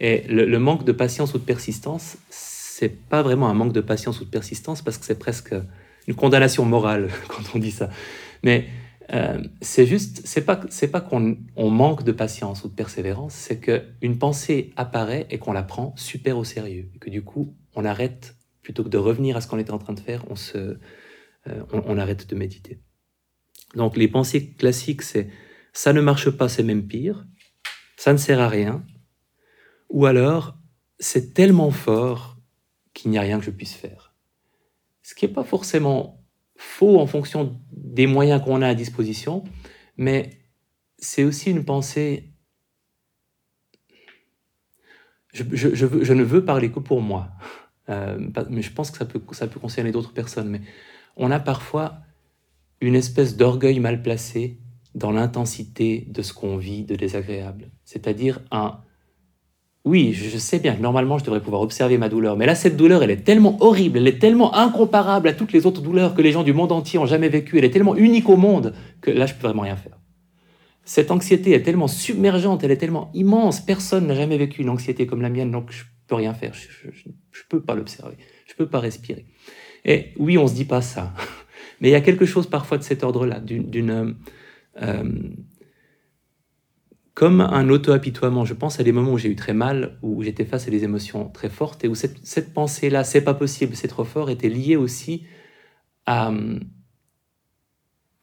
Et 0.00 0.22
le, 0.28 0.44
le 0.46 0.58
manque 0.58 0.84
de 0.84 0.92
patience 0.92 1.34
ou 1.34 1.38
de 1.38 1.44
persistance, 1.44 2.18
c'est 2.28 2.88
pas 2.88 3.22
vraiment 3.22 3.48
un 3.48 3.54
manque 3.54 3.72
de 3.72 3.80
patience 3.80 4.20
ou 4.20 4.24
de 4.24 4.30
persistance 4.30 4.82
parce 4.82 4.98
que 4.98 5.04
c'est 5.04 5.18
presque 5.18 5.54
une 6.06 6.14
condamnation 6.14 6.64
morale 6.64 7.08
quand 7.28 7.42
on 7.54 7.58
dit 7.58 7.70
ça. 7.70 7.90
Mais 8.42 8.66
euh, 9.12 9.42
c'est 9.60 9.86
juste, 9.86 10.22
c'est 10.24 10.44
pas, 10.44 10.60
c'est 10.70 10.88
pas 10.88 11.00
qu'on 11.00 11.36
on 11.56 11.70
manque 11.70 12.02
de 12.02 12.12
patience 12.12 12.64
ou 12.64 12.68
de 12.68 12.74
persévérance, 12.74 13.34
c'est 13.34 13.58
que 13.58 13.84
une 14.00 14.18
pensée 14.18 14.72
apparaît 14.76 15.26
et 15.30 15.38
qu'on 15.38 15.52
la 15.52 15.62
prend 15.62 15.94
super 15.96 16.38
au 16.38 16.44
sérieux, 16.44 16.90
et 16.94 16.98
que 16.98 17.10
du 17.10 17.22
coup 17.22 17.54
on 17.74 17.84
arrête 17.84 18.36
plutôt 18.62 18.84
que 18.84 18.88
de 18.88 18.98
revenir 18.98 19.36
à 19.36 19.40
ce 19.40 19.48
qu'on 19.48 19.58
était 19.58 19.72
en 19.72 19.78
train 19.78 19.92
de 19.92 20.00
faire, 20.00 20.24
on 20.30 20.36
se, 20.36 20.58
euh, 20.58 20.78
on, 21.72 21.82
on, 21.86 21.98
arrête 21.98 22.28
de 22.28 22.34
méditer. 22.36 22.80
Donc 23.74 23.96
les 23.96 24.08
pensées 24.08 24.52
classiques, 24.52 25.02
c'est 25.02 25.28
ça 25.72 25.92
ne 25.92 26.00
marche 26.00 26.30
pas, 26.30 26.48
c'est 26.48 26.62
même 26.62 26.86
pire, 26.86 27.26
ça 27.96 28.12
ne 28.12 28.18
sert 28.18 28.40
à 28.40 28.48
rien, 28.48 28.84
ou 29.90 30.06
alors 30.06 30.56
c'est 30.98 31.34
tellement 31.34 31.70
fort 31.70 32.38
qu'il 32.94 33.10
n'y 33.10 33.18
a 33.18 33.22
rien 33.22 33.38
que 33.38 33.44
je 33.44 33.50
puisse 33.50 33.74
faire 33.74 34.12
ce 35.02 35.14
qui 35.14 35.26
n'est 35.26 35.32
pas 35.32 35.44
forcément 35.44 36.21
faux 36.56 36.98
en 36.98 37.06
fonction 37.06 37.58
des 37.72 38.06
moyens 38.06 38.42
qu'on 38.42 38.62
a 38.62 38.68
à 38.68 38.74
disposition, 38.74 39.44
mais 39.96 40.30
c'est 40.98 41.24
aussi 41.24 41.50
une 41.50 41.64
pensée... 41.64 42.28
Je, 45.32 46.12
ne 46.12 46.22
veux 46.22 46.44
parler 46.44 46.70
que 46.70 46.78
pour 46.78 47.00
moi, 47.00 47.30
euh, 47.88 48.18
mais 48.50 48.60
je 48.60 48.70
pense 48.70 48.90
que 48.90 48.98
ça 48.98 49.06
peut, 49.06 49.20
ça 49.32 49.46
peut 49.46 49.58
concerner 49.58 49.90
d'autres 49.90 50.12
personnes, 50.12 50.50
mais 50.50 50.60
on 51.16 51.30
a 51.30 51.40
parfois 51.40 52.00
une 52.82 52.94
espèce 52.94 53.36
d'orgueil 53.36 53.80
mal 53.80 54.02
placé 54.02 54.58
dans 54.94 55.10
l'intensité 55.10 56.06
de 56.10 56.20
ce 56.20 56.34
qu'on 56.34 56.58
vit 56.58 56.84
de 56.84 56.96
désagréable, 56.96 57.70
c'est-à-dire 57.84 58.40
un 58.50 58.82
oui, 59.84 60.12
je 60.12 60.38
sais 60.38 60.60
bien 60.60 60.76
que 60.76 60.80
normalement 60.80 61.18
je 61.18 61.24
devrais 61.24 61.40
pouvoir 61.40 61.60
observer 61.60 61.98
ma 61.98 62.08
douleur, 62.08 62.36
mais 62.36 62.46
là 62.46 62.54
cette 62.54 62.76
douleur 62.76 63.02
elle 63.02 63.10
est 63.10 63.24
tellement 63.24 63.56
horrible, 63.60 63.98
elle 63.98 64.06
est 64.06 64.20
tellement 64.20 64.54
incomparable 64.54 65.26
à 65.26 65.32
toutes 65.32 65.52
les 65.52 65.66
autres 65.66 65.82
douleurs 65.82 66.14
que 66.14 66.22
les 66.22 66.30
gens 66.30 66.44
du 66.44 66.52
monde 66.52 66.70
entier 66.70 67.00
ont 67.00 67.06
jamais 67.06 67.28
vécues, 67.28 67.58
elle 67.58 67.64
est 67.64 67.70
tellement 67.70 67.96
unique 67.96 68.28
au 68.28 68.36
monde 68.36 68.74
que 69.00 69.10
là 69.10 69.26
je 69.26 69.34
peux 69.34 69.48
vraiment 69.48 69.62
rien 69.62 69.74
faire. 69.74 69.98
Cette 70.84 71.10
anxiété 71.10 71.52
est 71.52 71.62
tellement 71.62 71.88
submergente, 71.88 72.62
elle 72.62 72.70
est 72.70 72.76
tellement 72.76 73.10
immense, 73.12 73.60
personne 73.60 74.06
n'a 74.06 74.14
jamais 74.14 74.38
vécu 74.38 74.62
une 74.62 74.68
anxiété 74.68 75.06
comme 75.06 75.20
la 75.20 75.30
mienne, 75.30 75.50
donc 75.50 75.72
je 75.72 75.82
peux 76.06 76.14
rien 76.14 76.34
faire, 76.34 76.54
je, 76.54 76.88
ne 76.88 77.12
peux 77.48 77.60
pas 77.60 77.74
l'observer, 77.74 78.16
je 78.46 78.54
peux 78.54 78.68
pas 78.68 78.78
respirer. 78.78 79.26
Et 79.84 80.12
oui, 80.16 80.38
on 80.38 80.46
se 80.46 80.54
dit 80.54 80.64
pas 80.64 80.80
ça, 80.80 81.12
mais 81.80 81.88
il 81.88 81.92
y 81.92 81.96
a 81.96 82.00
quelque 82.00 82.24
chose 82.24 82.46
parfois 82.46 82.78
de 82.78 82.84
cet 82.84 83.02
ordre-là, 83.02 83.40
d'une 83.40 84.16
euh, 84.80 85.02
comme 87.14 87.40
un 87.40 87.68
auto-apitoiement. 87.68 88.44
Je 88.44 88.54
pense 88.54 88.80
à 88.80 88.82
des 88.82 88.92
moments 88.92 89.12
où 89.12 89.18
j'ai 89.18 89.28
eu 89.28 89.36
très 89.36 89.52
mal, 89.52 89.98
où 90.02 90.22
j'étais 90.22 90.44
face 90.44 90.66
à 90.66 90.70
des 90.70 90.84
émotions 90.84 91.28
très 91.28 91.50
fortes, 91.50 91.84
et 91.84 91.88
où 91.88 91.94
cette, 91.94 92.54
pensée-là, 92.54 93.04
c'est 93.04 93.20
pas 93.20 93.34
possible, 93.34 93.76
c'est 93.76 93.88
trop 93.88 94.04
fort, 94.04 94.30
était 94.30 94.48
liée 94.48 94.76
aussi 94.76 95.26
à, 96.06 96.32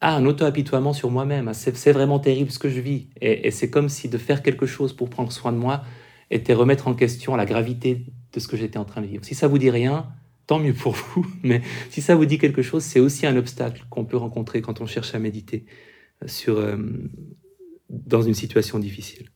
à 0.02 0.16
un 0.16 0.26
auto-apitoiement 0.26 0.94
sur 0.94 1.12
moi-même. 1.12 1.52
C'est 1.54 1.92
vraiment 1.92 2.20
terrible 2.20 2.52
ce 2.52 2.60
que 2.60 2.70
je 2.70 2.80
vis. 2.80 3.10
Et, 3.22 3.52
c'est 3.52 3.70
comme 3.70 3.90
si 3.90 4.10
de 4.10 4.18
faire 4.18 4.42
quelque 4.42 4.66
chose 4.66 4.94
pour 4.94 5.10
prendre 5.10 5.32
soin 5.32 5.52
de 5.52 5.58
moi 5.58 5.84
était 6.32 6.54
remettre 6.54 6.88
en 6.88 6.94
question 6.94 7.36
la 7.36 7.46
gravité 7.46 8.06
de 8.34 8.40
ce 8.40 8.48
que 8.48 8.58
j'étais 8.58 8.78
en 8.78 8.86
train 8.86 9.02
de 9.02 9.08
vivre. 9.08 9.26
Si 9.26 9.34
ça 9.36 9.48
vous 9.48 9.58
dit 9.58 9.72
rien, 9.72 10.08
tant 10.48 10.60
mieux 10.60 10.74
pour 10.74 10.94
vous, 10.94 11.26
mais 11.44 11.62
si 11.90 12.02
ça 12.02 12.16
vous 12.16 12.26
dit 12.26 12.38
quelque 12.40 12.62
chose, 12.62 12.84
c'est 12.84 13.00
aussi 13.00 13.26
un 13.28 13.36
obstacle 13.36 13.86
qu'on 13.90 14.06
peut 14.06 14.18
rencontrer 14.18 14.62
quand 14.62 14.82
on 14.82 14.86
cherche 14.86 15.14
à 15.16 15.20
méditer 15.20 15.66
sur, 16.28 16.58
euh, 16.58 16.78
dans 17.90 18.22
une 18.22 18.34
situation 18.34 18.80
difficile. 18.80 19.30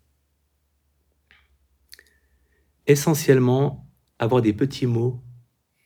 Essentiellement, 2.85 3.89
avoir 4.19 4.41
des 4.41 4.53
petits 4.53 4.85
mots 4.85 5.23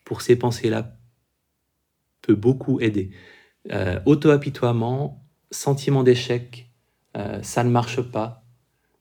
pour 0.04 0.22
ces 0.22 0.36
pensées-là 0.36 0.98
peut 2.22 2.36
beaucoup 2.36 2.80
aider. 2.80 3.12
Euh, 3.72 4.00
Auto-apitoiement, 4.06 5.26
sentiment 5.52 6.04
d'échec, 6.04 6.72
euh, 7.16 7.42
ça 7.42 7.64
ne 7.64 7.70
marche 7.70 8.02
pas, 8.02 8.44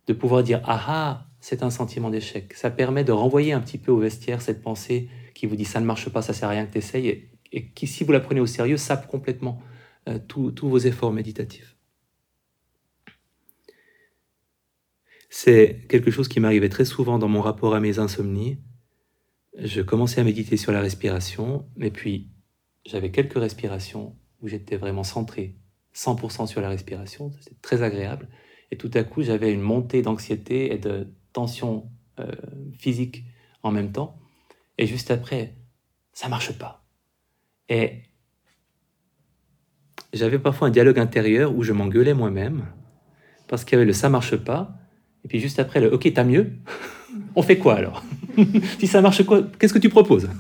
de 0.06 0.12
pouvoir 0.12 0.42
dire 0.42 0.60
ah 0.64 0.84
ah, 0.86 1.26
c'est 1.40 1.62
un 1.62 1.70
sentiment 1.70 2.10
d'échec. 2.10 2.52
Ça 2.54 2.70
permet 2.70 3.04
de 3.04 3.12
renvoyer 3.12 3.52
un 3.52 3.60
petit 3.60 3.78
peu 3.78 3.92
au 3.92 3.98
vestiaire 3.98 4.42
cette 4.42 4.62
pensée 4.62 5.08
qui 5.34 5.46
vous 5.46 5.56
dit 5.56 5.64
ça 5.64 5.80
ne 5.80 5.86
marche 5.86 6.08
pas, 6.08 6.22
ça 6.22 6.32
sert 6.32 6.48
à 6.48 6.52
rien 6.52 6.66
que 6.66 6.72
tu 6.72 6.78
essayes, 6.78 7.30
et, 7.52 7.70
qui, 7.70 7.86
si 7.86 8.04
vous 8.04 8.12
la 8.12 8.20
prenez 8.20 8.40
au 8.40 8.46
sérieux, 8.46 8.76
sape 8.76 9.06
complètement 9.06 9.60
euh, 10.08 10.18
tous 10.18 10.68
vos 10.68 10.78
efforts 10.78 11.12
méditatifs. 11.12 11.75
C'est 15.28 15.86
quelque 15.88 16.10
chose 16.10 16.28
qui 16.28 16.40
m'arrivait 16.40 16.68
très 16.68 16.84
souvent 16.84 17.18
dans 17.18 17.28
mon 17.28 17.40
rapport 17.40 17.74
à 17.74 17.80
mes 17.80 17.98
insomnies. 17.98 18.58
Je 19.58 19.80
commençais 19.80 20.20
à 20.20 20.24
méditer 20.24 20.56
sur 20.56 20.72
la 20.72 20.80
respiration, 20.80 21.66
mais 21.76 21.90
puis 21.90 22.30
j'avais 22.84 23.10
quelques 23.10 23.38
respirations 23.38 24.16
où 24.40 24.48
j'étais 24.48 24.76
vraiment 24.76 25.02
centré 25.02 25.56
100% 25.94 26.46
sur 26.46 26.60
la 26.60 26.68
respiration, 26.68 27.32
c'était 27.40 27.56
très 27.62 27.82
agréable. 27.82 28.28
Et 28.70 28.76
tout 28.76 28.90
à 28.94 29.02
coup, 29.02 29.22
j'avais 29.22 29.52
une 29.52 29.62
montée 29.62 30.02
d'anxiété 30.02 30.72
et 30.72 30.78
de 30.78 31.08
tension 31.32 31.90
euh, 32.20 32.30
physique 32.78 33.24
en 33.62 33.70
même 33.70 33.92
temps. 33.92 34.18
Et 34.78 34.86
juste 34.86 35.10
après, 35.10 35.54
ça 36.12 36.28
marche 36.28 36.52
pas. 36.52 36.84
Et 37.68 38.02
j'avais 40.12 40.38
parfois 40.38 40.68
un 40.68 40.70
dialogue 40.70 40.98
intérieur 40.98 41.54
où 41.54 41.62
je 41.62 41.72
m'engueulais 41.72 42.14
moi-même 42.14 42.66
parce 43.48 43.64
qu'il 43.64 43.72
y 43.72 43.76
avait 43.76 43.86
le 43.86 43.92
ça 43.92 44.08
marche 44.08 44.36
pas 44.36 44.75
et 45.26 45.28
puis 45.28 45.40
juste 45.40 45.58
après, 45.58 45.80
le 45.80 45.92
OK, 45.92 46.08
t'as 46.14 46.22
mieux 46.22 46.52
On 47.34 47.42
fait 47.42 47.58
quoi 47.58 47.74
alors? 47.74 48.04
Si 48.78 48.86
ça 48.86 49.00
marche 49.00 49.24
quoi, 49.24 49.42
qu'est-ce 49.58 49.74
que 49.74 49.80
tu 49.80 49.88
proposes? 49.88 50.30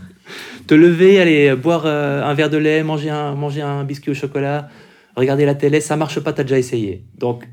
Te 0.68 0.74
lever, 0.74 1.20
aller 1.20 1.56
boire 1.56 1.86
euh, 1.86 2.22
un 2.22 2.34
verre 2.34 2.50
de 2.50 2.56
lait, 2.56 2.84
manger 2.84 3.10
un, 3.10 3.34
manger 3.34 3.62
un 3.62 3.82
biscuit 3.82 4.12
au 4.12 4.14
chocolat, 4.14 4.68
regarder 5.16 5.44
la 5.44 5.56
télé, 5.56 5.80
ça 5.80 5.96
marche 5.96 6.20
pas, 6.20 6.32
t'as 6.32 6.44
déjà 6.44 6.56
essayé. 6.56 7.04
Donc, 7.18 7.48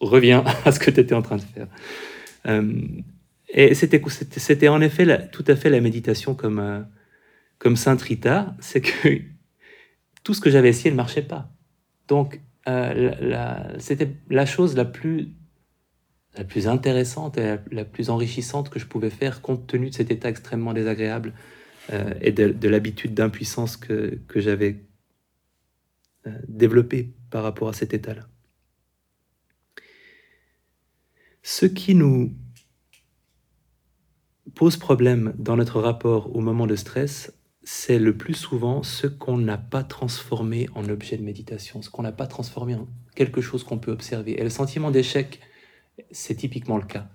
reviens 0.00 0.42
à 0.64 0.72
ce 0.72 0.80
que 0.80 0.90
tu 0.90 1.00
étais 1.00 1.14
en 1.14 1.20
train 1.20 1.36
de 1.36 1.42
faire. 1.42 1.66
Euh, 2.46 2.72
et 3.50 3.74
c'était, 3.74 4.68
en 4.68 4.80
effet 4.80 5.28
tout 5.30 5.44
à 5.46 5.54
fait 5.54 5.68
la 5.68 5.80
méditation 5.82 6.34
comme, 6.34 6.60
euh, 6.60 6.80
comme 7.58 7.76
Sainte 7.76 8.00
Rita, 8.00 8.54
c'est 8.58 8.80
que 8.80 9.20
tout 10.24 10.32
ce 10.32 10.40
que 10.40 10.48
j'avais 10.48 10.70
essayé 10.70 10.90
ne 10.90 10.96
marchait 10.96 11.20
pas. 11.20 11.50
Donc, 12.08 12.40
c'était 13.78 14.08
la 14.30 14.46
chose 14.46 14.76
la 14.76 14.86
plus 14.86 15.35
la 16.36 16.44
plus 16.44 16.68
intéressante 16.68 17.38
et 17.38 17.56
la, 17.70 17.84
plus 17.84 18.10
enrichissante 18.10 18.68
que 18.68 18.78
je 18.78 18.86
pouvais 18.86 19.10
faire 19.10 19.40
compte 19.40 19.66
tenu 19.66 19.90
de 19.90 19.94
cet 19.94 20.10
état 20.10 20.28
extrêmement 20.28 20.72
désagréable 20.72 21.32
euh, 21.92 22.12
et 22.20 22.32
de, 22.32 22.68
l'habitude 22.68 23.14
d'impuissance 23.14 23.76
que, 23.76 24.20
j'avais 24.34 24.84
euh, 26.26 26.30
développée 26.48 27.14
par 27.30 27.42
rapport 27.42 27.68
à 27.68 27.72
cet 27.72 27.94
état-là. 27.94 28.28
Ce 31.42 31.64
qui 31.64 31.94
nous 31.94 32.34
pose 34.54 34.76
problème 34.76 35.34
dans 35.38 35.56
notre 35.56 35.80
rapport 35.80 36.34
au 36.34 36.40
moment 36.40 36.66
de 36.66 36.76
stress, 36.76 37.32
c'est 37.62 37.98
le 37.98 38.16
plus 38.16 38.34
souvent 38.34 38.82
ce 38.82 39.06
qu'on 39.06 39.38
n'a 39.38 39.58
pas 39.58 39.84
transformé 39.84 40.68
en 40.74 40.88
objet 40.88 41.16
de 41.16 41.22
méditation, 41.22 41.82
ce 41.82 41.90
qu'on 41.90 42.02
n'a 42.02 42.12
pas 42.12 42.26
transformé 42.26 42.74
en 42.74 42.86
quelque 43.14 43.40
chose 43.40 43.64
qu'on 43.64 43.78
peut 43.78 43.90
observer. 43.90 44.40
Et 44.40 44.42
le 44.42 44.50
sentiment 44.50 44.90
d'échec, 44.90 45.40
c'est 46.10 46.34
typiquement 46.34 46.76
le 46.76 46.84
cas. 46.84 47.08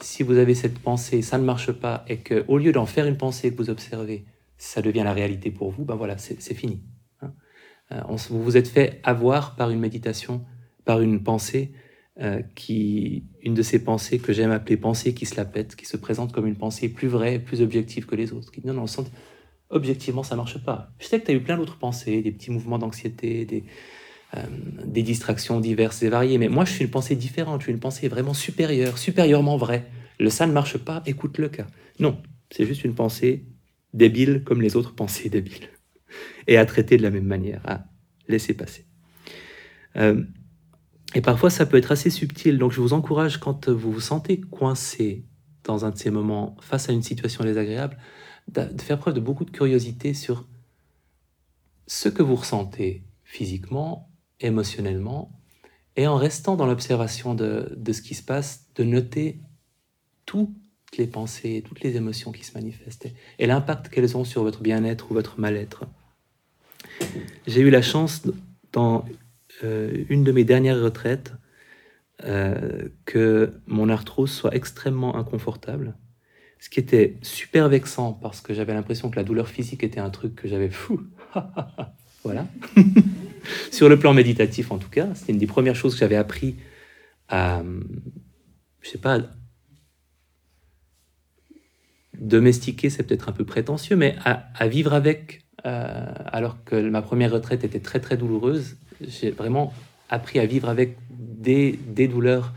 Si 0.00 0.22
vous 0.22 0.38
avez 0.38 0.54
cette 0.54 0.78
pensée, 0.78 1.22
ça 1.22 1.38
ne 1.38 1.44
marche 1.44 1.72
pas, 1.72 2.04
et 2.08 2.18
que 2.18 2.44
au 2.48 2.58
lieu 2.58 2.72
d'en 2.72 2.86
faire 2.86 3.06
une 3.06 3.16
pensée 3.16 3.50
que 3.50 3.56
vous 3.56 3.70
observez, 3.70 4.24
ça 4.56 4.82
devient 4.82 5.02
la 5.04 5.12
réalité 5.12 5.50
pour 5.50 5.70
vous, 5.70 5.84
ben 5.84 5.96
voilà, 5.96 6.18
c'est 6.18 6.54
fini. 6.54 6.82
Hein. 7.22 7.32
Euh, 7.92 8.02
vous 8.30 8.42
vous 8.42 8.56
êtes 8.56 8.68
fait 8.68 9.00
avoir 9.02 9.56
par 9.56 9.70
une 9.70 9.80
méditation, 9.80 10.44
par 10.84 11.00
une 11.00 11.22
pensée 11.22 11.72
euh, 12.20 12.42
qui, 12.56 13.24
une 13.42 13.54
de 13.54 13.62
ces 13.62 13.84
pensées 13.84 14.18
que 14.18 14.32
j'aime 14.32 14.50
appeler 14.50 14.76
pensée 14.76 15.14
qui 15.14 15.26
se 15.26 15.36
la 15.36 15.44
pète, 15.44 15.76
qui 15.76 15.86
se 15.86 15.96
présente 15.96 16.32
comme 16.32 16.46
une 16.46 16.56
pensée 16.56 16.88
plus 16.88 17.06
vraie, 17.06 17.38
plus 17.38 17.62
objective 17.62 18.06
que 18.06 18.16
les 18.16 18.32
autres. 18.32 18.50
Qui 18.50 18.66
non, 18.66 18.74
non, 18.74 18.86
objectivement, 19.70 20.24
ça 20.24 20.34
marche 20.34 20.58
pas. 20.64 20.90
Je 20.98 21.06
sais 21.06 21.20
que 21.20 21.26
tu 21.26 21.30
as 21.30 21.34
eu 21.34 21.40
plein 21.40 21.56
d'autres 21.56 21.78
pensées, 21.78 22.22
des 22.22 22.32
petits 22.32 22.50
mouvements 22.50 22.78
d'anxiété, 22.78 23.44
des, 23.44 23.64
euh, 24.36 24.42
des 24.84 25.02
distractions 25.02 25.58
diverses 25.60 26.02
et 26.02 26.08
variées, 26.08 26.38
mais 26.38 26.48
moi, 26.48 26.64
je 26.64 26.72
suis 26.72 26.84
une 26.84 26.90
pensée 26.90 27.16
différente, 27.16 27.60
je 27.60 27.64
suis 27.64 27.72
une 27.72 27.80
pensée 27.80 28.08
vraiment 28.08 28.34
supérieure, 28.34 28.98
supérieurement 28.98 29.56
vraie. 29.56 29.86
Le 30.18 30.30
ça 30.30 30.46
ne 30.46 30.52
marche 30.52 30.76
pas, 30.78 31.02
écoute 31.06 31.38
le 31.38 31.48
cas. 31.48 31.66
Non, 31.98 32.20
c'est 32.50 32.66
juste 32.66 32.84
une 32.84 32.94
pensée 32.94 33.46
débile 33.94 34.42
comme 34.44 34.60
les 34.60 34.76
autres 34.76 34.94
pensées 34.94 35.30
débiles. 35.30 35.68
Et 36.46 36.58
à 36.58 36.66
traiter 36.66 36.96
de 36.96 37.02
la 37.02 37.10
même 37.10 37.24
manière, 37.24 37.60
à 37.64 37.84
laisser 38.28 38.54
passer. 38.54 38.84
Euh, 39.96 40.22
et 41.14 41.20
parfois, 41.20 41.48
ça 41.48 41.64
peut 41.64 41.78
être 41.78 41.92
assez 41.92 42.10
subtil. 42.10 42.58
Donc, 42.58 42.72
je 42.72 42.80
vous 42.80 42.92
encourage, 42.92 43.38
quand 43.38 43.68
vous 43.68 43.92
vous 43.92 44.00
sentez 44.00 44.40
coincé 44.40 45.24
dans 45.64 45.84
un 45.84 45.90
de 45.90 45.96
ces 45.96 46.10
moments 46.10 46.56
face 46.60 46.88
à 46.88 46.92
une 46.92 47.02
situation 47.02 47.44
désagréable, 47.44 47.96
de 48.48 48.80
faire 48.80 48.98
preuve 48.98 49.14
de 49.14 49.20
beaucoup 49.20 49.44
de 49.44 49.50
curiosité 49.50 50.14
sur 50.14 50.46
ce 51.86 52.08
que 52.08 52.22
vous 52.22 52.36
ressentez 52.36 53.04
physiquement, 53.24 54.07
émotionnellement, 54.40 55.32
et 55.96 56.06
en 56.06 56.16
restant 56.16 56.56
dans 56.56 56.66
l'observation 56.66 57.34
de, 57.34 57.74
de, 57.76 57.92
ce 57.92 58.02
qui 58.02 58.14
se 58.14 58.22
passe, 58.22 58.66
de 58.76 58.84
noter 58.84 59.40
toutes 60.26 60.50
les 60.96 61.06
pensées, 61.06 61.62
toutes 61.66 61.80
les 61.80 61.96
émotions 61.96 62.32
qui 62.32 62.44
se 62.44 62.54
manifestent, 62.54 63.08
et 63.38 63.46
l'impact 63.46 63.88
qu'elles 63.88 64.16
ont 64.16 64.24
sur 64.24 64.42
votre 64.42 64.62
bien-être 64.62 65.10
ou 65.10 65.14
votre 65.14 65.40
mal-être. 65.40 65.84
J'ai 67.46 67.60
eu 67.60 67.70
la 67.70 67.82
chance, 67.82 68.22
dans 68.72 69.04
euh, 69.64 70.04
une 70.08 70.24
de 70.24 70.32
mes 70.32 70.44
dernières 70.44 70.80
retraites, 70.80 71.32
euh, 72.24 72.88
que 73.04 73.60
mon 73.66 73.88
arthrose 73.88 74.30
soit 74.30 74.54
extrêmement 74.54 75.16
inconfortable 75.16 75.94
ce 76.58 76.68
qui 76.68 76.80
était 76.80 77.16
super 77.22 77.68
vexant 77.68 78.12
parce 78.12 78.40
que 78.40 78.52
j'avais 78.52 78.74
l'impression 78.74 79.10
que 79.10 79.16
la 79.16 79.24
douleur 79.24 79.48
physique 79.48 79.84
était 79.84 80.00
un 80.00 80.10
truc 80.10 80.34
que 80.34 80.48
j'avais 80.48 80.70
fou. 80.70 81.00
Sur 83.70 83.88
le 83.88 83.98
plan 83.98 84.14
méditatif, 84.14 84.70
en 84.70 84.78
tout 84.78 84.90
cas, 84.90 85.08
c'était 85.14 85.32
une 85.32 85.38
des 85.38 85.46
premières 85.46 85.76
choses 85.76 85.94
que 85.94 86.00
j'avais 86.00 86.16
appris 86.16 86.56
à, 87.28 87.62
je 88.80 88.88
sais 88.88 88.98
pas, 88.98 89.20
domestiquer, 92.18 92.90
c'est 92.90 93.02
peut-être 93.04 93.28
un 93.28 93.32
peu 93.32 93.44
prétentieux, 93.44 93.96
mais 93.96 94.16
à, 94.24 94.68
vivre 94.68 94.92
avec, 94.92 95.42
euh, 95.66 96.06
alors 96.26 96.62
que 96.64 96.76
ma 96.88 97.02
première 97.02 97.32
retraite 97.32 97.64
était 97.64 97.80
très 97.80 98.00
très 98.00 98.16
douloureuse, 98.16 98.76
j'ai 99.00 99.30
vraiment 99.30 99.72
appris 100.08 100.38
à 100.38 100.46
vivre 100.46 100.68
avec 100.68 100.96
des, 101.10 101.78
des 101.86 102.08
douleurs 102.08 102.52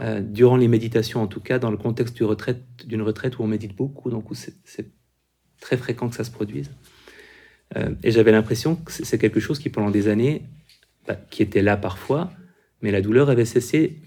euh, 0.00 0.20
durant 0.20 0.56
les 0.56 0.68
méditations, 0.68 1.22
en 1.22 1.26
tout 1.26 1.40
cas, 1.40 1.58
dans 1.58 1.70
le 1.70 1.76
contexte 1.76 2.16
d'une 2.16 2.26
retraite, 2.26 2.62
retraite 2.92 3.38
où 3.38 3.42
on 3.42 3.46
médite 3.46 3.76
beaucoup, 3.76 4.10
donc 4.10 4.30
où 4.30 4.34
c'est 4.34 4.54
très 5.60 5.76
fréquent 5.76 6.08
que 6.08 6.16
ça 6.16 6.24
se 6.24 6.30
produise. 6.30 6.70
Euh, 7.76 7.90
et 8.02 8.10
j'avais 8.10 8.32
l'impression 8.32 8.76
que 8.76 8.92
c'est 8.92 9.18
quelque 9.18 9.40
chose 9.40 9.58
qui, 9.58 9.70
pendant 9.70 9.90
des 9.90 10.08
années, 10.08 10.42
bah, 11.06 11.16
qui 11.30 11.42
était 11.42 11.62
là 11.62 11.76
parfois, 11.76 12.32
mais 12.82 12.90
la 12.90 13.00
douleur 13.00 13.30
avait 13.30 13.44
cessé 13.44 14.00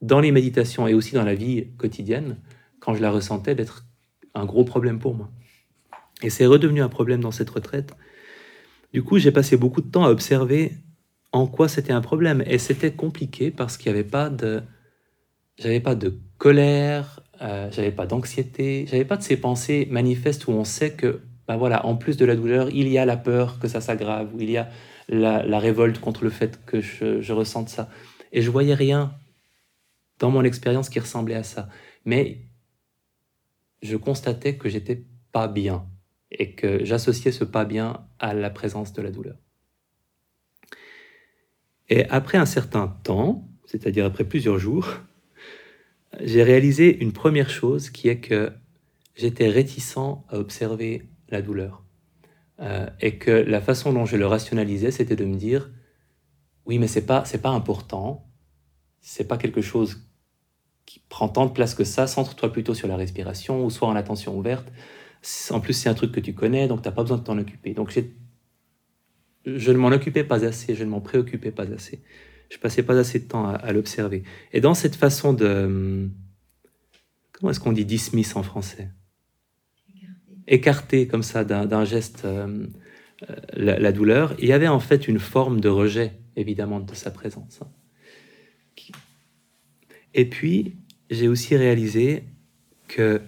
dans 0.00 0.20
les 0.20 0.32
méditations 0.32 0.86
et 0.86 0.94
aussi 0.94 1.14
dans 1.14 1.24
la 1.24 1.34
vie 1.34 1.68
quotidienne, 1.76 2.36
quand 2.80 2.94
je 2.94 3.02
la 3.02 3.10
ressentais, 3.10 3.54
d'être 3.54 3.84
un 4.34 4.44
gros 4.44 4.64
problème 4.64 4.98
pour 4.98 5.14
moi. 5.14 5.30
Et 6.22 6.30
c'est 6.30 6.46
redevenu 6.46 6.82
un 6.82 6.88
problème 6.88 7.20
dans 7.20 7.30
cette 7.30 7.50
retraite. 7.50 7.94
Du 8.92 9.02
coup, 9.02 9.18
j'ai 9.18 9.32
passé 9.32 9.56
beaucoup 9.56 9.80
de 9.80 9.90
temps 9.90 10.04
à 10.04 10.10
observer 10.10 10.72
en 11.32 11.46
quoi 11.46 11.68
c'était 11.68 11.92
un 11.92 12.00
problème. 12.00 12.42
Et 12.46 12.58
c'était 12.58 12.92
compliqué 12.92 13.50
parce 13.50 13.76
qu'il 13.76 13.92
n'y 13.92 13.98
avait 13.98 14.08
pas 14.08 14.30
de 14.30 14.62
j'avais 15.58 15.80
pas 15.80 15.94
de 15.94 16.18
colère, 16.38 17.20
euh, 17.42 17.68
j'avais 17.72 17.90
pas 17.90 18.06
d'anxiété, 18.06 18.86
j'avais 18.88 19.04
pas 19.04 19.16
de 19.16 19.22
ces 19.22 19.36
pensées 19.36 19.88
manifestes 19.90 20.46
où 20.46 20.52
on 20.52 20.64
sait 20.64 20.92
que, 20.92 21.20
ben 21.48 21.56
voilà, 21.56 21.86
en 21.86 21.96
plus 21.96 22.18
de 22.18 22.26
la 22.26 22.36
douleur, 22.36 22.68
il 22.70 22.88
y 22.88 22.98
a 22.98 23.06
la 23.06 23.16
peur 23.16 23.58
que 23.58 23.68
ça 23.68 23.80
s'aggrave, 23.80 24.34
ou 24.34 24.40
il 24.40 24.50
y 24.50 24.58
a 24.58 24.68
la, 25.08 25.58
révolte 25.58 25.98
contre 25.98 26.24
le 26.24 26.30
fait 26.30 26.64
que 26.66 26.82
je, 26.82 27.22
je 27.22 27.32
ressente 27.32 27.70
ça. 27.70 27.88
Et 28.32 28.42
je 28.42 28.50
voyais 28.50 28.74
rien 28.74 29.14
dans 30.18 30.30
mon 30.30 30.44
expérience 30.44 30.90
qui 30.90 31.00
ressemblait 31.00 31.34
à 31.34 31.42
ça. 31.42 31.70
Mais 32.04 32.42
je 33.80 33.96
constatais 33.96 34.56
que 34.56 34.68
j'étais 34.68 35.06
pas 35.32 35.48
bien 35.48 35.86
et 36.30 36.52
que 36.52 36.84
j'associais 36.84 37.32
ce 37.32 37.44
pas 37.44 37.64
bien 37.64 38.06
à 38.18 38.34
la 38.34 38.50
présence 38.50 38.92
de 38.92 39.00
la 39.00 39.10
douleur. 39.10 39.36
Et 41.88 42.04
après 42.10 42.36
un 42.36 42.44
certain 42.44 42.88
temps, 42.88 43.48
c'est-à-dire 43.64 44.04
après 44.04 44.24
plusieurs 44.24 44.58
jours, 44.58 44.86
j'ai 46.20 46.42
réalisé 46.42 47.02
une 47.02 47.12
première 47.12 47.48
chose 47.48 47.88
qui 47.88 48.08
est 48.08 48.20
que 48.20 48.52
j'étais 49.16 49.48
réticent 49.48 49.96
à 50.28 50.38
observer 50.38 51.08
la 51.28 51.42
douleur. 51.42 51.84
Euh, 52.60 52.88
et 53.00 53.18
que 53.18 53.30
la 53.30 53.60
façon 53.60 53.92
dont 53.92 54.04
je 54.04 54.16
le 54.16 54.26
rationalisais, 54.26 54.90
c'était 54.90 55.16
de 55.16 55.24
me 55.24 55.36
dire 55.36 55.70
oui, 56.66 56.78
mais 56.78 56.88
c'est 56.88 57.06
pas 57.06 57.24
c'est 57.24 57.40
pas 57.40 57.50
important, 57.50 58.28
c'est 59.00 59.24
pas 59.24 59.38
quelque 59.38 59.62
chose 59.62 60.02
qui 60.86 61.00
prend 61.08 61.28
tant 61.28 61.46
de 61.46 61.52
place 61.52 61.74
que 61.74 61.84
ça. 61.84 62.06
Centre-toi 62.06 62.52
plutôt 62.52 62.74
sur 62.74 62.88
la 62.88 62.96
respiration 62.96 63.64
ou 63.64 63.70
soit 63.70 63.88
en 63.88 63.96
attention 63.96 64.36
ouverte. 64.36 64.70
En 65.50 65.60
plus, 65.60 65.74
c'est 65.74 65.88
un 65.88 65.94
truc 65.94 66.12
que 66.12 66.20
tu 66.20 66.34
connais, 66.34 66.68
donc 66.68 66.82
tu 66.82 66.88
n'as 66.88 66.94
pas 66.94 67.02
besoin 67.02 67.18
de 67.18 67.24
t'en 67.24 67.38
occuper. 67.38 67.74
Donc 67.74 67.92
je 69.44 69.72
ne 69.72 69.76
m'en 69.78 69.88
occupais 69.88 70.24
pas 70.24 70.44
assez, 70.44 70.74
je 70.74 70.84
ne 70.84 70.90
m'en 70.90 71.00
préoccupais 71.00 71.50
pas 71.50 71.64
assez 71.72 72.02
je 72.48 72.58
passais 72.58 72.82
pas 72.82 72.98
assez 72.98 73.18
de 73.18 73.24
temps 73.24 73.46
à, 73.46 73.72
l'observer. 73.72 74.22
Et 74.52 74.60
dans 74.60 74.74
cette 74.74 74.96
façon 74.96 75.32
de... 75.32 76.08
Comment 77.32 77.50
est-ce 77.50 77.60
qu'on 77.60 77.72
dit 77.72 77.84
dismiss 77.84 78.34
en 78.36 78.42
français? 78.42 78.90
Écarter 80.50 81.06
comme 81.06 81.22
ça 81.22 81.44
d'un 81.44 81.84
geste 81.84 82.22
euh, 82.24 82.66
euh, 83.28 83.34
la, 83.52 83.92
douleur, 83.92 84.34
il 84.38 84.48
y 84.48 84.52
avait 84.52 84.68
en 84.68 84.80
fait 84.80 85.06
une 85.06 85.18
forme 85.18 85.60
de 85.60 85.68
rejet, 85.68 86.14
évidemment, 86.36 86.80
de 86.80 86.94
sa 86.94 87.10
présence. 87.10 87.60
Et 90.14 90.24
puis, 90.24 90.76
j'ai 91.10 91.28
aussi 91.28 91.54
réalisé 91.54 92.24
que 92.86 93.20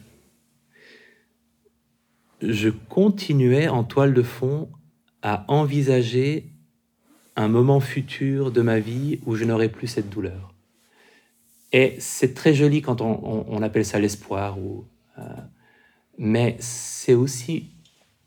je 2.40 2.70
continuais 2.70 3.68
en 3.68 3.84
toile 3.84 4.14
de 4.14 4.22
fond 4.22 4.70
à 5.20 5.44
envisager 5.48 6.46
un 7.36 7.48
moment 7.48 7.80
futur 7.80 8.50
de 8.50 8.62
ma 8.62 8.80
vie 8.80 9.20
où 9.26 9.34
je 9.34 9.44
n'aurai 9.44 9.68
plus 9.68 9.88
cette 9.88 10.08
douleur. 10.08 10.54
Et 11.72 11.96
c'est 11.98 12.34
très 12.34 12.54
joli 12.54 12.80
quand 12.82 13.00
on, 13.00 13.62
appelle 13.62 13.84
ça 13.84 14.00
l'espoir, 14.00 14.58
ou, 14.58 14.86
euh, 15.18 15.22
mais 16.20 16.56
c'est 16.60 17.14
aussi, 17.14 17.70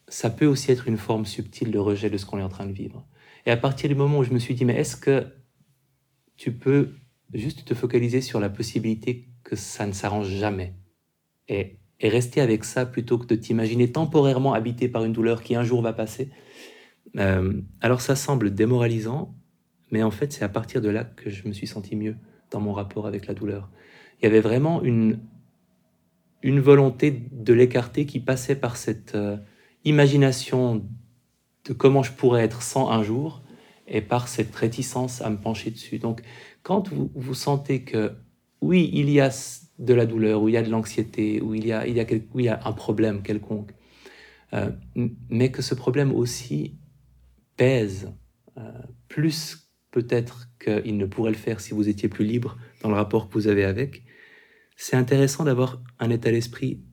ça 0.09 0.29
peut 0.29 0.45
aussi 0.45 0.71
être 0.71 0.89
une 0.89 0.97
forme 0.97 1.25
subtile 1.25 1.71
de 1.71 1.79
rejet 1.79 2.09
de 2.09 2.17
ce 2.17 2.25
qu'on 2.25 2.39
est 2.39 2.43
en 2.43 2.49
train 2.49 2.65
de 2.65 2.73
vivre. 2.73 3.07
Et 3.45 3.51
à 3.51 3.57
partir 3.57 3.87
du 3.87 3.95
moment 3.95 4.17
où 4.17 4.23
je 4.23 4.33
me 4.33 4.39
suis 4.39 4.53
dit, 4.53 4.65
mais 4.65 4.75
est-ce 4.75 4.97
que 4.97 5.25
tu 6.35 6.51
peux 6.51 6.89
juste 7.33 7.63
te 7.63 7.73
focaliser 7.73 8.19
sur 8.19 8.41
la 8.41 8.49
possibilité 8.49 9.29
que 9.45 9.55
ça 9.55 9.87
ne 9.87 9.93
s'arrange 9.93 10.27
jamais 10.27 10.73
et, 11.47 11.77
et 12.01 12.09
rester 12.09 12.41
avec 12.41 12.65
ça 12.65 12.85
plutôt 12.85 13.17
que 13.17 13.27
de 13.27 13.35
t'imaginer 13.35 13.89
temporairement 13.89 14.53
habité 14.53 14.89
par 14.89 15.05
une 15.05 15.13
douleur 15.13 15.41
qui 15.41 15.55
un 15.55 15.63
jour 15.63 15.81
va 15.81 15.93
passer 15.93 16.29
euh, 17.17 17.61
alors 17.81 18.01
ça 18.01 18.15
semble 18.15 18.53
démoralisant, 18.53 19.35
mais 19.91 20.03
en 20.03 20.11
fait 20.11 20.33
c'est 20.33 20.43
à 20.43 20.49
partir 20.49 20.81
de 20.81 20.89
là 20.89 21.03
que 21.03 21.29
je 21.29 21.47
me 21.47 21.53
suis 21.53 21.67
senti 21.67 21.95
mieux 21.95 22.15
dans 22.51 22.59
mon 22.59 22.73
rapport 22.73 23.07
avec 23.07 23.27
la 23.27 23.33
douleur. 23.33 23.69
Il 24.19 24.25
y 24.25 24.27
avait 24.27 24.41
vraiment 24.41 24.81
une, 24.81 25.19
une 26.43 26.59
volonté 26.59 27.23
de 27.31 27.53
l'écarter 27.53 28.05
qui 28.05 28.19
passait 28.19 28.55
par 28.55 28.77
cette 28.77 29.15
euh, 29.15 29.37
imagination 29.85 30.85
de 31.65 31.73
comment 31.73 32.03
je 32.03 32.11
pourrais 32.11 32.43
être 32.43 32.61
sans 32.61 32.89
un 32.91 33.01
jour 33.01 33.43
et 33.87 34.01
par 34.01 34.27
cette 34.27 34.53
réticence 34.53 35.21
à 35.21 35.29
me 35.29 35.37
pencher 35.37 35.71
dessus. 35.71 35.99
Donc 35.99 36.21
quand 36.61 36.89
vous, 36.89 37.11
vous 37.15 37.33
sentez 37.33 37.83
que 37.83 38.11
oui, 38.61 38.89
il 38.93 39.09
y 39.09 39.19
a 39.19 39.29
de 39.79 39.93
la 39.93 40.05
douleur, 40.05 40.41
ou 40.41 40.49
il 40.49 40.53
y 40.53 40.57
a 40.57 40.63
de 40.63 40.69
l'anxiété, 40.69 41.41
ou 41.41 41.55
il 41.55 41.65
y 41.65 41.73
a, 41.73 41.85
il 41.87 41.95
y 41.95 41.99
a, 41.99 42.05
il 42.09 42.41
y 42.41 42.47
a 42.47 42.59
un 42.63 42.71
problème 42.71 43.21
quelconque, 43.21 43.71
euh, 44.53 44.69
mais 45.29 45.51
que 45.51 45.61
ce 45.61 45.75
problème 45.75 46.13
aussi 46.13 46.77
pèse 47.57 48.13
euh, 48.57 48.71
plus 49.07 49.69
peut-être 49.91 50.49
qu'il 50.63 50.97
ne 50.97 51.05
pourrait 51.05 51.31
le 51.31 51.37
faire 51.37 51.59
si 51.59 51.73
vous 51.73 51.89
étiez 51.89 52.09
plus 52.09 52.25
libre 52.25 52.57
dans 52.81 52.89
le 52.89 52.95
rapport 52.95 53.27
que 53.27 53.33
vous 53.33 53.47
avez 53.47 53.63
avec, 53.63 54.03
c'est 54.75 54.95
intéressant 54.95 55.43
d'avoir 55.43 55.81
un 55.99 56.09
état 56.09 56.31
d'esprit 56.31 56.83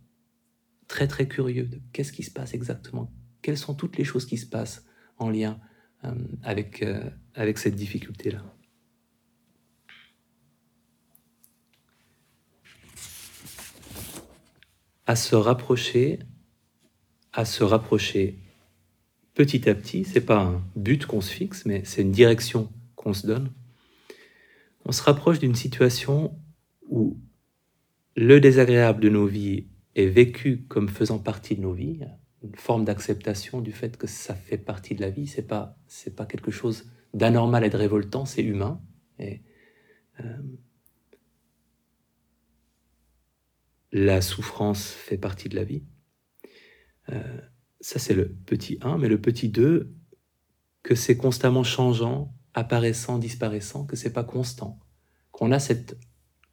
très 0.89 1.07
très 1.07 1.28
curieux 1.28 1.66
de 1.66 1.81
qu'est-ce 1.93 2.12
qui 2.12 2.22
se 2.22 2.31
passe 2.31 2.55
exactement, 2.55 3.12
quelles 3.43 3.59
sont 3.59 3.74
toutes 3.74 3.97
les 3.97 4.05
choses 4.05 4.26
qui 4.26 4.37
se 4.37 4.47
passent 4.47 4.85
en 5.18 5.31
lien 5.31 5.61
euh, 6.05 6.14
avec, 6.43 6.83
euh, 6.83 7.09
avec 7.35 7.59
cette 7.59 7.76
difficulté-là? 7.76 8.43
À 15.07 15.16
se 15.16 15.35
rapprocher, 15.35 16.20
à 17.33 17.45
se 17.45 17.64
rapprocher 17.64 18.39
petit 19.35 19.68
à 19.68 19.74
petit, 19.74 20.05
c'est 20.05 20.20
pas 20.20 20.41
un 20.41 20.62
but 20.76 21.07
qu'on 21.07 21.20
se 21.20 21.33
fixe, 21.33 21.64
mais 21.66 21.83
c'est 21.85 22.03
une 22.03 22.12
direction 22.12 22.70
qu'on 22.95 23.14
se 23.14 23.26
donne. 23.26 23.51
On 24.85 24.93
se 24.93 25.03
rapproche 25.03 25.39
d'une 25.39 25.55
situation 25.55 26.39
où 26.89 27.18
le 28.17 28.41
désagréable 28.41 29.01
de 29.01 29.09
nos 29.09 29.27
vies 29.27 29.67
est 29.95 30.07
vécu 30.07 30.65
comme 30.69 30.89
faisant 30.89 31.19
partie 31.19 31.57
de 31.57 31.63
nos 31.63 31.73
vies, 31.73 32.01
une 32.43 32.55
forme 32.55 32.85
d'acceptation 32.85 33.61
du 33.61 33.73
fait 33.73 33.97
que 33.97 34.07
ça 34.07 34.35
fait 34.35 34.59
partie 34.59 34.95
de 34.95 35.01
la 35.01 35.11
vie, 35.11 35.27
c'est 35.27 35.47
pas 35.47 35.77
c'est 35.87 36.15
pas 36.17 36.27
quelque 36.27 36.51
chose 36.51 36.91
d'anormal 37.15 37.65
et 37.65 37.71
de 37.71 37.77
révoltant, 37.77 38.25
c'est 38.25 38.43
humain. 38.43 38.81
Et, 39.19 39.43
euh, 40.21 40.43
la 43.93 44.21
souffrance 44.21 44.91
fait 44.91 45.19
partie 45.19 45.49
de 45.49 45.57
la 45.57 45.65
vie. 45.65 45.83
Euh, 47.09 47.41
ça, 47.81 47.99
c'est 47.99 48.15
le 48.15 48.33
petit 48.47 48.79
1, 48.83 48.99
mais 48.99 49.09
le 49.09 49.21
petit 49.21 49.49
2, 49.49 49.93
que 50.83 50.95
c'est 50.95 51.17
constamment 51.17 51.65
changeant, 51.65 52.33
apparaissant, 52.55 53.19
disparaissant, 53.19 53.85
que 53.85 53.97
c'est 53.97 54.13
pas 54.13 54.25
constant, 54.25 54.79
qu'on 55.33 55.51
a 55.51 55.59
cette 55.59 55.99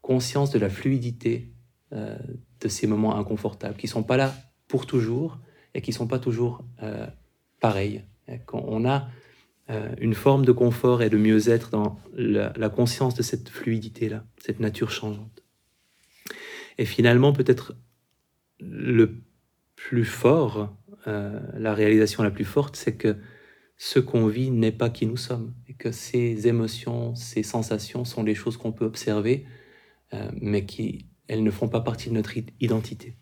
conscience 0.08 0.52
de 0.52 0.60
la 0.60 0.70
fluidité 0.70 1.52
euh, 1.92 2.18
de 2.62 2.70
ces 2.70 2.88
moments 2.88 3.18
inconfortables, 3.18 3.76
qui 3.76 3.90
sont 3.90 4.04
pas 4.04 4.16
là 4.16 4.34
pour 4.70 4.86
toujours 4.86 5.38
et 5.74 5.82
qui 5.82 5.92
sont 5.92 6.08
pas 6.08 6.18
toujours 6.18 6.64
euh, 6.82 7.06
pareils. 7.60 8.06
On 8.54 8.86
a 8.86 9.10
euh, 9.70 9.94
une 10.00 10.14
forme 10.14 10.46
de 10.46 10.54
confort 10.54 11.02
et 11.02 11.10
de 11.10 11.18
mieux-être 11.18 11.72
dans 11.72 12.00
la, 12.14 12.54
la, 12.56 12.70
conscience 12.70 13.16
de 13.16 13.22
cette 13.22 13.50
fluidité-là, 13.50 14.24
cette 14.38 14.62
nature 14.62 14.92
changeante. 14.92 15.44
Et 16.78 16.86
finalement, 16.86 17.34
peut-être 17.34 17.76
le 18.62 19.22
plus 19.76 20.06
fort 20.06 20.74
la 21.06 21.74
réalisation 21.74 22.22
la 22.22 22.32
plus 22.32 22.44
forte, 22.44 22.76
c'est 22.76 22.98
que 22.98 23.16
ce 23.78 24.00
qu'on 24.00 24.28
vit 24.28 24.52
n'est 24.52 24.74
pas 24.74 24.90
qui 24.90 25.06
nous 25.06 25.16
sommes, 25.16 25.54
et 25.70 25.74
que 25.74 25.94
ces 25.94 26.50
émotions, 26.50 27.16
ces 27.16 27.44
sensations 27.44 28.04
sont 28.04 28.26
des 28.26 28.36
choses 28.36 28.58
qu'on 28.58 28.74
peut 28.74 28.84
observer, 28.84 29.46
euh, 30.14 30.32
mais 30.40 30.66
qui 30.66 31.06
elles 31.28 31.44
ne 31.44 31.52
font 31.52 31.68
pas 31.68 31.82
partie 31.82 32.10
de 32.10 32.14
notre 32.14 32.34
identité. 32.60 33.14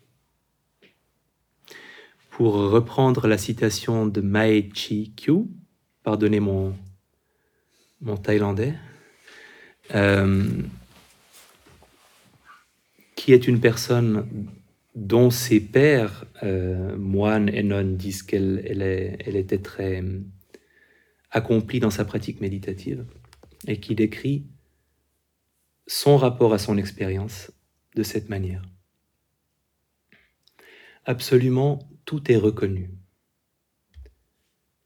Pour 2.30 2.54
reprendre 2.54 3.26
la 3.26 3.38
citation 3.38 4.06
de 4.06 4.20
Mae 4.20 4.70
Chi 4.74 5.12
Kyu, 5.16 5.46
pardonnez 6.02 6.38
mon, 6.38 6.76
mon 8.00 8.16
thaïlandais, 8.16 8.74
euh, 9.94 10.46
qui 13.14 13.32
est 13.32 13.48
une 13.48 13.60
personne 13.60 14.28
dont 14.94 15.30
ses 15.30 15.60
pères, 15.60 16.24
euh, 16.42 16.96
moines 16.96 17.48
et 17.48 17.62
nonnes, 17.62 17.96
disent 17.96 18.22
qu'elle 18.22 18.62
elle, 18.64 19.36
était 19.36 19.58
très 19.58 20.02
accomplie 21.30 21.80
dans 21.80 21.90
sa 21.90 22.04
pratique 22.04 22.40
méditative, 22.40 23.04
et 23.66 23.78
qui 23.78 23.94
décrit 23.94 24.46
son 25.86 26.16
rapport 26.16 26.52
à 26.52 26.58
son 26.58 26.76
expérience 26.78 27.52
de 27.94 28.02
cette 28.02 28.28
manière. 28.28 28.62
Absolument 31.04 31.88
tout 32.04 32.30
est 32.30 32.36
reconnu. 32.36 32.90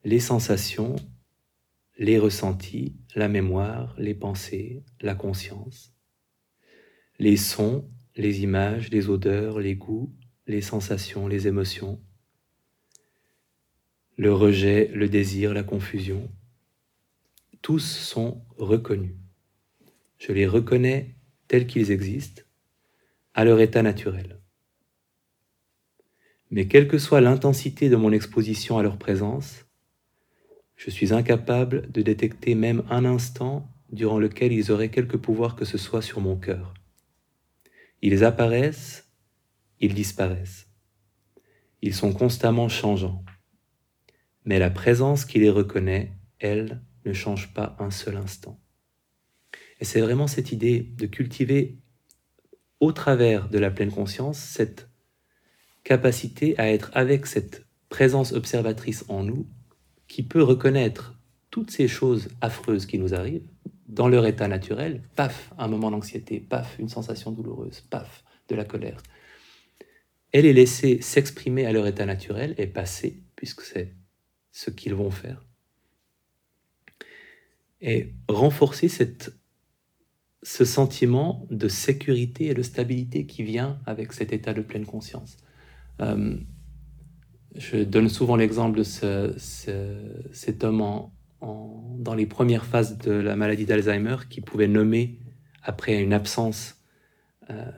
Les 0.05 0.21
sensations, 0.21 0.97
les 1.99 2.19
ressentis, 2.19 2.97
la 3.15 3.29
mémoire, 3.29 3.95
les 3.99 4.15
pensées, 4.15 4.83
la 5.01 5.15
conscience, 5.15 5.95
les 7.19 7.37
sons, 7.37 7.91
les 8.17 8.43
images, 8.43 8.91
les 8.91 9.09
odeurs, 9.09 9.61
les 9.61 9.77
goûts, 9.77 10.15
les 10.47 10.63
sensations, 10.63 11.29
les 11.29 11.47
émotions, 11.47 12.01
le 14.17 14.33
rejet, 14.35 14.91
le 14.95 15.09
désir, 15.09 15.55
la 15.55 15.63
confusion, 15.63 16.31
tous 17.63 17.81
sont 17.81 18.45
reconnus. 18.57 19.15
Je 20.21 20.33
les 20.33 20.47
reconnais 20.47 21.17
tels 21.49 21.67
qu'ils 21.67 21.91
existent, 21.91 22.43
à 23.33 23.45
leur 23.45 23.59
état 23.59 23.83
naturel. 23.83 24.39
Mais 26.51 26.69
quelle 26.69 26.89
que 26.89 26.99
soit 26.99 27.23
l'intensité 27.23 27.89
de 27.89 27.97
mon 27.97 28.13
exposition 28.13 28.77
à 28.77 28.83
leur 28.83 28.99
présence, 28.99 29.65
je 30.77 30.91
suis 30.91 31.15
incapable 31.15 31.91
de 31.91 32.03
détecter 32.03 32.55
même 32.55 32.85
un 32.91 33.07
instant 33.07 33.67
durant 33.93 34.19
lequel 34.19 34.53
ils 34.53 34.71
auraient 34.71 34.91
quelque 34.91 35.17
pouvoir 35.17 35.57
que 35.57 35.65
ce 35.65 35.79
soit 35.79 36.03
sur 36.03 36.21
mon 36.21 36.37
cœur. 36.37 36.75
Ils 38.03 38.23
apparaissent, 38.23 39.11
ils 39.79 39.95
disparaissent. 39.95 40.69
Ils 41.81 41.95
sont 41.95 42.13
constamment 42.13 42.69
changeants. 42.69 43.25
Mais 44.45 44.59
la 44.59 44.71
présence 44.71 45.25
qui 45.25 45.39
les 45.39 45.51
reconnaît, 45.51 46.13
elle, 46.39 46.83
ne 47.07 47.15
change 47.15 47.55
pas 47.55 47.75
un 47.79 47.91
seul 47.91 48.17
instant. 48.17 48.61
Et 49.81 49.85
c'est 49.85 50.01
vraiment 50.01 50.27
cette 50.27 50.53
idée 50.53 50.81
de 50.97 51.07
cultiver 51.07 51.77
au 52.81 52.93
travers 52.93 53.49
de 53.49 53.59
la 53.59 53.71
pleine 53.71 53.91
conscience 53.91 54.39
cette 54.39 54.89
capacité 55.85 56.59
à 56.59 56.71
être 56.71 56.91
avec 56.95 57.27
cette 57.27 57.65
présence 57.89 58.33
observatrice 58.33 59.05
en 59.09 59.25
nous 59.25 59.47
qui 60.07 60.23
peut 60.23 60.43
reconnaître 60.43 61.19
toutes 61.51 61.71
ces 61.71 61.89
choses 61.89 62.29
affreuses 62.41 62.87
qui 62.87 62.99
nous 62.99 63.15
arrivent, 63.15 63.47
dans 63.89 64.09
leur 64.09 64.25
état 64.25 64.47
naturel, 64.47 65.03
paf, 65.17 65.53
un 65.59 65.67
moment 65.67 65.91
d'anxiété, 65.91 66.39
paf, 66.39 66.79
une 66.79 66.89
sensation 66.89 67.33
douloureuse, 67.33 67.81
paf, 67.81 68.25
de 68.49 68.55
la 68.55 68.65
colère. 68.65 69.03
Elle 70.33 70.47
est 70.47 70.53
laissée 70.53 71.01
s'exprimer 71.03 71.67
à 71.67 71.73
leur 71.73 71.87
état 71.89 72.07
naturel 72.07 72.55
et 72.57 72.69
passer, 72.69 73.21
puisque 73.35 73.63
c'est 73.63 73.93
ce 74.53 74.71
qu'ils 74.71 74.95
vont 74.95 75.11
faire. 75.11 75.45
Et 77.81 78.13
renforcer 78.29 78.89
cette, 78.89 79.33
ce 80.43 80.65
sentiment 80.65 81.47
de 81.51 81.69
sécurité 81.69 82.47
et 82.47 82.55
de 82.55 82.63
stabilité 82.63 83.27
qui 83.27 83.43
vient 83.43 83.79
avec 83.87 84.13
cet 84.13 84.33
état 84.33 84.55
de 84.55 84.63
pleine 84.63 84.87
conscience. 84.87 85.37
Euh, 86.01 86.37
je 87.57 87.79
donne 87.79 88.09
souvent 88.09 88.37
l'exemple 88.37 88.79
de 88.79 88.85
ce, 88.85 89.35
cet 90.33 90.65
homme 90.65 91.11
dans 91.43 92.15
les 92.15 92.27
premières 92.27 92.65
phases 92.65 92.97
de 92.99 93.13
la 93.13 93.37
maladie 93.37 93.67
d'Alzheimer 93.67 94.17
qui 94.29 94.41
pouvait 94.41 94.69
nommer, 94.69 95.19
après 95.63 96.01
une 96.01 96.13
absence, 96.13 96.77
euh, 97.51 97.71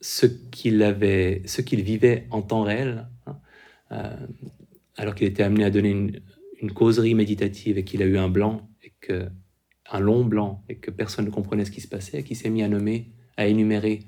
ce 0.00 0.26
qu'il 0.26 0.82
avait, 0.82 1.42
ce 1.46 1.62
qu'il 1.62 1.82
vivait 1.82 2.26
en 2.30 2.42
temps 2.42 2.62
réel, 2.62 3.08
hein, 3.26 3.38
euh, 3.92 4.26
alors 4.96 5.14
qu'il 5.14 5.26
était 5.26 5.42
amené 5.42 5.64
à 5.64 5.70
donner 5.70 5.90
une, 5.90 6.20
une 6.60 6.72
causerie 6.72 7.14
méditative 7.14 7.78
et 7.78 7.84
qu'il 7.84 8.02
a 8.02 8.06
eu 8.06 8.18
un 8.18 8.28
blanc, 8.28 8.68
et 8.82 8.92
que, 9.00 9.28
un 9.90 10.00
long 10.00 10.24
blanc, 10.24 10.64
et 10.68 10.76
que 10.76 10.90
personne 10.90 11.24
ne 11.24 11.30
comprenait 11.30 11.64
ce 11.64 11.70
qui 11.70 11.80
se 11.80 11.88
passait, 11.88 12.20
et 12.20 12.22
qu'il 12.24 12.36
s'est 12.36 12.50
mis 12.50 12.62
à 12.62 12.68
nommer, 12.68 13.12
à 13.36 13.46
énumérer 13.46 14.00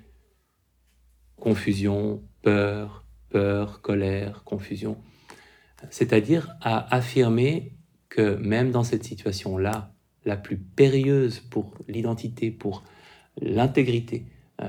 confusion, 1.37 2.22
peur, 2.43 3.05
peur, 3.29 3.81
colère, 3.81 4.45
confusion, 4.45 4.97
c'est-à-dire 5.91 6.55
à 6.61 6.95
affirmer 6.95 7.77
que 8.09 8.37
même 8.37 8.70
dans 8.70 8.85
cette 8.85 9.05
situation-là, 9.05 9.93
la 10.25 10.37
plus 10.37 10.57
périlleuse 10.57 11.41
pour 11.41 11.75
l'identité, 11.89 12.51
pour 12.51 12.85
l'intégrité 13.41 14.27
euh, 14.62 14.66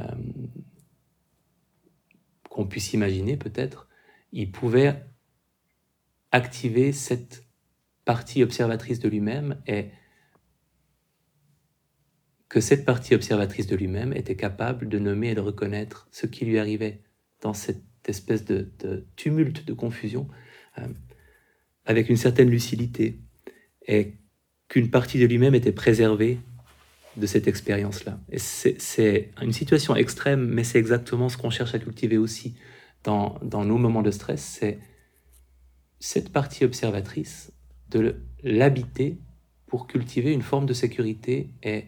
qu'on 2.49 2.65
puisse 2.65 2.93
imaginer 2.93 3.37
peut-être, 3.37 3.87
il 4.31 4.51
pouvait 4.51 5.05
activer 6.31 6.91
cette 6.91 7.45
partie 8.03 8.43
observatrice 8.43 8.99
de 8.99 9.07
lui-même 9.07 9.61
et 9.67 9.89
que 12.49 12.61
cette 12.61 12.85
partie 12.85 13.15
observatrice 13.15 13.67
de 13.67 13.75
lui-même 13.75 14.13
était 14.13 14.35
capable 14.35 14.87
de 14.87 14.99
nommer 14.99 15.31
et 15.31 15.35
de 15.35 15.41
reconnaître 15.41 16.07
ce 16.11 16.27
qui 16.27 16.45
lui 16.45 16.59
arrivait 16.59 17.01
dans 17.41 17.53
cette 17.53 17.83
espèce 18.07 18.45
de, 18.45 18.71
tumulte 19.15 19.65
de 19.65 19.73
confusion 19.73 20.27
euh, 20.77 20.87
avec 21.85 22.09
une 22.09 22.17
certaine 22.17 22.49
lucidité 22.49 23.19
et 23.87 24.13
qu'une 24.67 24.89
partie 24.89 25.19
de 25.19 25.25
lui-même 25.25 25.55
était 25.55 25.71
préservée 25.71 26.39
de 27.17 27.25
cette 27.27 27.47
expérience-là. 27.47 28.19
C'est 28.37 29.31
une 29.41 29.53
situation 29.53 29.95
extrême, 29.95 30.45
mais 30.47 30.63
c'est 30.63 30.79
exactement 30.79 31.29
ce 31.29 31.37
qu'on 31.37 31.49
cherche 31.49 31.73
à 31.73 31.79
cultiver 31.79 32.17
aussi 32.17 32.55
dans, 33.03 33.39
dans 33.41 33.63
nos 33.63 33.77
moments 33.77 34.01
de 34.01 34.11
stress, 34.11 34.43
c'est 34.43 34.79
cette 35.99 36.31
partie 36.31 36.65
observatrice, 36.65 37.51
de 37.89 38.15
l'habiter 38.43 39.19
pour 39.67 39.87
cultiver 39.87 40.33
une 40.33 40.41
forme 40.41 40.65
de 40.65 40.73
sécurité 40.73 41.49
et 41.63 41.85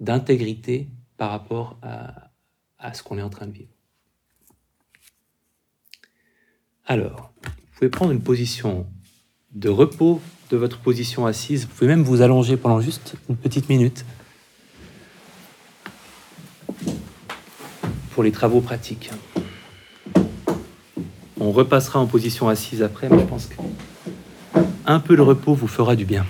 d'intégrité 0.00 0.88
par 1.16 1.30
rapport 1.30 1.78
à, 1.82 2.92
ce 2.92 3.02
qu'on 3.02 3.18
est 3.18 3.22
en 3.22 3.30
train 3.30 3.46
de 3.46 3.52
vivre. 3.52 3.70
Alors, 6.84 7.32
vous 7.44 7.78
pouvez 7.78 7.90
prendre 7.90 8.12
une 8.12 8.22
position 8.22 8.86
de 9.52 9.68
repos 9.68 10.20
de 10.50 10.56
votre 10.56 10.78
position 10.78 11.26
assise. 11.26 11.66
Vous 11.66 11.74
pouvez 11.74 11.88
même 11.88 12.02
vous 12.02 12.22
allonger 12.22 12.56
pendant 12.56 12.80
juste 12.80 13.16
une 13.28 13.36
petite 13.36 13.68
minute 13.68 14.04
pour 18.10 18.22
les 18.22 18.32
travaux 18.32 18.60
pratiques. 18.60 19.10
On 21.40 21.52
repassera 21.52 21.98
en 21.98 22.06
position 22.06 22.48
assise 22.48 22.82
après, 22.82 23.08
mais 23.08 23.18
je 23.18 23.24
pense 23.24 23.46
que 23.46 23.56
un 24.86 25.00
peu 25.00 25.16
de 25.16 25.22
repos 25.22 25.54
vous 25.54 25.68
fera 25.68 25.96
du 25.96 26.04
bien. 26.04 26.24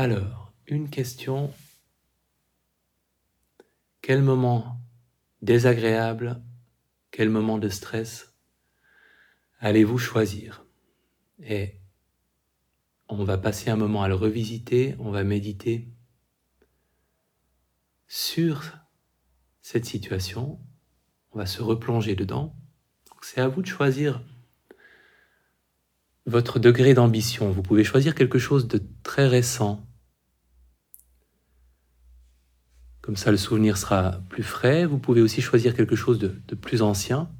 Alors, 0.00 0.52
une 0.68 0.90
question. 0.90 1.52
Quel 4.00 4.22
moment 4.22 4.80
désagréable, 5.42 6.40
quel 7.10 7.30
moment 7.30 7.58
de 7.58 7.68
stress 7.68 8.32
allez-vous 9.58 9.98
choisir? 9.98 10.64
Et 11.40 11.80
on 13.08 13.24
va 13.24 13.38
passer 13.38 13.70
un 13.70 13.76
moment 13.76 14.04
à 14.04 14.08
le 14.08 14.14
revisiter, 14.14 14.94
on 15.00 15.10
va 15.10 15.24
méditer 15.24 15.88
sur 18.06 18.78
cette 19.62 19.84
situation, 19.84 20.60
on 21.32 21.38
va 21.38 21.46
se 21.46 21.60
replonger 21.60 22.14
dedans. 22.14 22.54
C'est 23.20 23.40
à 23.40 23.48
vous 23.48 23.62
de 23.62 23.66
choisir 23.66 24.22
votre 26.24 26.60
degré 26.60 26.94
d'ambition. 26.94 27.50
Vous 27.50 27.62
pouvez 27.62 27.82
choisir 27.82 28.14
quelque 28.14 28.38
chose 28.38 28.68
de 28.68 28.80
très 29.02 29.26
récent, 29.26 29.87
Comme 33.08 33.16
ça, 33.16 33.30
le 33.30 33.38
souvenir 33.38 33.78
sera 33.78 34.20
plus 34.28 34.42
frais. 34.42 34.84
Vous 34.84 34.98
pouvez 34.98 35.22
aussi 35.22 35.40
choisir 35.40 35.74
quelque 35.74 35.96
chose 35.96 36.18
de, 36.18 36.28
plus 36.54 36.82
ancien. 36.82 37.30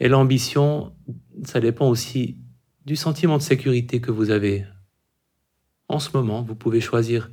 Et 0.00 0.08
l'ambition, 0.08 0.96
ça 1.44 1.60
dépend 1.60 1.86
aussi 1.86 2.38
du 2.86 2.96
sentiment 2.96 3.36
de 3.36 3.42
sécurité 3.42 4.00
que 4.00 4.10
vous 4.10 4.30
avez. 4.30 4.64
En 5.88 5.98
ce 5.98 6.16
moment, 6.16 6.40
vous 6.40 6.54
pouvez 6.54 6.80
choisir 6.80 7.30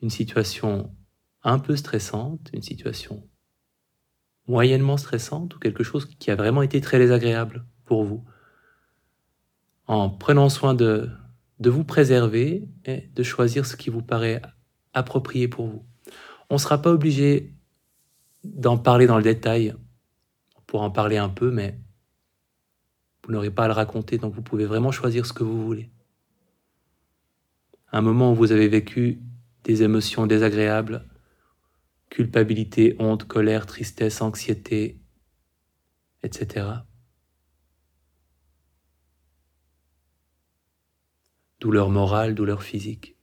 une 0.00 0.08
situation 0.08 0.96
un 1.42 1.58
peu 1.58 1.76
stressante, 1.76 2.48
une 2.54 2.62
situation 2.62 3.28
moyennement 4.46 4.96
stressante 4.96 5.54
ou 5.54 5.58
quelque 5.58 5.84
chose 5.84 6.06
qui 6.06 6.30
a 6.30 6.34
vraiment 6.34 6.62
été 6.62 6.80
très 6.80 6.98
désagréable 6.98 7.66
pour 7.84 8.04
vous. 8.04 8.24
En 9.86 10.08
prenant 10.08 10.48
soin 10.48 10.72
de, 10.72 11.10
de 11.64 11.70
vous 11.70 11.82
préserver 11.82 12.68
et 12.84 13.08
de 13.14 13.22
choisir 13.22 13.64
ce 13.64 13.74
qui 13.74 13.88
vous 13.88 14.02
paraît 14.02 14.42
approprié 14.92 15.48
pour 15.48 15.66
vous. 15.66 15.82
On 16.50 16.56
ne 16.56 16.58
sera 16.58 16.80
pas 16.82 16.92
obligé 16.92 17.54
d'en 18.44 18.76
parler 18.76 19.06
dans 19.06 19.16
le 19.16 19.22
détail. 19.22 19.74
pour 20.66 20.82
en 20.82 20.90
parler 20.90 21.18
un 21.18 21.28
peu, 21.28 21.52
mais 21.52 21.78
vous 23.24 23.32
n'aurez 23.32 23.50
pas 23.50 23.64
à 23.64 23.68
le 23.68 23.74
raconter, 23.74 24.18
donc 24.18 24.34
vous 24.34 24.42
pouvez 24.42 24.66
vraiment 24.66 24.90
choisir 24.90 25.24
ce 25.24 25.32
que 25.32 25.44
vous 25.44 25.64
voulez. 25.64 25.88
Un 27.92 28.00
moment 28.00 28.32
où 28.32 28.34
vous 28.34 28.50
avez 28.50 28.66
vécu 28.66 29.20
des 29.62 29.84
émotions 29.84 30.26
désagréables, 30.26 31.06
culpabilité, 32.10 32.96
honte, 32.98 33.24
colère, 33.24 33.66
tristesse, 33.66 34.20
anxiété, 34.20 34.98
etc. 36.24 36.66
douleur 41.64 41.88
morale, 41.88 42.34
douleur 42.34 42.62
physique. 42.62 43.13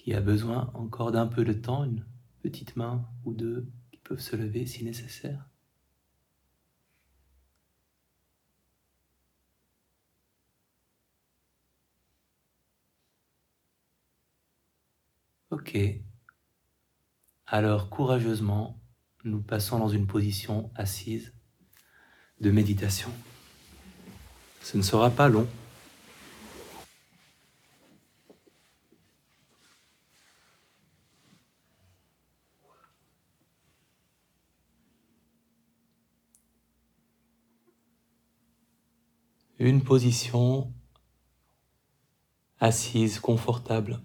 Qui 0.00 0.14
a 0.14 0.20
besoin 0.22 0.70
encore 0.72 1.12
d'un 1.12 1.26
peu 1.26 1.44
de 1.44 1.52
temps, 1.52 1.84
une 1.84 2.06
petite 2.42 2.74
main 2.74 3.06
ou 3.26 3.34
deux 3.34 3.70
qui 3.92 3.98
peuvent 3.98 4.18
se 4.18 4.34
lever 4.34 4.64
si 4.64 4.82
nécessaire. 4.82 5.44
Ok. 15.50 15.76
Alors 17.46 17.90
courageusement, 17.90 18.80
nous 19.24 19.42
passons 19.42 19.78
dans 19.78 19.88
une 19.88 20.06
position 20.06 20.70
assise 20.76 21.34
de 22.40 22.50
méditation. 22.50 23.10
Ce 24.62 24.78
ne 24.78 24.82
sera 24.82 25.10
pas 25.10 25.28
long. 25.28 25.46
Une 39.62 39.82
position 39.82 40.72
assise, 42.60 43.20
confortable. 43.20 44.00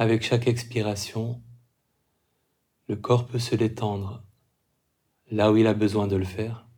Avec 0.00 0.22
chaque 0.22 0.46
expiration, 0.46 1.42
le 2.88 2.96
corps 2.96 3.26
peut 3.26 3.38
se 3.38 3.54
détendre 3.54 4.24
là 5.30 5.52
où 5.52 5.58
il 5.58 5.66
a 5.66 5.74
besoin 5.74 6.06
de 6.06 6.16
le 6.16 6.24
faire. 6.24 6.69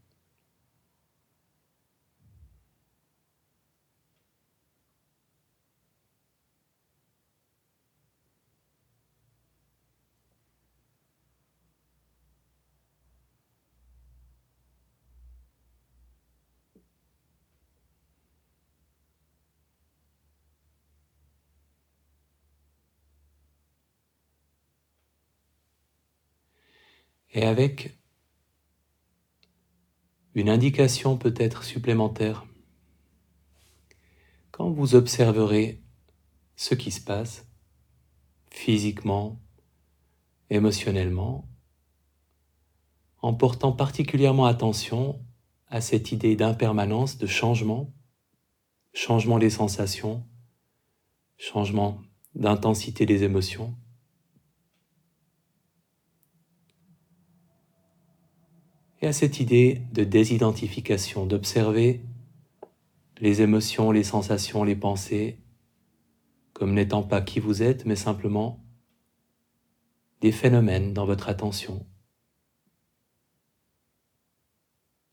Et 27.33 27.45
avec 27.45 27.99
une 30.35 30.49
indication 30.49 31.17
peut-être 31.17 31.65
supplémentaire. 31.65 32.47
Quand 34.51 34.71
vous 34.71 34.95
observerez 34.95 35.83
ce 36.57 36.75
qui 36.75 36.91
se 36.91 37.01
passe 37.01 37.47
physiquement, 38.51 39.41
émotionnellement, 40.51 41.49
en 43.23 43.35
portant 43.35 43.73
particulièrement 43.73 44.47
attention 44.47 45.25
à 45.69 45.81
cette 45.81 46.13
idée 46.13 46.37
d'impermanence, 46.37 47.17
de 47.17 47.27
changement, 47.27 47.95
changement 48.93 49.39
des 49.39 49.49
sensations, 49.49 50.27
changement 51.39 52.03
d'intensité 52.35 53.07
des 53.07 53.23
émotions, 53.23 53.75
et 59.03 59.09
à 59.09 59.13
cette 59.13 59.41
idée 59.41 59.83
de 59.93 60.05
désidentification, 60.05 61.27
d'observer 61.27 62.01
les 63.19 63.43
émotions, 63.43 63.91
les 63.91 64.05
sensations, 64.05 64.63
les 64.63 64.77
pensées 64.77 65.39
comme 66.53 66.75
n'étant 66.75 67.03
pas 67.03 67.21
qui 67.21 67.41
vous 67.41 67.63
êtes, 67.63 67.85
mais 67.85 67.97
simplement 67.97 68.65
des 70.21 70.31
phénomènes 70.31 70.93
dans 70.95 71.05
votre 71.05 71.29
attention 71.29 71.85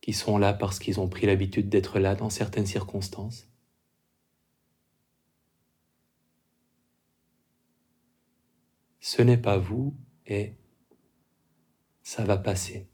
qui 0.01 0.13
sont 0.13 0.37
là 0.37 0.53
parce 0.53 0.77
qu'ils 0.77 0.99
ont 0.99 1.09
pris 1.09 1.25
l'habitude 1.25 1.69
d'être 1.69 1.97
là 1.97 2.13
dans 2.13 2.29
certaines 2.29 2.67
circonstances. 2.67 3.47
Ce 8.99 9.23
n'est 9.23 9.37
pas 9.37 9.57
vous 9.57 9.95
et 10.27 10.53
ça 12.03 12.23
va 12.23 12.37
passer 12.37 12.87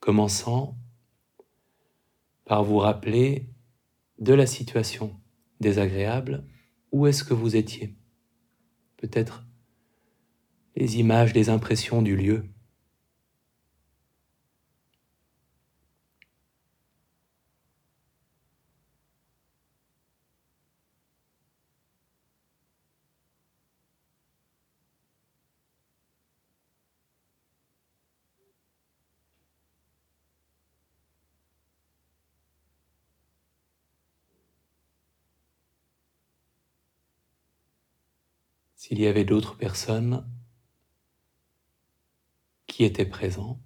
commençant 0.00 0.76
par 2.44 2.64
vous 2.64 2.78
rappeler 2.78 3.48
de 4.18 4.34
la 4.34 4.46
situation 4.46 5.20
désagréable, 5.60 6.44
où 6.90 7.06
est-ce 7.06 7.22
que 7.22 7.34
vous 7.34 7.54
étiez? 7.54 7.94
Peut-être 8.96 9.46
les 10.76 10.98
images, 10.98 11.34
les 11.34 11.50
impressions 11.50 12.02
du 12.02 12.16
lieu. 12.16 12.44
S'il 38.80 38.98
y 38.98 39.06
avait 39.06 39.26
d'autres 39.26 39.58
personnes 39.58 40.26
qui 42.66 42.82
étaient 42.82 43.04
présents. 43.04 43.60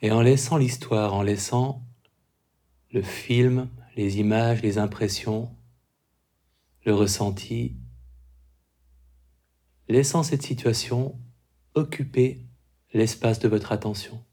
Et 0.00 0.12
en 0.12 0.22
laissant 0.22 0.58
l'histoire, 0.58 1.12
en 1.12 1.22
laissant 1.22 1.82
le 2.92 3.02
film, 3.02 3.68
les 3.96 4.20
images, 4.20 4.62
les 4.62 4.78
impressions, 4.78 5.52
le 6.84 6.94
ressenti 6.94 7.74
laissant 9.90 10.22
cette 10.22 10.42
situation 10.42 11.18
occuper 11.74 12.46
l'espace 12.92 13.40
de 13.40 13.48
votre 13.48 13.72
attention. 13.72 14.24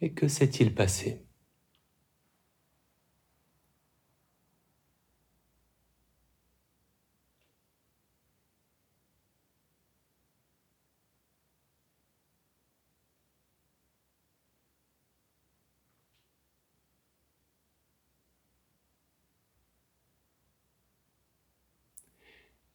Et 0.00 0.12
que 0.12 0.28
s'est-il 0.28 0.74
passé? 0.74 1.23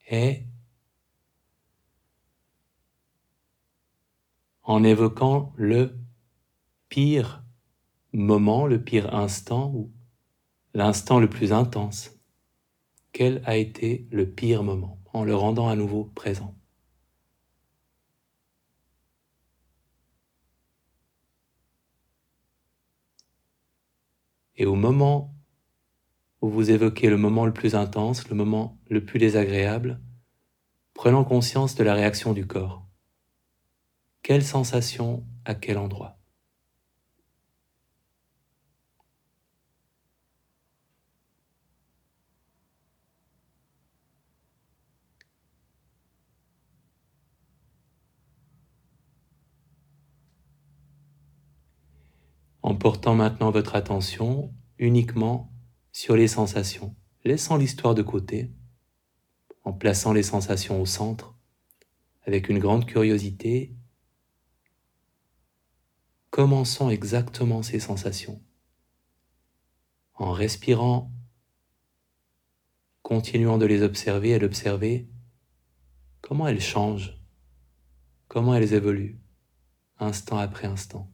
est 0.10 0.46
en 4.64 4.84
évoquant 4.84 5.54
le 5.56 5.98
pire 6.90 7.44
moment, 8.14 8.68
le 8.68 8.84
pire 8.84 9.16
instant 9.16 9.72
ou 9.74 9.92
l'instant 10.74 11.20
le 11.20 11.30
plus 11.30 11.54
intense. 11.54 12.12
Quel 13.12 13.42
a 13.46 13.58
été 13.58 14.08
le 14.12 14.30
pire 14.30 14.64
moment 14.64 15.00
en 15.14 15.24
le 15.24 15.36
rendant 15.36 15.70
à 15.70 15.76
nouveau 15.76 16.06
présent? 16.06 16.56
Et 24.56 24.66
au 24.66 24.76
moment 24.76 25.39
où 26.42 26.50
vous 26.50 26.72
évoquez 26.72 27.10
le 27.10 27.18
moment 27.18 27.46
le 27.46 27.54
plus 27.54 27.76
intense, 27.76 28.30
le 28.30 28.36
moment 28.36 28.80
le 28.90 29.04
plus 29.04 29.20
désagréable, 29.20 30.00
prenant 30.94 31.24
conscience 31.24 31.76
de 31.76 31.84
la 31.84 31.94
réaction 31.94 32.34
du 32.34 32.48
corps. 32.48 32.88
Quelle 34.22 34.44
sensation 34.44 35.26
à 35.46 35.56
quel 35.56 35.78
endroit? 35.78 36.18
En 52.62 52.76
portant 52.76 53.16
maintenant 53.16 53.52
votre 53.52 53.76
attention 53.76 54.54
uniquement 54.78 55.52
sur 55.92 56.16
les 56.16 56.28
sensations, 56.28 56.96
laissant 57.24 57.58
l'histoire 57.58 57.96
de 57.96 58.02
côté, 58.02 58.52
en 59.64 59.74
plaçant 59.74 60.14
les 60.14 60.24
sensations 60.24 60.82
au 60.82 60.86
centre, 60.86 61.36
avec 62.26 62.50
une 62.50 62.60
grande 62.60 62.86
curiosité. 62.86 63.76
Commençons 66.30 66.90
exactement 66.90 67.64
ces 67.64 67.80
sensations, 67.80 68.42
en 70.16 70.32
respirant, 70.32 71.12
continuant 73.02 73.58
de 73.58 73.66
les 73.66 73.82
observer 73.82 74.32
et 74.32 74.40
d'observer 74.40 75.10
comment 76.22 76.48
elles 76.48 76.62
changent, 76.62 77.20
comment 78.28 78.54
elles 78.54 78.74
évoluent, 78.74 79.20
instant 79.98 80.38
après 80.38 80.68
instant. 80.68 81.12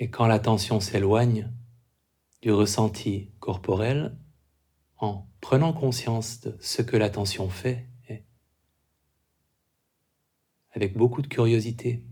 Et 0.00 0.08
quand 0.08 0.26
l'attention 0.26 0.80
s'éloigne 0.80 1.52
du 2.40 2.50
ressenti 2.50 3.30
corporel, 3.38 4.16
en 4.96 5.26
prenant 5.42 5.74
conscience 5.74 6.40
de 6.40 6.56
ce 6.60 6.80
que 6.80 6.96
l'attention 6.96 7.48
fait, 7.50 7.86
avec 10.72 10.96
beaucoup 10.96 11.20
de 11.20 11.26
curiosité, 11.26 12.04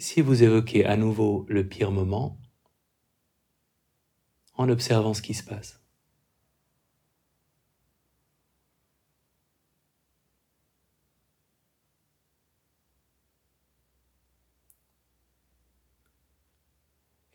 si 0.00 0.20
vous 0.20 0.42
évoquez 0.42 0.84
à 0.84 0.96
nouveau 0.96 1.46
le 1.48 1.66
pire 1.66 1.90
moment, 1.90 2.38
en 4.54 4.68
observant 4.68 5.14
ce 5.14 5.22
qui 5.22 5.34
se 5.34 5.44
passe. 5.44 5.80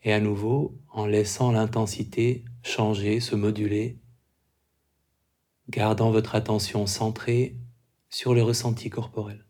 Et 0.04 0.12
à 0.12 0.20
nouveau, 0.20 0.76
en 0.88 1.06
laissant 1.06 1.52
l'intensité 1.52 2.44
changer, 2.64 3.20
se 3.20 3.36
moduler, 3.36 4.00
gardant 5.68 6.10
votre 6.10 6.34
attention 6.34 6.86
centrée 6.86 7.56
sur 8.10 8.34
le 8.34 8.42
ressenti 8.42 8.90
corporel. 8.90 9.46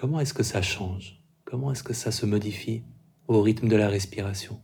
Comment 0.00 0.20
est-ce 0.20 0.32
que 0.32 0.42
ça 0.42 0.62
change? 0.62 1.20
Comment 1.44 1.72
est-ce 1.72 1.82
que 1.82 1.92
ça 1.92 2.10
se 2.10 2.24
modifie 2.24 2.84
au 3.28 3.42
rythme 3.42 3.68
de 3.68 3.76
la 3.76 3.90
respiration? 3.90 4.58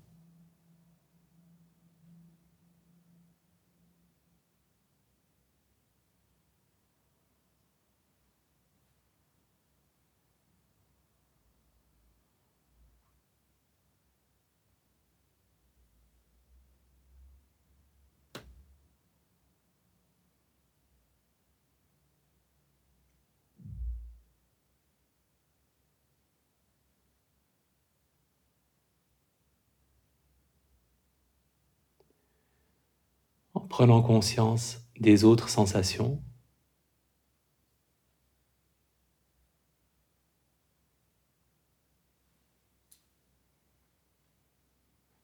Prenant 33.77 34.01
conscience 34.01 34.81
des 34.99 35.25
autres 35.25 35.51
sensations. 35.51 36.25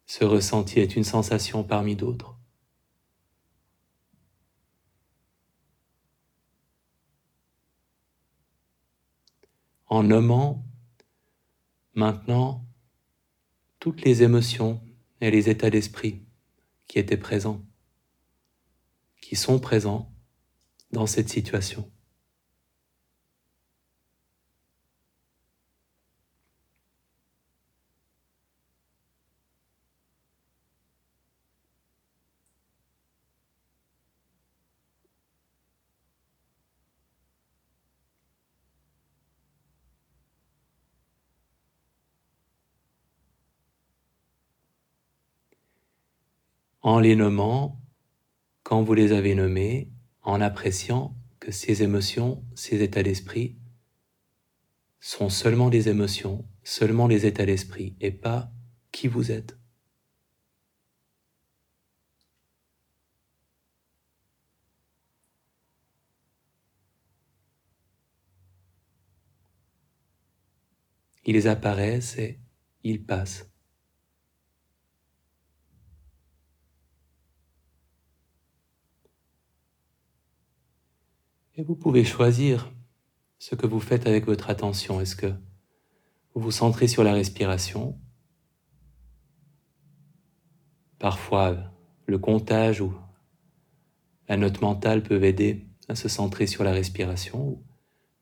Ce 0.05 0.23
ressenti 0.27 0.81
est 0.81 0.97
une 0.97 1.03
sensation 1.03 1.65
parmi 1.65 1.97
d'autres. 1.97 2.37
En 9.87 10.03
nommant 10.03 10.63
maintenant 11.95 12.67
toutes 13.79 14.03
les 14.03 14.23
émotions 14.23 14.83
et 15.23 15.31
les 15.31 15.49
états 15.49 15.71
d'esprit 15.71 16.21
qui 16.87 16.99
étaient 16.99 17.17
présents 17.17 17.65
qui 19.33 19.37
sont 19.37 19.59
présents 19.59 20.13
dans 20.91 21.07
cette 21.07 21.31
situation. 21.31 21.91
en 46.85 46.99
les 46.99 47.15
nommant 47.15 47.82
quand 48.73 48.83
vous 48.83 48.95
les 48.95 49.13
avez 49.13 49.35
nommés 49.35 49.91
en 50.23 50.41
appréciant 50.41 51.15
que 51.41 51.53
ces 51.53 51.83
émotions, 51.83 52.43
ces 52.55 52.83
états 52.83 53.03
d'esprit 53.03 53.59
sont 54.99 55.29
seulement 55.29 55.69
des 55.69 55.91
émotions, 55.91 56.49
seulement 56.63 57.07
des 57.07 57.27
états 57.27 57.45
d'esprit 57.45 57.95
et 58.01 58.11
pas 58.11 58.51
qui 58.91 59.09
vous 59.09 59.31
êtes. 59.31 59.59
Ils 71.27 71.47
apparaissent 71.47 72.17
et 72.17 72.41
ils 72.85 73.05
passent. 73.05 73.52
Et 81.55 81.63
vous 81.63 81.77
pouvez 81.77 82.05
choisir 82.05 82.73
ce 83.39 83.55
que 83.55 83.67
vous 83.67 83.81
faites 83.81 84.07
avec 84.07 84.25
votre 84.25 84.49
attention. 84.49 85.01
Est-ce 85.01 85.17
que 85.17 85.27
vous 86.35 86.41
vous 86.41 86.51
centrez 86.51 86.89
sur 86.89 87.05
la 87.05 87.13
respiration 87.13 87.99
Parfois, 90.99 91.59
le 92.07 92.19
comptage 92.19 92.81
ou 92.81 92.95
la 94.29 94.39
note 94.39 94.63
mentale 94.63 95.03
peuvent 95.03 95.25
aider 95.25 95.67
à 95.89 95.95
se 95.95 96.09
centrer 96.09 96.47
sur 96.47 96.65
la 96.65 96.73
respiration. 96.73 97.49
Ou 97.49 97.63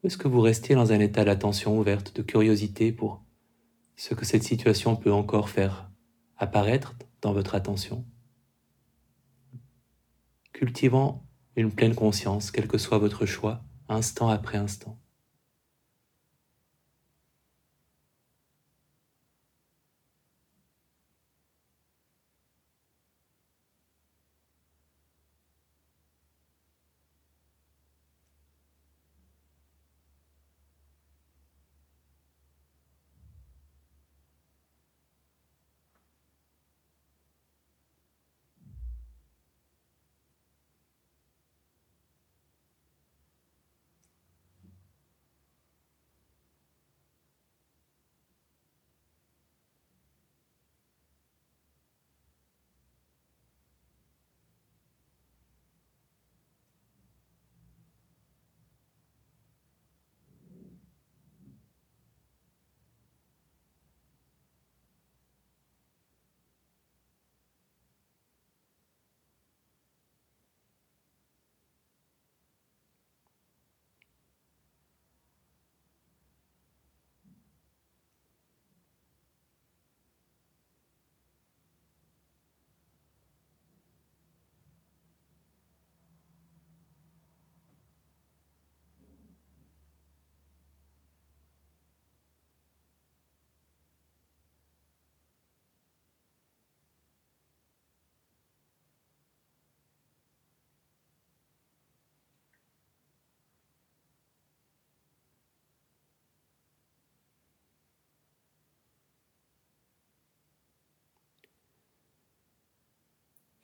est-ce 0.02 0.16
que 0.16 0.26
vous 0.26 0.40
restez 0.40 0.74
dans 0.74 0.92
un 0.92 0.98
état 0.98 1.24
d'attention 1.24 1.78
ouverte, 1.78 2.16
de 2.16 2.22
curiosité 2.22 2.90
pour 2.90 3.22
ce 3.94 4.14
que 4.14 4.24
cette 4.24 4.42
situation 4.42 4.96
peut 4.96 5.12
encore 5.12 5.50
faire 5.50 5.88
apparaître 6.36 6.96
dans 7.20 7.32
votre 7.32 7.54
attention? 7.54 8.04
Cultivant 10.52 11.29
une 11.60 11.72
pleine 11.72 11.94
conscience, 11.94 12.50
quel 12.50 12.66
que 12.66 12.78
soit 12.78 12.98
votre 12.98 13.26
choix, 13.26 13.62
instant 13.88 14.28
après 14.28 14.58
instant. 14.58 14.99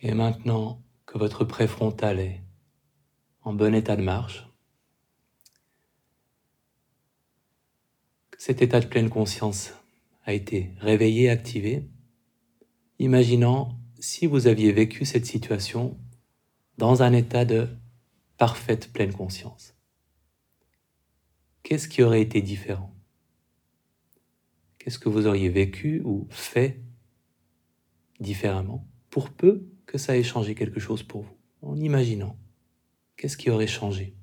Et 0.00 0.12
maintenant 0.12 0.82
que 1.06 1.16
votre 1.16 1.44
préfrontal 1.44 2.20
est 2.20 2.42
en 3.42 3.54
bon 3.54 3.74
état 3.74 3.96
de 3.96 4.02
marche, 4.02 4.46
cet 8.36 8.60
état 8.60 8.80
de 8.80 8.86
pleine 8.86 9.08
conscience 9.08 9.72
a 10.24 10.34
été 10.34 10.74
réveillé, 10.78 11.30
activé, 11.30 11.88
imaginant 12.98 13.78
si 13.98 14.26
vous 14.26 14.46
aviez 14.46 14.72
vécu 14.72 15.04
cette 15.06 15.24
situation 15.24 15.98
dans 16.76 17.02
un 17.02 17.12
état 17.12 17.44
de 17.46 17.68
parfaite 18.36 18.92
pleine 18.92 19.12
conscience. 19.12 19.74
Qu'est-ce 21.62 21.88
qui 21.88 22.02
aurait 22.02 22.20
été 22.20 22.42
différent? 22.42 22.94
Qu'est-ce 24.78 24.98
que 24.98 25.08
vous 25.08 25.26
auriez 25.26 25.48
vécu 25.48 26.02
ou 26.04 26.28
fait 26.30 26.80
différemment 28.20 28.86
pour 29.10 29.30
peu 29.30 29.66
que 29.96 30.02
ça 30.02 30.16
ait 30.16 30.22
changé 30.22 30.54
quelque 30.54 30.80
chose 30.80 31.02
pour 31.02 31.22
vous, 31.22 31.36
en 31.62 31.76
imaginant 31.80 32.36
qu'est-ce 33.16 33.36
qui 33.38 33.50
aurait 33.50 33.66
changé? 33.66 34.15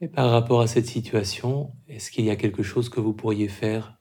Et 0.00 0.06
par 0.08 0.30
rapport 0.30 0.60
à 0.60 0.68
cette 0.68 0.86
situation, 0.86 1.72
est-ce 1.88 2.12
qu'il 2.12 2.24
y 2.24 2.30
a 2.30 2.36
quelque 2.36 2.62
chose 2.62 2.88
que 2.88 3.00
vous 3.00 3.14
pourriez 3.14 3.48
faire 3.48 3.98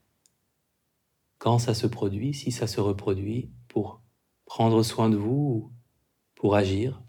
quand 1.40 1.58
ça 1.58 1.74
se 1.74 1.88
produit, 1.88 2.34
si 2.34 2.52
ça 2.52 2.68
se 2.68 2.80
reproduit, 2.80 3.52
pour 3.68 4.02
prendre 4.46 4.84
soin 4.84 5.10
de 5.10 5.18
vous 5.18 5.32
ou 5.32 5.72
pour 6.36 6.56
agir? 6.56 7.02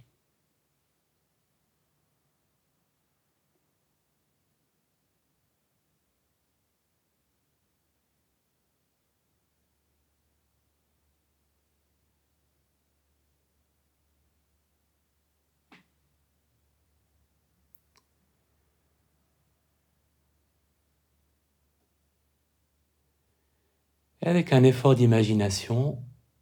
Avec 24.29 24.53
un 24.53 24.63
effort 24.63 24.95
d'imagination, 24.95 25.99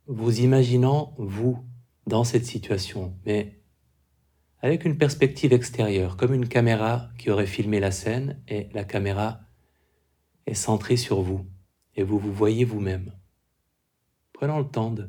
vous 0.07 0.41
imaginant 0.41 1.15
vous 1.19 1.65
dans 2.07 2.25
cette 2.25 2.45
situation, 2.45 3.15
mais 3.25 3.61
avec 4.61 4.85
une 4.85 4.99
perspective 4.99 5.53
extérieure, 5.53 6.17
comme 6.17 6.35
une 6.35 6.49
caméra 6.49 7.11
qui 7.17 7.31
aurait 7.31 7.47
filmé 7.47 7.79
la 7.79 7.93
scène 7.93 8.43
et 8.49 8.69
la 8.75 8.83
caméra 8.83 9.41
est 10.47 10.55
centrée 10.55 10.97
sur 10.97 11.21
vous 11.21 11.47
et 11.95 12.03
vous 12.03 12.19
vous 12.19 12.33
voyez 12.33 12.65
vous-même. 12.65 13.13
Prenons 14.33 14.59
le 14.59 14.69
temps 14.69 14.91
de 14.91 15.09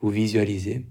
vous 0.00 0.10
visualiser. 0.10 0.86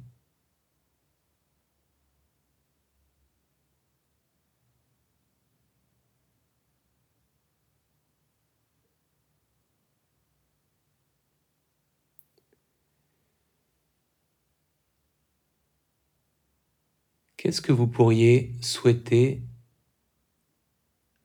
Qu'est-ce 17.48 17.62
que 17.62 17.72
vous 17.72 17.88
pourriez 17.88 18.58
souhaiter 18.60 19.42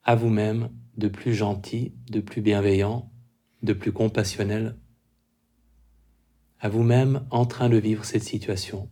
à 0.03 0.15
vous-même 0.15 0.69
de 0.95 1.09
plus 1.09 1.33
gentil, 1.33 1.95
de 2.09 2.21
plus 2.21 2.41
bienveillant, 2.41 3.11
de 3.61 3.73
plus 3.73 3.91
compassionnel, 3.91 4.79
à 6.59 6.69
vous-même 6.69 7.27
en 7.29 7.45
train 7.45 7.67
de 7.67 7.75
vivre 7.75 8.05
cette 8.05 8.23
situation? 8.23 8.89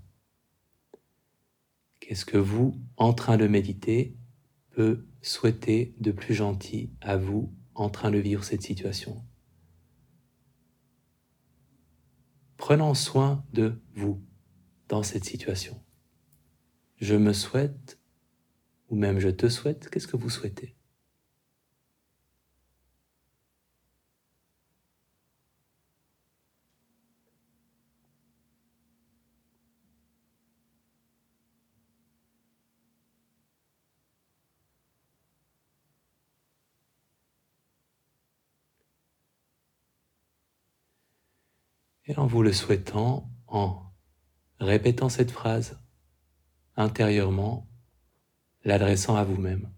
Qu'est-ce 2.01 2.25
que 2.25 2.37
vous, 2.37 2.75
en 2.97 3.13
train 3.13 3.37
de 3.37 3.47
méditer, 3.47 4.17
peut 4.71 5.07
souhaiter 5.21 5.95
de 6.01 6.11
plus 6.11 6.33
gentil 6.33 6.91
à 6.99 7.15
vous 7.15 7.55
en 7.75 7.89
train 7.89 8.11
de 8.11 8.17
vivre 8.17 8.43
cette 8.43 8.61
situation? 8.61 9.23
Prenons 12.57 12.93
soin 12.93 13.45
de 13.53 13.81
vous 13.95 14.21
dans 14.89 15.01
cette 15.01 15.23
situation 15.23 15.81
je 17.01 17.15
me 17.15 17.33
souhaite, 17.33 17.99
ou 18.89 18.95
même 18.95 19.19
je 19.19 19.29
te 19.29 19.49
souhaite, 19.49 19.89
qu'est-ce 19.89 20.07
que 20.07 20.17
vous 20.17 20.29
souhaitez? 20.29 20.75
Et 42.05 42.17
en 42.17 42.27
vous 42.27 42.43
le 42.43 42.51
souhaitant, 42.53 43.31
en 43.47 43.91
répétant 44.59 45.09
cette 45.09 45.31
phrase 45.31 45.79
intérieurement, 46.75 47.67
l'adressant 48.63 49.15
à 49.15 49.23
vous-même. 49.23 49.69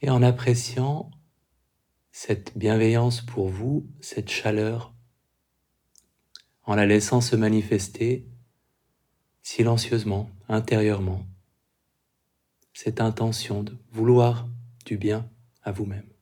Et 0.00 0.10
en 0.10 0.22
appréciant 0.22 1.10
cette 2.12 2.56
bienveillance 2.56 3.20
pour 3.20 3.48
vous, 3.48 3.86
cette 4.00 4.30
chaleur, 4.30 4.94
en 6.64 6.74
la 6.74 6.86
laissant 6.86 7.20
se 7.20 7.36
manifester 7.36 8.26
silencieusement, 9.42 10.30
intérieurement, 10.48 11.26
cette 12.74 13.00
intention 13.00 13.62
de 13.62 13.76
vouloir 13.90 14.48
du 14.84 14.96
bien 14.98 15.28
à 15.62 15.72
vous-même. 15.72 16.17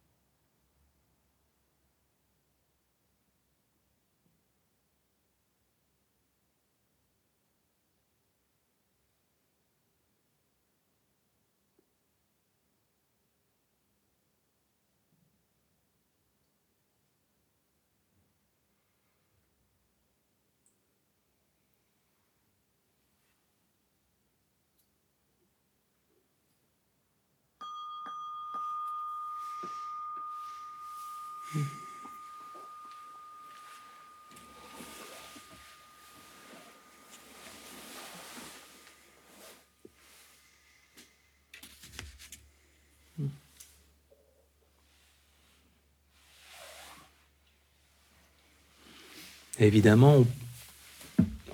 Évidemment, 49.58 50.24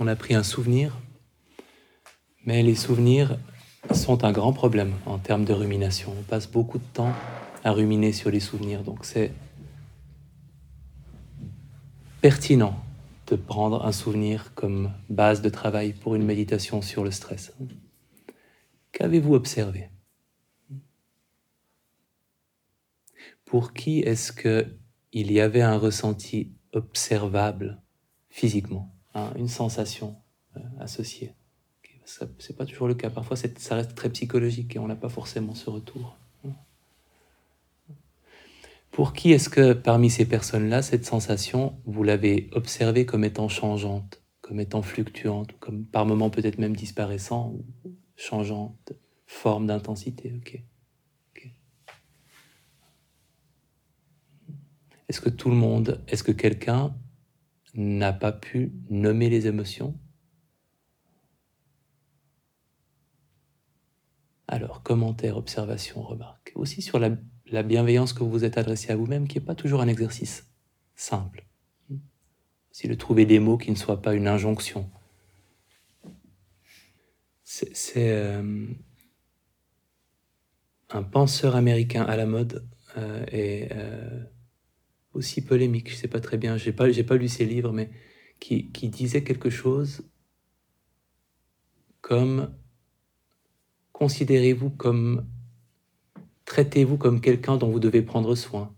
on 0.01 0.09
a 0.09 0.16
pris 0.16 0.35
un 0.35 0.43
souvenir, 0.43 0.99
mais 2.45 2.65
les 2.65 2.74
souvenirs 2.74 3.39
sont 3.95 4.24
un 4.24 4.33
grand 4.33 4.53
problème 4.53 4.95
en 5.07 5.19
termes 5.19 5.45
de 5.45 5.53
rumination. 5.53 6.12
On 6.19 6.23
passe 6.23 6.51
beaucoup 6.51 6.79
de 6.79 6.85
temps 6.93 7.12
à 7.62 7.70
ruminer 7.70 8.12
sur 8.12 8.31
les 8.31 8.41
souvenirs, 8.41 8.83
donc 8.83 9.05
c'est 9.05 9.31
pertinent 12.23 12.77
de 13.27 13.35
prendre 13.35 13.85
un 13.85 13.90
souvenir 13.90 14.55
comme 14.55 14.93
base 15.11 15.43
de 15.43 15.49
travail 15.49 15.93
pour 15.93 16.15
une 16.15 16.24
méditation 16.24 16.81
sur 16.81 17.03
le 17.03 17.11
stress. 17.11 17.53
Qu'avez-vous 18.93 19.35
observé? 19.35 19.90
Pour 23.44 23.73
qui 23.73 23.99
est-ce 24.01 24.32
que 24.32 24.66
il 25.12 25.32
y 25.32 25.40
avait 25.40 25.62
un 25.62 25.77
ressenti 25.77 26.53
observable 26.73 27.82
physiquement, 28.31 28.94
hein, 29.15 29.32
une 29.36 29.49
sensation 29.49 30.16
euh, 30.57 30.61
associée? 30.78 31.35
Ce 32.05 32.24
n'est 32.24 32.57
pas 32.57 32.66
toujours 32.66 32.89
le 32.89 32.94
cas. 32.94 33.11
Parfois, 33.11 33.36
ça 33.36 33.74
reste 33.74 33.94
très 33.94 34.11
psychologique 34.11 34.77
et 34.77 34.78
on 34.78 34.86
n'a 34.86 34.97
pas 34.97 35.09
forcément 35.09 35.55
ce 35.55 35.70
retour. 35.70 36.16
Pour 38.93 39.14
qui 39.14 39.32
est-ce 39.32 39.48
que 39.48 39.73
parmi 39.73 40.10
ces 40.10 40.27
personnes-là, 40.27 40.82
cette 40.82 41.06
sensation, 41.06 41.81
vous 41.86 42.05
l'avez 42.05 42.51
observée 42.52 43.06
comme 43.06 43.24
étant 43.24 43.48
changeante, 43.48 44.23
comme 44.43 44.60
étant 44.60 44.82
fluctuante, 44.82 45.59
comme 45.60 45.86
par 45.86 46.05
moments 46.05 46.28
peut-être 46.28 46.59
même 46.59 46.77
disparaissant 46.77 47.55
changeante, 48.16 48.93
forme 49.27 49.66
d'intensité 49.66 50.35
Ok. 50.36 50.62
Est-ce 55.09 55.23
que 55.23 55.31
tout 55.31 55.48
le 55.48 55.56
monde, 55.56 56.02
est-ce 56.09 56.23
que 56.23 56.32
quelqu'un 56.32 56.94
n'a 57.74 58.12
pas 58.12 58.32
pu 58.32 58.74
nommer 58.90 59.31
les 59.31 59.47
émotions? 59.47 59.98
Alors, 64.48 64.82
commentaire, 64.82 65.39
observation, 65.39 66.02
remarque. 66.02 66.52
Aussi 66.55 66.82
sur 66.82 66.98
la, 66.98 67.10
bienveillance 67.62 68.12
que 68.12 68.20
vous 68.20 68.31
vous 68.31 68.44
êtes 68.44 68.59
adressé 68.59 68.93
à 68.93 68.97
vous-même, 68.97 69.28
qui 69.28 69.39
n'est 69.39 69.44
pas 69.44 69.55
toujours 69.55 69.81
un 69.81 69.89
exercice 69.89 70.51
simple. 70.94 71.47
Si 72.70 72.89
de 72.89 72.94
trouver 72.94 73.27
des 73.27 73.39
mots 73.39 73.59
qui 73.59 73.70
ne 73.70 73.77
soient 73.77 74.01
pas 74.01 74.14
une 74.14 74.27
injonction. 74.27 74.90
C'est 77.44 78.12
euh, 78.12 78.66
un 80.90 81.02
penseur 81.02 81.55
américain 81.55 82.02
à 82.02 82.16
la 82.16 82.24
mode 82.24 82.66
euh, 82.97 83.27
et 83.31 83.69
euh, 83.73 84.24
aussi 85.12 85.44
polémique, 85.44 85.90
je 85.90 85.97
sais 85.97 86.09
pas 86.09 86.20
très 86.20 86.39
bien, 86.39 86.56
pas, 86.74 86.90
j'ai 86.90 87.05
pas 87.05 87.16
lu 87.16 87.28
ses 87.28 87.44
livres, 87.44 87.73
mais 87.73 87.90
qui 88.40 88.89
disait 88.89 89.23
quelque 89.23 89.51
chose 89.51 90.02
comme 92.01 92.52
considérez-vous 93.93 94.70
comme, 94.70 95.28
traitez-vous 96.44 96.97
comme 96.97 97.20
quelqu'un 97.20 97.56
dont 97.56 97.70
vous 97.70 97.81
devez 97.81 98.02
prendre 98.02 98.35
soin. 98.35 98.74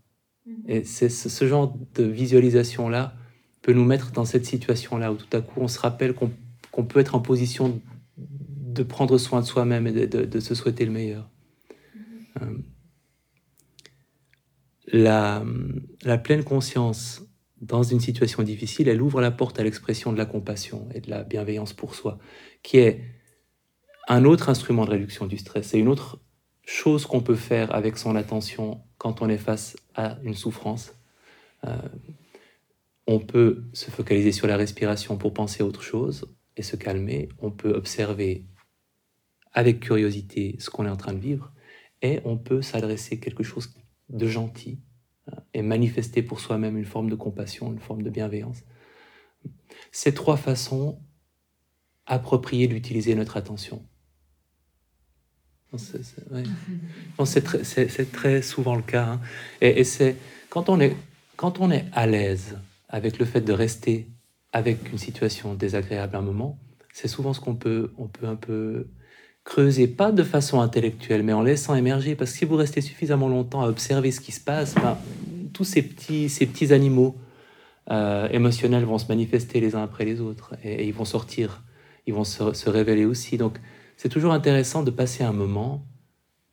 Mhm. 0.46 0.54
Et 0.68 0.84
c'est 0.84 1.08
ce, 1.08 1.46
genre 1.46 1.76
de 1.94 2.04
visualisation-là 2.04 3.14
peut 3.62 3.72
nous 3.72 3.84
mettre 3.84 4.12
dans 4.12 4.24
cette 4.24 4.44
situation-là 4.44 5.12
où 5.12 5.16
tout 5.16 5.36
à 5.36 5.40
coup 5.40 5.60
on 5.60 5.68
se 5.68 5.78
rappelle 5.78 6.14
qu'on 6.14 6.84
peut 6.84 7.00
être 7.00 7.14
en 7.14 7.20
position 7.20 7.80
de 8.16 8.82
prendre 8.82 9.16
soin 9.18 9.40
de 9.40 9.46
soi-même 9.46 9.86
et 9.86 9.92
de, 9.92 10.24
de, 10.24 10.40
se 10.40 10.54
souhaiter 10.54 10.84
le 10.84 10.90
meilleur. 10.92 11.30
Mhm. 11.94 12.02
Euh, 12.42 12.58
la, 16.04 16.18
pleine 16.18 16.44
conscience 16.44 17.22
dans 17.60 17.82
une 17.82 18.00
situation 18.00 18.42
difficile, 18.42 18.88
elle 18.88 19.00
ouvre 19.00 19.20
la 19.20 19.30
porte 19.30 19.58
à 19.58 19.64
l'expression 19.64 20.12
de 20.12 20.18
la 20.18 20.26
compassion 20.26 20.88
et 20.94 21.00
de 21.00 21.08
la 21.08 21.24
bienveillance 21.24 21.72
pour 21.72 21.94
soi, 21.94 22.18
qui 22.62 22.78
est 22.78 23.00
un 24.08 24.24
autre 24.24 24.50
instrument 24.50 24.84
de 24.84 24.90
réduction 24.90 25.26
du 25.26 25.38
stress. 25.38 25.68
C'est 25.68 25.78
une 25.78 25.88
autre 25.88 26.20
chose 26.66 27.06
qu'on 27.06 27.20
peut 27.20 27.34
faire 27.34 27.74
avec 27.74 27.98
son 27.98 28.16
attention 28.16 28.82
quand 28.98 29.22
on 29.22 29.28
est 29.28 29.38
face 29.38 29.76
à 29.94 30.18
une 30.22 30.34
souffrance. 30.34 30.94
Euh, 31.64 31.76
on 33.06 33.20
peut 33.20 33.64
se 33.72 33.90
focaliser 33.90 34.32
sur 34.32 34.46
la 34.46 34.56
respiration 34.56 35.16
pour 35.16 35.34
penser 35.34 35.62
à 35.62 35.66
autre 35.66 35.82
chose 35.82 36.34
et 36.56 36.62
se 36.62 36.76
calmer. 36.76 37.28
On 37.38 37.50
peut 37.50 37.72
observer 37.72 38.46
avec 39.52 39.80
curiosité 39.80 40.56
ce 40.58 40.70
qu'on 40.70 40.86
est 40.86 40.90
en 40.90 40.96
train 40.96 41.12
de 41.12 41.20
vivre 41.20 41.52
et 42.02 42.20
on 42.24 42.36
peut 42.36 42.62
s'adresser 42.62 43.20
quelque 43.20 43.42
chose 43.42 43.74
de 44.08 44.26
gentil 44.26 44.80
hein, 45.30 45.36
et 45.52 45.62
manifester 45.62 46.22
pour 46.22 46.40
soi-même 46.40 46.76
une 46.76 46.84
forme 46.84 47.10
de 47.10 47.14
compassion, 47.14 47.72
une 47.72 47.78
forme 47.78 48.02
de 48.02 48.10
bienveillance. 48.10 48.62
Ces 49.92 50.14
trois 50.14 50.36
façons 50.36 50.98
appropriées 52.06 52.68
d'utiliser 52.68 53.14
notre 53.14 53.36
attention. 53.36 53.86
C'est 55.78 58.12
très, 58.12 58.42
souvent 58.42 58.76
le 58.76 58.82
cas. 58.82 59.05
Hein. 59.05 59.20
Et, 59.60 59.84
c'est 59.84 60.16
quand 60.51 60.68
on 60.68 60.80
est 60.80 60.96
quand 61.36 61.60
on 61.60 61.70
est 61.70 61.86
à 61.92 62.06
l'aise 62.06 62.59
avec 62.88 63.18
le 63.18 63.24
fait 63.24 63.40
de 63.40 63.52
rester 63.52 64.09
avec 64.52 64.92
une 64.92 64.98
situation 64.98 65.55
désagréable 65.55 66.16
un 66.16 66.22
moment, 66.22 66.59
c'est 66.92 67.09
souvent 67.09 67.32
ce 67.32 67.40
qu'on 67.40 67.56
peut 67.56 67.92
on 67.98 68.06
peut 68.06 68.26
un 68.26 68.36
peu 68.36 68.86
creuser, 69.44 69.86
pas 69.86 70.10
de 70.10 70.22
façon 70.22 70.60
intellectuelle, 70.60 71.22
mais 71.22 71.34
en 71.34 71.42
laissant 71.42 71.74
émerger, 71.74 72.14
parce 72.14 72.32
que 72.32 72.38
si 72.38 72.44
vous 72.46 72.56
restez 72.56 72.80
suffisamment 72.80 73.28
longtemps 73.28 73.62
à 73.62 73.68
observer 73.68 74.10
ce 74.10 74.20
qui 74.20 74.32
se 74.32 74.40
passe, 74.40 74.74
ben, 74.74 74.96
tous 75.52 75.64
ces 75.64 75.82
petits, 75.82 76.30
ces 76.30 76.46
petits 76.46 76.72
animaux 76.72 77.14
euh, 77.90 78.26
émotionnels 78.30 78.84
vont 78.84 78.98
se 78.98 79.06
manifester 79.09 79.60
les 79.60 79.74
uns 79.74 79.82
après 79.82 80.06
les 80.06 80.20
autres 80.20 80.55
et, 80.64 80.86
ils 80.86 80.94
vont 80.94 81.05
sortir, 81.05 81.62
ils 82.06 82.14
vont 82.14 82.24
se, 82.24 82.68
révéler 82.68 83.05
aussi. 83.05 83.36
Donc 83.36 83.60
c'est 83.96 84.08
toujours 84.08 84.32
intéressant 84.32 84.82
de 84.82 84.90
passer 84.90 85.24
un 85.24 85.32
moment 85.32 85.86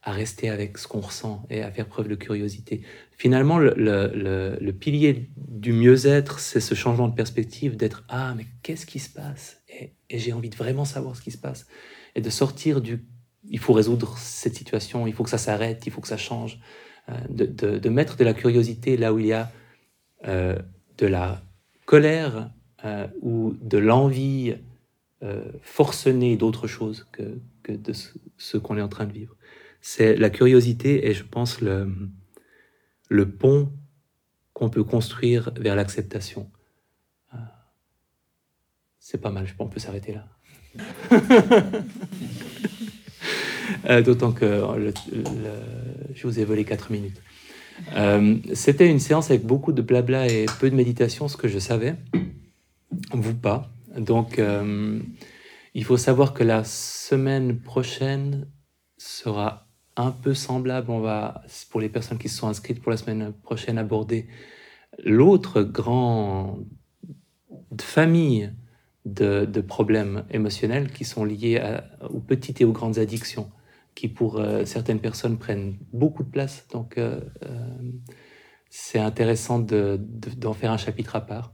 à 0.04 0.12
rester 0.12 0.50
avec 0.50 0.78
ce 0.78 0.88
qu'on 0.88 1.00
ressent 1.00 1.46
et 1.50 1.62
à 1.62 1.72
faire 1.72 1.88
preuve 1.88 2.08
de 2.08 2.16
curiosité. 2.16 2.82
Finalement, 3.18 3.60
le, 3.60 4.72
pilier 4.72 5.30
du 5.38 5.74
mieux-être, 5.74 6.40
c'est 6.40 6.60
ce 6.60 6.74
changement 6.74 7.08
de 7.08 7.14
perspective, 7.14 7.76
d'être 7.76 8.04
ah 8.10 8.34
mais 8.36 8.48
qu'est-ce 8.64 8.86
qui 8.86 9.00
se 9.00 9.10
passe? 9.10 9.62
Et, 9.70 9.94
j'ai 10.10 10.34
envie 10.34 10.50
de 10.50 10.56
vraiment 10.56 10.86
savoir 10.86 11.16
ce 11.16 11.22
qui 11.22 11.32
se 11.32 11.38
passe 11.38 11.68
et 12.16 12.22
de 12.22 12.30
sortir 12.30 12.82
du 12.82 13.06
il 13.50 13.60
faut 13.60 13.74
résoudre 13.74 14.18
cette 14.18 14.56
situation, 14.56 15.08
il 15.08 15.14
faut 15.14 15.24
que 15.24 15.30
ça 15.30 15.40
s'arrête, 15.40 15.88
il 15.88 15.92
faut 15.92 16.02
que 16.02 16.08
ça 16.08 16.18
change, 16.18 16.60
euh, 17.10 17.14
de, 17.30 17.90
mettre 17.90 18.16
de 18.16 18.24
la 18.24 18.34
curiosité 18.34 18.98
là 18.98 19.14
où 19.14 19.20
il 19.20 19.28
y 19.28 19.34
a 19.34 19.52
euh, 20.28 20.58
de 20.98 21.08
la 21.08 21.42
colère 21.86 22.52
euh, 22.86 23.08
ou 23.22 23.56
de 23.62 23.78
l'envie 23.78 24.54
forcenée 25.62 26.36
d'autre 26.36 26.66
chose 26.68 27.08
que, 27.12 27.40
que 27.62 27.72
de 27.72 27.94
ce, 28.38 28.58
qu'on 28.58 28.78
est 28.78 28.82
en 28.82 28.88
train 28.88 29.06
de 29.06 29.14
vivre. 29.14 29.36
C'est 29.80 30.16
la 30.16 30.30
curiosité 30.30 31.08
et 31.08 31.14
je 31.14 31.24
pense 31.24 31.62
le, 31.62 31.88
le 33.10 33.30
pont 33.30 33.72
qu'on 34.54 34.70
peut 34.70 34.84
construire 34.84 35.52
vers 35.58 35.76
l'acceptation. 35.76 36.50
C'est 39.00 39.20
pas 39.20 39.32
mal, 39.32 39.48
je 39.48 39.54
pense 39.54 39.68
qu'on 39.68 39.74
peut 39.74 39.80
s'arrêter 39.80 40.14
là. 40.14 40.28
Euh, 43.90 44.02
d'autant 44.02 44.32
que 44.32 44.92
je 46.14 46.28
vous 46.28 46.40
ai 46.40 46.46
volé 46.46 46.66
4 46.66 46.92
minutes. 46.92 47.22
Euh, 47.96 48.38
c'était 48.54 48.88
une 48.90 49.00
séance 49.00 49.30
avec 49.30 49.46
beaucoup 49.46 49.72
de 49.72 49.82
blabla 49.82 50.28
et 50.28 50.46
peu 50.60 50.70
de 50.70 50.76
méditation, 50.76 51.28
ce 51.28 51.38
que 51.38 51.48
je 51.48 51.58
savais. 51.58 51.96
Vous 53.14 53.34
pas. 53.34 53.72
Donc, 53.96 54.40
euh, 54.40 55.00
il 55.74 55.84
faut 55.84 55.98
savoir 55.98 56.34
que 56.34 56.44
la 56.44 56.64
semaine 56.64 57.60
prochaine 57.60 58.48
sera 58.98 59.68
un 59.96 60.12
peu 60.12 60.34
semblable. 60.34 60.92
On 60.92 61.00
va, 61.00 61.44
pour 61.70 61.82
les 61.82 61.90
personnes 61.90 62.18
qui 62.18 62.30
se 62.30 62.38
sont 62.38 62.48
inscrites 62.48 62.82
pour 62.82 62.92
la 62.92 62.98
semaine 62.98 63.34
prochaine, 63.34 63.78
aborder 63.78 64.28
l'autre 65.04 65.62
grande 65.62 66.66
famille 67.80 68.52
de, 69.06 69.46
problèmes 69.62 70.26
émotionnels 70.30 70.92
qui 70.92 71.06
sont 71.06 71.24
liés 71.24 71.62
aux 72.10 72.20
petites 72.20 72.62
et 72.62 72.66
aux 72.66 72.72
grandes 72.72 73.00
addictions 73.00 73.50
qui 73.96 74.08
pour 74.08 74.40
euh, 74.40 74.66
certaines 74.66 75.00
personnes 75.00 75.38
prennent 75.38 75.78
beaucoup 75.94 76.24
de 76.24 76.30
place. 76.30 76.68
Donc 76.72 76.98
euh, 76.98 77.20
c'est 78.70 79.00
intéressant 79.00 79.60
d'en 79.60 80.54
faire 80.54 80.72
un 80.72 80.78
chapitre 80.78 81.16
à 81.16 81.22
part. 81.22 81.54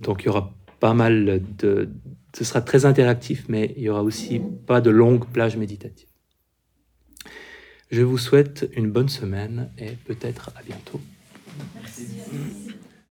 Donc 0.00 0.22
il 0.22 0.26
y 0.26 0.28
aura 0.28 0.54
pas 0.80 0.94
mal 0.94 1.42
de... 1.58 1.90
Ce 2.36 2.44
sera 2.44 2.60
très 2.60 2.84
interactif, 2.84 3.46
mais 3.48 3.74
il 3.76 3.84
y 3.84 3.88
aura 3.88 4.02
aussi 4.02 4.40
pas 4.66 4.80
de 4.80 4.90
longues 4.90 5.26
plages 5.26 5.56
méditatives. 5.56 6.08
Je 7.90 8.02
vous 8.02 8.18
souhaite 8.18 8.68
une 8.76 8.90
bonne 8.90 9.08
semaine 9.08 9.70
et 9.78 9.92
peut-être 10.04 10.50
à 10.56 10.62
bientôt. 10.62 11.00
Merci. 11.74 12.74